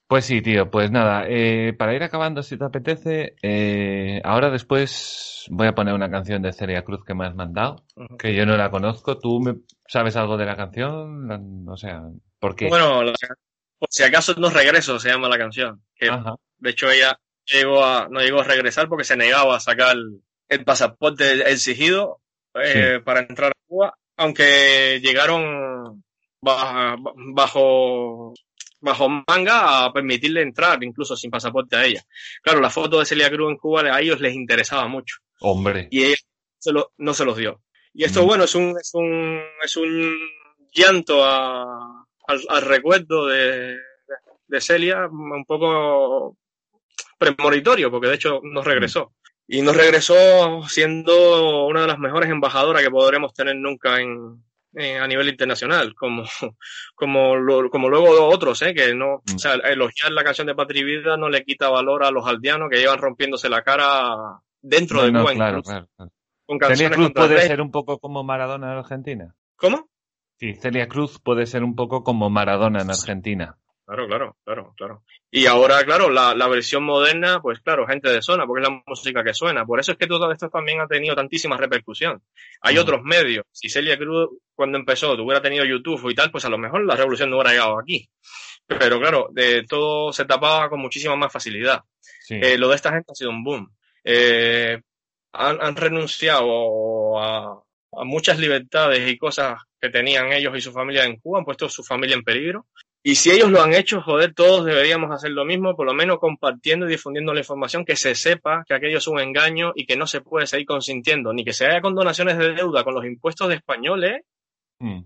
[0.07, 5.47] Pues sí, tío, pues nada, eh, para ir acabando, si te apetece, eh, ahora después
[5.49, 7.85] voy a poner una canción de Celia Cruz que me has mandado,
[8.19, 9.17] que yo no la conozco.
[9.17, 9.55] ¿Tú me,
[9.87, 11.67] sabes algo de la canción?
[11.67, 12.03] O sea,
[12.39, 12.67] ¿por qué?
[12.67, 13.01] Bueno,
[13.79, 15.81] por si acaso no regreso, se llama la canción.
[15.99, 19.95] de hecho, ella llegó a, no llegó a regresar porque se negaba a sacar
[20.47, 22.21] el pasaporte exigido
[22.53, 26.03] eh, para entrar a Cuba, aunque llegaron
[26.41, 28.33] bajo,
[28.79, 32.03] bajo manga a permitirle entrar, incluso sin pasaporte a ella.
[32.41, 35.17] Claro, la foto de Celia Cruz en Cuba a ellos les interesaba mucho.
[35.41, 35.87] Hombre.
[35.91, 36.15] Y ella
[36.97, 37.61] no se los dio.
[37.93, 38.25] Y esto, mm.
[38.25, 40.17] bueno, es un, es un, es un
[40.73, 43.77] llanto a, al, recuerdo de,
[44.47, 46.37] de Celia, un poco
[47.17, 49.13] premonitorio, porque de hecho no regresó.
[49.47, 54.43] y nos regresó siendo una de las mejores embajadoras que podremos tener nunca en,
[55.01, 56.23] a nivel internacional, como,
[56.95, 57.33] como,
[57.69, 58.73] como luego otros, ¿eh?
[58.73, 59.35] que no, mm.
[59.35, 62.69] o sea, elogiar la canción de Patri Vida no le quita valor a los aldeanos
[62.69, 65.33] que llevan rompiéndose la cara dentro de Cuba.
[65.33, 65.87] Claro, claro,
[66.67, 69.35] Celia Cruz puede ser un poco como Maradona en Argentina.
[69.55, 69.89] ¿Cómo?
[70.37, 73.57] Sí, Celia Cruz puede ser un poco como Maradona en Argentina.
[73.85, 75.03] Claro, claro, claro, claro.
[75.29, 78.81] Y ahora, claro, la, la, versión moderna, pues claro, gente de zona, porque es la
[78.83, 79.63] música que suena.
[79.63, 82.19] Por eso es que todo esto también ha tenido tantísima repercusión.
[82.61, 83.45] Hay otros medios.
[83.51, 86.95] Si Celia Cruz, cuando empezó, hubiera tenido YouTube y tal, pues a lo mejor la
[86.95, 88.09] revolución no hubiera llegado aquí.
[88.65, 91.81] Pero claro, de todo se tapaba con muchísima más facilidad.
[92.29, 93.71] Eh, lo de esta gente ha sido un boom.
[94.03, 94.81] Eh,
[95.33, 101.05] han, han, renunciado a, a muchas libertades y cosas que tenían ellos y su familia
[101.05, 102.65] en Cuba, han puesto su familia en peligro
[103.07, 106.17] y si ellos lo han hecho, joder, todos deberíamos hacer lo mismo, por lo menos
[106.17, 109.95] compartiendo y difundiendo la información, que se sepa que aquello es un engaño y que
[109.95, 113.05] no se puede seguir consintiendo, ni que se haga con donaciones de deuda con los
[113.05, 114.23] impuestos de españoles,
[114.79, 115.01] mm.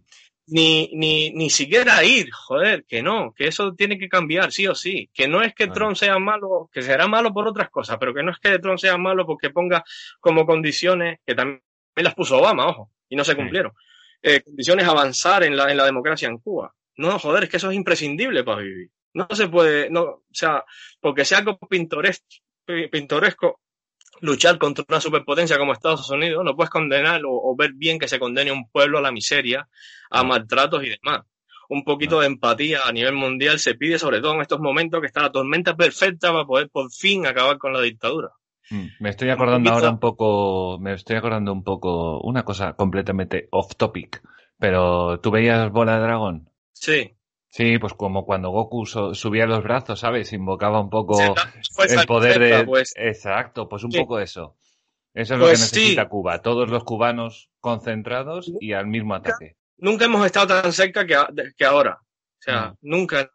[0.48, 4.76] ni, ni, ni siquiera ir, joder, que no, que eso tiene que cambiar, sí o
[4.76, 8.14] sí, que no es que Trump sea malo, que será malo por otras cosas, pero
[8.14, 9.84] que no es que Trump sea malo porque ponga
[10.22, 11.62] como condiciones, que también
[11.96, 13.74] las puso Obama, ojo, y no se cumplieron,
[14.22, 17.72] eh, condiciones avanzar en la, en la democracia en Cuba no, joder, es que eso
[17.72, 18.92] es imprescindible para vivir.
[19.14, 20.66] No se puede, no, o sea,
[21.00, 22.26] porque sea algo pintoresco,
[22.92, 23.62] pintoresco
[24.20, 28.20] luchar contra una superpotencia como Estados Unidos, no puedes condenar o, ver bien que se
[28.20, 29.70] condene un pueblo a la miseria,
[30.10, 31.26] a maltratos y demás.
[31.70, 35.08] Un poquito de empatía a nivel mundial se pide, sobre todo en estos momentos que
[35.08, 38.30] está la tormenta perfecta para poder por fin acabar con la dictadura.
[38.72, 43.48] Mm, me estoy acordando ahora un poco, me estoy acordando un poco, una cosa completamente
[43.52, 44.22] off topic,
[44.58, 46.49] pero ¿tú veías Bola de Dragón?
[46.80, 47.16] Sí.
[47.52, 50.32] Sí, pues como cuando Goku subía los brazos, ¿sabes?
[50.34, 52.64] Invocaba un poco el poder de...
[52.64, 52.94] Pues.
[52.96, 54.56] Exacto, pues un poco eso.
[55.14, 56.42] Eso es lo que pues necesita Cuba.
[56.42, 59.56] Todos los cubanos concentrados y al mismo ataque.
[59.78, 61.16] Nunca hemos estado tan cerca que,
[61.58, 62.00] que ahora.
[62.02, 62.76] O sea, mm.
[62.82, 63.32] nunca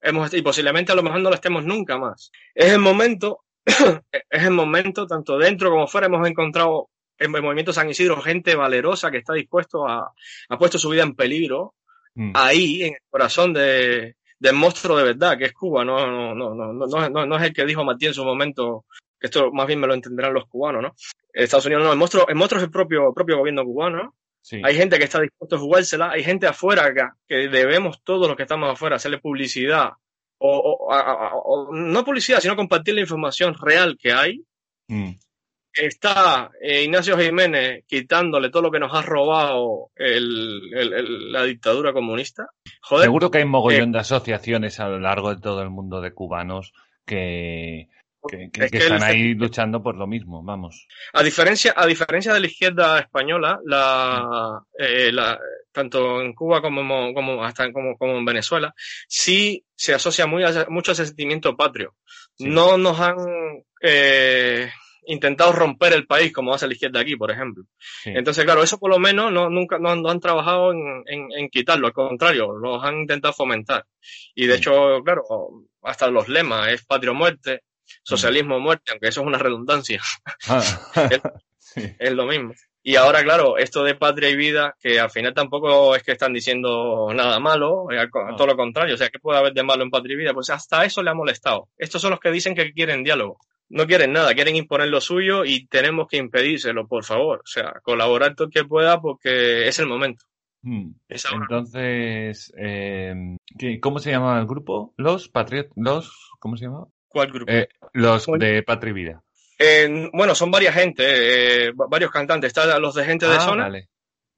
[0.00, 2.32] hemos y posiblemente a lo mejor no lo estemos nunca más.
[2.54, 7.72] Es el momento, es el momento, tanto dentro como fuera, hemos encontrado en el movimiento
[7.72, 10.12] San Isidro gente valerosa que está dispuesto a,
[10.48, 11.74] ha puesto su vida en peligro
[12.14, 12.32] Mm.
[12.34, 16.54] ahí, en el corazón de, del monstruo de verdad, que es Cuba, no, no, no,
[16.54, 18.84] no, no, no, no es el que dijo Matías en su momento,
[19.18, 20.94] que esto más bien me lo entenderán los cubanos, ¿no?
[21.32, 24.14] Estados Unidos no, el monstruo, el monstruo es el propio, propio gobierno cubano,
[24.62, 28.36] Hay gente que está dispuesto a jugársela, hay gente afuera que, que debemos todos los
[28.36, 29.90] que estamos afuera hacerle publicidad,
[30.38, 34.44] o, o, no publicidad, sino compartir la información real que hay.
[34.88, 35.14] Mm
[35.74, 42.48] está eh, Ignacio Jiménez quitándole todo lo que nos ha robado la dictadura comunista.
[42.82, 46.72] Seguro que hay mogollón de asociaciones a lo largo de todo el mundo de cubanos
[47.04, 47.88] que,
[48.54, 50.86] están ahí luchando por lo mismo, vamos.
[51.12, 55.12] A diferencia, a diferencia de la izquierda española, la, eh,
[55.72, 58.74] tanto en Cuba como, como hasta como, como, en Venezuela,
[59.08, 61.94] sí se asocia muy mucho a ese sentimiento patrio.
[62.38, 63.16] No nos han
[63.82, 64.70] eh,
[65.06, 67.64] intentado romper el país como hace la izquierda aquí, por ejemplo.
[68.04, 72.52] Entonces, claro, eso por lo menos no, nunca no, han trabajado en, quitarlo, al contrario,
[72.52, 73.86] los han intentado fomentar.
[74.34, 75.24] Y de hecho, claro,
[75.82, 77.62] hasta los lemas es patria o muerte,
[78.02, 80.00] socialismo o muerte, aunque eso es una redundancia.
[80.48, 80.62] Ah.
[81.98, 82.52] es, lo mismo.
[82.82, 86.34] Y ahora, claro, esto de patria y vida, que al final tampoco es que están
[86.34, 88.34] diciendo nada malo, eh, ah.
[88.36, 90.34] todo lo contrario, o sea, ¿qué puede haber de malo en patria y vida?
[90.34, 91.68] Pues hasta eso le ha molestado.
[91.78, 93.38] Estos son los que dicen que quieren diálogo
[93.68, 97.40] no quieren nada, quieren imponer lo suyo y tenemos que impedírselo, por favor.
[97.40, 100.24] O sea, colaborar todo el que pueda porque es el momento.
[100.62, 100.92] Hmm.
[101.08, 103.36] Entonces, eh,
[103.80, 104.94] ¿cómo se llama el grupo?
[104.96, 106.86] Los Patriot, los, ¿cómo se llama?
[107.08, 107.52] ¿Cuál grupo?
[107.52, 109.22] Eh, los de Patria Vida.
[110.12, 112.48] bueno, son varias gente, eh, varios cantantes.
[112.48, 113.64] Está los de gente de ah, zona.
[113.64, 113.88] Vale.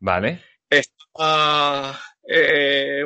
[0.00, 0.42] Vale.
[0.68, 2.00] Está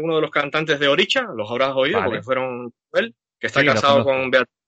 [0.00, 4.02] uno de los cantantes de Oricha, los habrás oído porque fueron él, que está casado
[4.02, 4.59] con Beatriz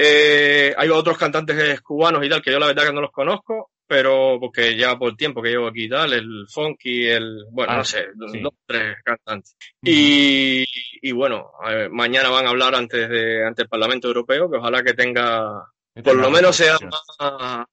[0.00, 3.72] eh, hay otros cantantes cubanos y tal, que yo la verdad que no los conozco,
[3.84, 7.80] pero porque ya por tiempo que llevo aquí y tal, el funky, el, bueno, no
[7.80, 9.56] ah, sé, dos, tres cantantes.
[9.82, 10.64] y,
[11.02, 11.50] y, bueno,
[11.90, 15.64] mañana van a hablar antes de, ante el Parlamento Europeo, que ojalá que tenga,
[16.04, 16.76] por lo menos sea
[17.18, 17.66] más,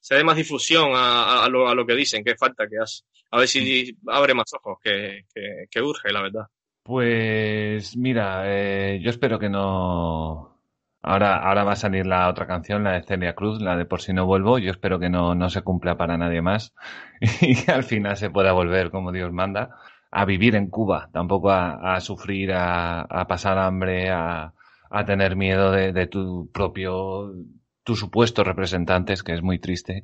[0.00, 3.04] se dé más difusión a, a, lo, a lo que dicen, que falta que hace.
[3.30, 6.46] A ver si abre más ojos, que, que, que urge, la verdad.
[6.82, 10.55] Pues mira, eh, yo espero que no
[11.08, 14.00] Ahora, ahora va a salir la otra canción, la de Celia Cruz, la de Por
[14.00, 14.58] si no vuelvo.
[14.58, 16.74] Yo espero que no, no se cumpla para nadie más
[17.40, 19.70] y que al final se pueda volver, como Dios manda,
[20.10, 24.52] a vivir en Cuba, tampoco a, sufrir, a, pasar hambre, a,
[25.06, 27.32] tener miedo de, tu propio
[27.84, 30.02] tus supuestos representantes, que es muy triste,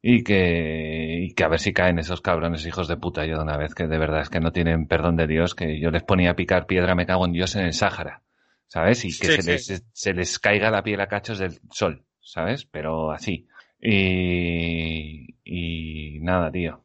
[0.00, 3.26] y que, y que a ver si caen esos cabrones hijos de puta.
[3.26, 5.78] Yo de una vez, que de verdad es que no tienen perdón de Dios, que
[5.78, 8.22] yo les ponía a picar piedra, me cago en Dios en el Sáhara,
[8.70, 9.04] ¿sabes?
[9.04, 12.64] Y que se, Les, se les caiga la piel a cachos del sol, ¿sabes?
[12.66, 13.48] Pero así.
[13.80, 16.84] Y, y nada, tío.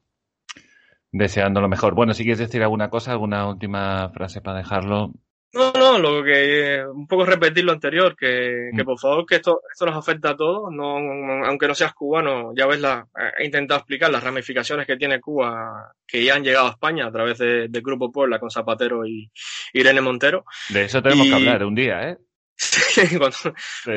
[1.12, 1.94] Deseando lo mejor.
[1.94, 5.14] Bueno, si quieres decir alguna cosa, alguna última frase para dejarlo,
[5.56, 8.86] no, no, lo que un poco repetir lo anterior, que, que mm.
[8.86, 10.98] por favor que esto, esto nos afecta a todos, no,
[11.45, 13.07] aunque no seas cubano, ya ves la,
[13.38, 17.11] he intentado explicar las ramificaciones que tiene Cuba, que ya han llegado a España a
[17.11, 19.32] través del de Grupo Puebla con Zapatero y
[19.73, 20.44] Irene Montero.
[20.69, 22.18] De eso tenemos que hablar un día, ¿eh?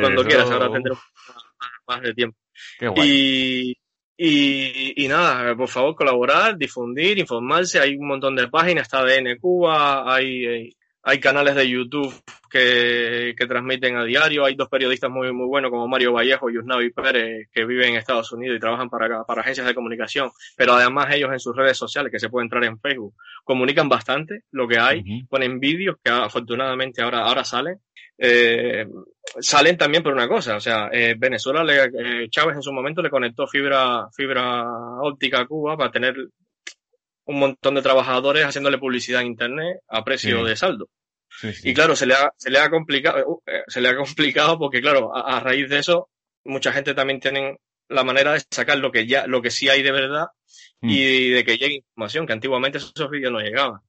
[0.00, 1.02] cuando, quieras, ahora tendremos
[1.86, 2.38] más, de tiempo.
[2.96, 3.76] Y,
[4.16, 7.80] y, y, nada, por favor, colaborar, difundir, informarse.
[7.80, 12.14] Hay un montón de páginas, está ADN Cuba, hay, hay canales de YouTube
[12.50, 16.58] que, que, transmiten a diario, hay dos periodistas muy, muy buenos como Mario Vallejo y
[16.58, 20.74] Usnavi Pérez que viven en Estados Unidos y trabajan para, para agencias de comunicación, pero
[20.74, 23.14] además ellos en sus redes sociales, que se puede entrar en Facebook,
[23.44, 27.80] comunican bastante lo que hay, ponen vídeos que afortunadamente ahora, ahora salen.
[28.20, 28.84] Eh,
[29.40, 33.00] salen también por una cosa, o sea, eh, Venezuela, le, eh, Chávez en su momento
[33.00, 34.64] le conectó fibra, fibra
[35.00, 36.16] óptica a Cuba para tener
[37.28, 40.88] un montón de trabajadores haciéndole publicidad en internet a precio de saldo.
[41.62, 44.58] Y claro, se le ha, se le ha complicado, uh, eh, se le ha complicado
[44.58, 46.08] porque claro, a, raíz de eso,
[46.44, 49.82] mucha gente también tiene la manera de sacar lo que ya, lo que sí hay
[49.82, 50.28] de verdad
[50.80, 50.88] mm.
[50.88, 53.80] y de que llegue información, que antiguamente esos vídeos no llegaban.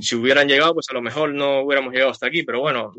[0.00, 2.92] Si hubieran llegado, pues a lo mejor no hubiéramos llegado hasta aquí, pero bueno,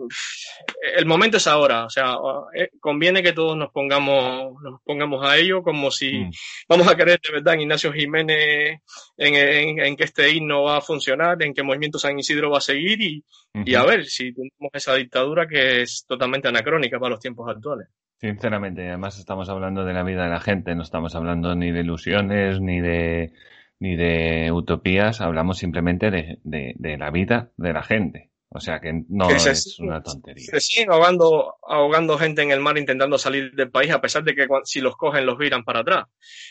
[0.95, 2.15] el momento es ahora, o sea,
[2.55, 6.31] eh, conviene que todos nos pongamos, nos pongamos a ello como si mm.
[6.67, 8.80] vamos a querer de verdad en Ignacio Jiménez,
[9.17, 12.61] en, que este himno va a funcionar, en que el movimiento San Isidro va a
[12.61, 13.23] seguir y,
[13.53, 17.88] y a ver si tenemos esa dictadura que es totalmente anacrónica para los tiempos actuales.
[18.19, 21.81] Sinceramente, además estamos hablando de la vida de la gente, no estamos hablando ni de
[21.81, 23.34] ilusiones, ni de
[23.80, 28.32] ni de utopías, hablamos simplemente de, de, la vida de la gente.
[28.56, 30.45] O sea que no es una tontería.
[30.45, 34.36] Se siguen ahogando, ahogando gente en el mar intentando salir del país, a pesar de
[34.36, 36.06] que si los cogen los viran para atrás.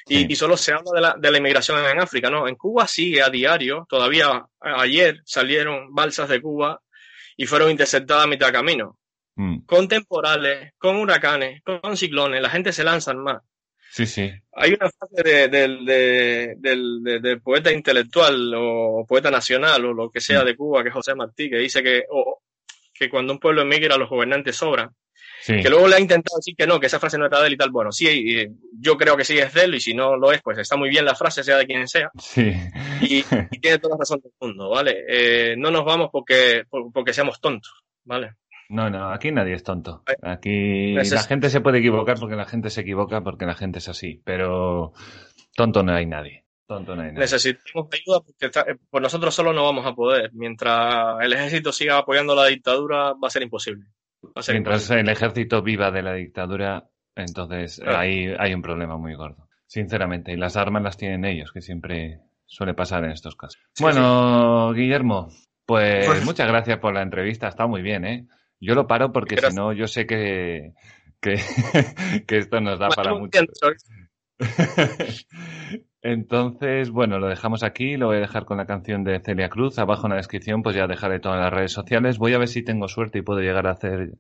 [0.09, 2.49] Y, y solo se habla de la, de la, inmigración en África, ¿no?
[2.49, 6.83] En Cuba sigue a diario, todavía ayer salieron balsas de Cuba
[7.37, 8.99] y fueron interceptadas a mitad de camino.
[9.37, 9.61] Mm.
[9.65, 13.43] Con temporales, con huracanes, con ciclones, la gente se lanza más.
[13.93, 14.33] Sí, sí.
[14.55, 20.47] Hay una frase del, poeta intelectual o poeta nacional o lo que sea mm.
[20.47, 22.05] de Cuba, que es José Martí, que dice que,
[22.95, 24.89] que cuando un pueblo emigra los gobernantes sobran.
[25.45, 27.53] Que luego le ha intentado decir que no, que esa frase no era de él
[27.53, 27.71] y tal.
[27.71, 28.47] Bueno, sí,
[28.81, 30.89] yo creo que sí es de él y si no lo es, pues está muy
[30.89, 32.11] bien la frase, sea de quien sea.
[32.19, 32.55] Sí.
[33.03, 33.25] Y,
[33.61, 35.05] tiene toda la razón del mundo, ¿vale?
[35.07, 36.65] Eh, no nos vamos porque,
[36.95, 38.37] porque seamos tontos, ¿vale?
[38.73, 40.03] No, no, aquí nadie es tonto.
[40.23, 43.89] Aquí la gente se puede equivocar porque la gente se equivoca porque la gente es
[43.91, 44.95] así, pero
[45.55, 46.47] tonto no hay nadie.
[46.67, 47.21] Tonto no hay nadie.
[47.21, 50.31] Necesitamos ayuda porque pues nosotros solo no vamos a poder.
[50.33, 53.85] Mientras el ejército siga apoyando la dictadura, va a ser imposible.
[54.49, 59.49] Mientras el ejército viva de la dictadura, entonces ahí hay un problema muy gordo.
[59.67, 63.61] Sinceramente, y las armas las tienen ellos, que siempre suele pasar en estos casos.
[63.81, 65.29] bueno, Guillermo,
[65.67, 68.27] pues, pues muchas gracias por la entrevista, está muy bien, ¿eh?
[68.63, 70.73] Yo lo paro porque si no, yo sé que,
[71.21, 71.35] que,
[72.29, 73.41] esto nos da para mucho.
[76.01, 79.81] Entonces, bueno, lo dejamos aquí, lo voy a dejar con la canción de Celia Cruz.
[79.81, 82.19] Abajo en la descripción, pues ya dejaré todas las redes sociales.
[82.19, 84.13] Voy a ver si tengo suerte y puedo llegar a hacer,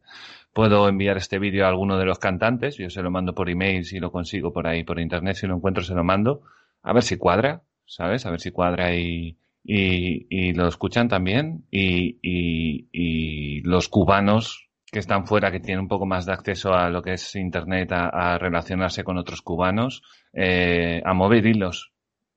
[0.52, 2.76] puedo enviar este vídeo a alguno de los cantantes.
[2.78, 5.36] Yo se lo mando por email si lo consigo por ahí, por internet.
[5.36, 6.42] Si lo encuentro, se lo mando.
[6.82, 8.26] A ver si cuadra, ¿sabes?
[8.26, 14.68] A ver si cuadra y, y, y lo escuchan también y, y, y, los cubanos
[14.90, 17.92] que están fuera, que tienen un poco más de acceso a lo que es Internet,
[17.92, 20.02] a, a relacionarse con otros cubanos,
[20.32, 21.92] eh, a mover hilos,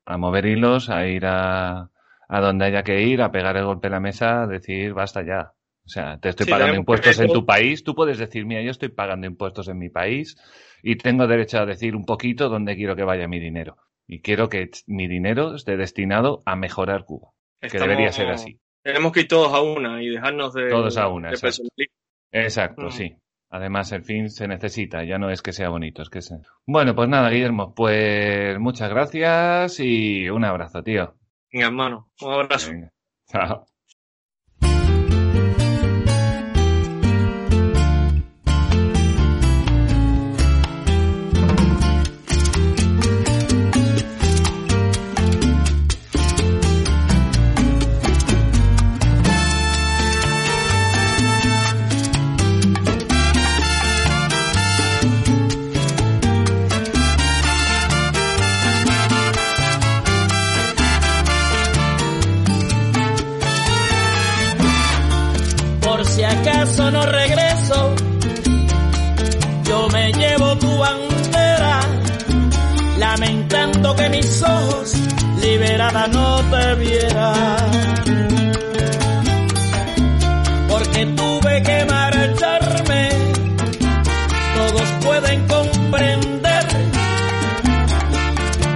[0.05, 1.89] a mover hilos, a ir a,
[2.29, 5.25] a donde haya que ir, a pegar el golpe a la mesa, a decir basta
[5.25, 5.51] ya.
[5.85, 8.89] O sea, te estoy pagando impuestos en tu país, tú puedes decir, mira, yo estoy
[8.89, 10.35] pagando impuestos en mi país
[10.81, 13.77] y tengo derecho a decir un poquito dónde quiero que vaya mi dinero.
[14.07, 17.31] Y quiero que mi dinero esté destinado a mejorar Cuba.
[17.59, 18.59] que debería ser así.
[18.83, 20.69] Tenemos que ir todos a una y dejarnos de.
[20.69, 21.31] Todos a una.
[22.31, 22.91] exacto, mm.
[22.91, 23.15] sí.
[23.49, 26.39] Además, el fin se necesita, ya no es que sea bonito, es que sea.
[26.65, 31.15] Bueno, pues nada, Guillermo, pues muchas gracias y un abrazo, tío.
[31.51, 32.71] Venga, hermano, un abrazo.
[33.27, 33.65] Chao.
[74.25, 74.93] Mis ojos
[75.39, 78.51] liberada no te vieran.
[80.67, 83.09] Porque tuve que marcharme,
[84.57, 86.65] todos pueden comprender.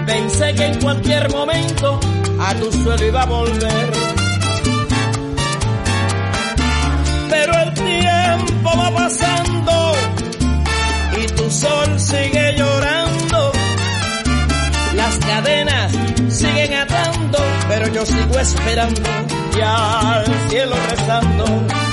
[0.05, 1.99] Pensé que en cualquier momento
[2.39, 3.98] a tu suelo iba a volver.
[17.93, 19.01] Yo sigo esperando
[19.57, 21.88] y al cielo rezando.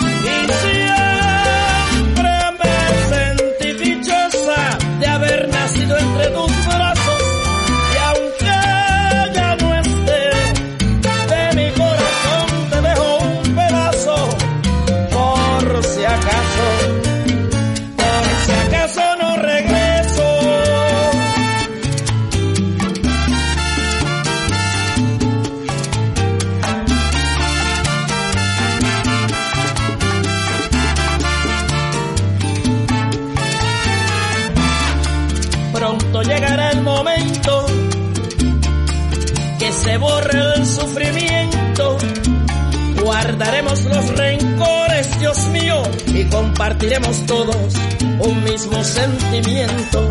[46.57, 47.75] Compartiremos todos
[48.19, 50.09] un mismo sentimiento.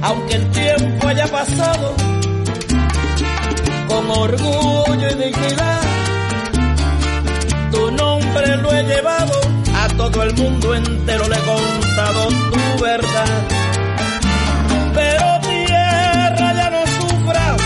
[0.00, 1.94] Aunque el tiempo haya pasado,
[3.88, 5.80] con orgullo y dignidad,
[7.72, 9.40] tu nombre lo he llevado,
[9.74, 13.48] a todo el mundo entero le he contado tu verdad.
[14.94, 17.62] Pero tierra ya no sufras,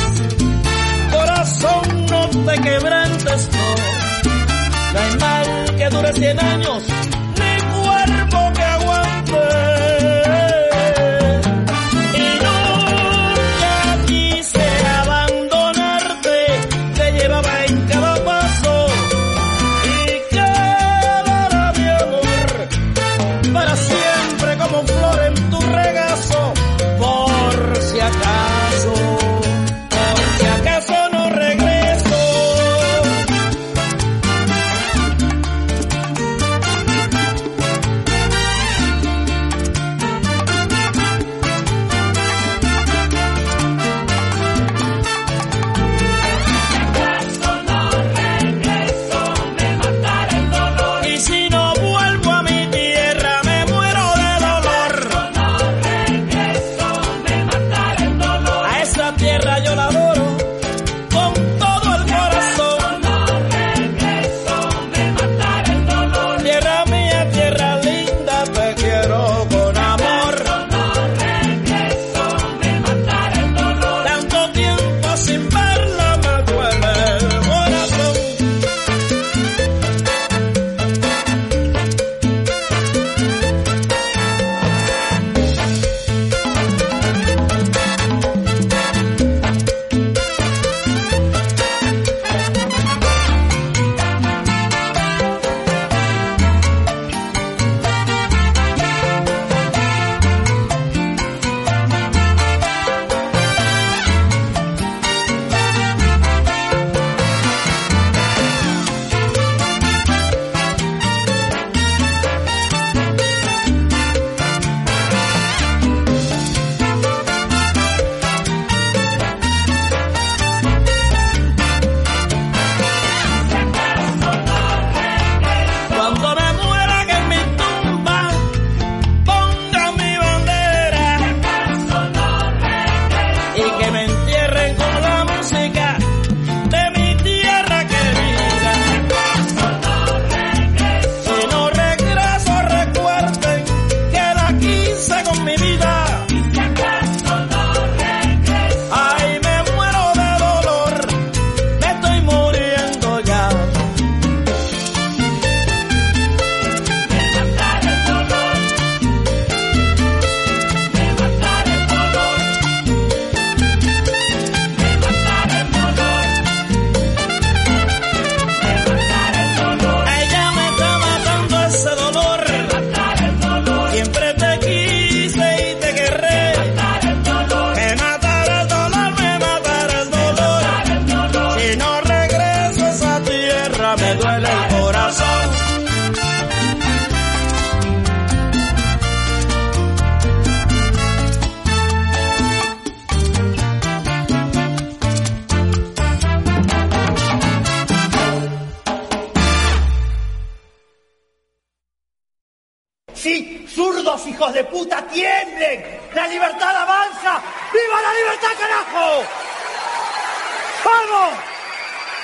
[1.13, 3.95] corazón no te quebrantes, no.
[4.95, 6.83] No hay mal que dure cien años,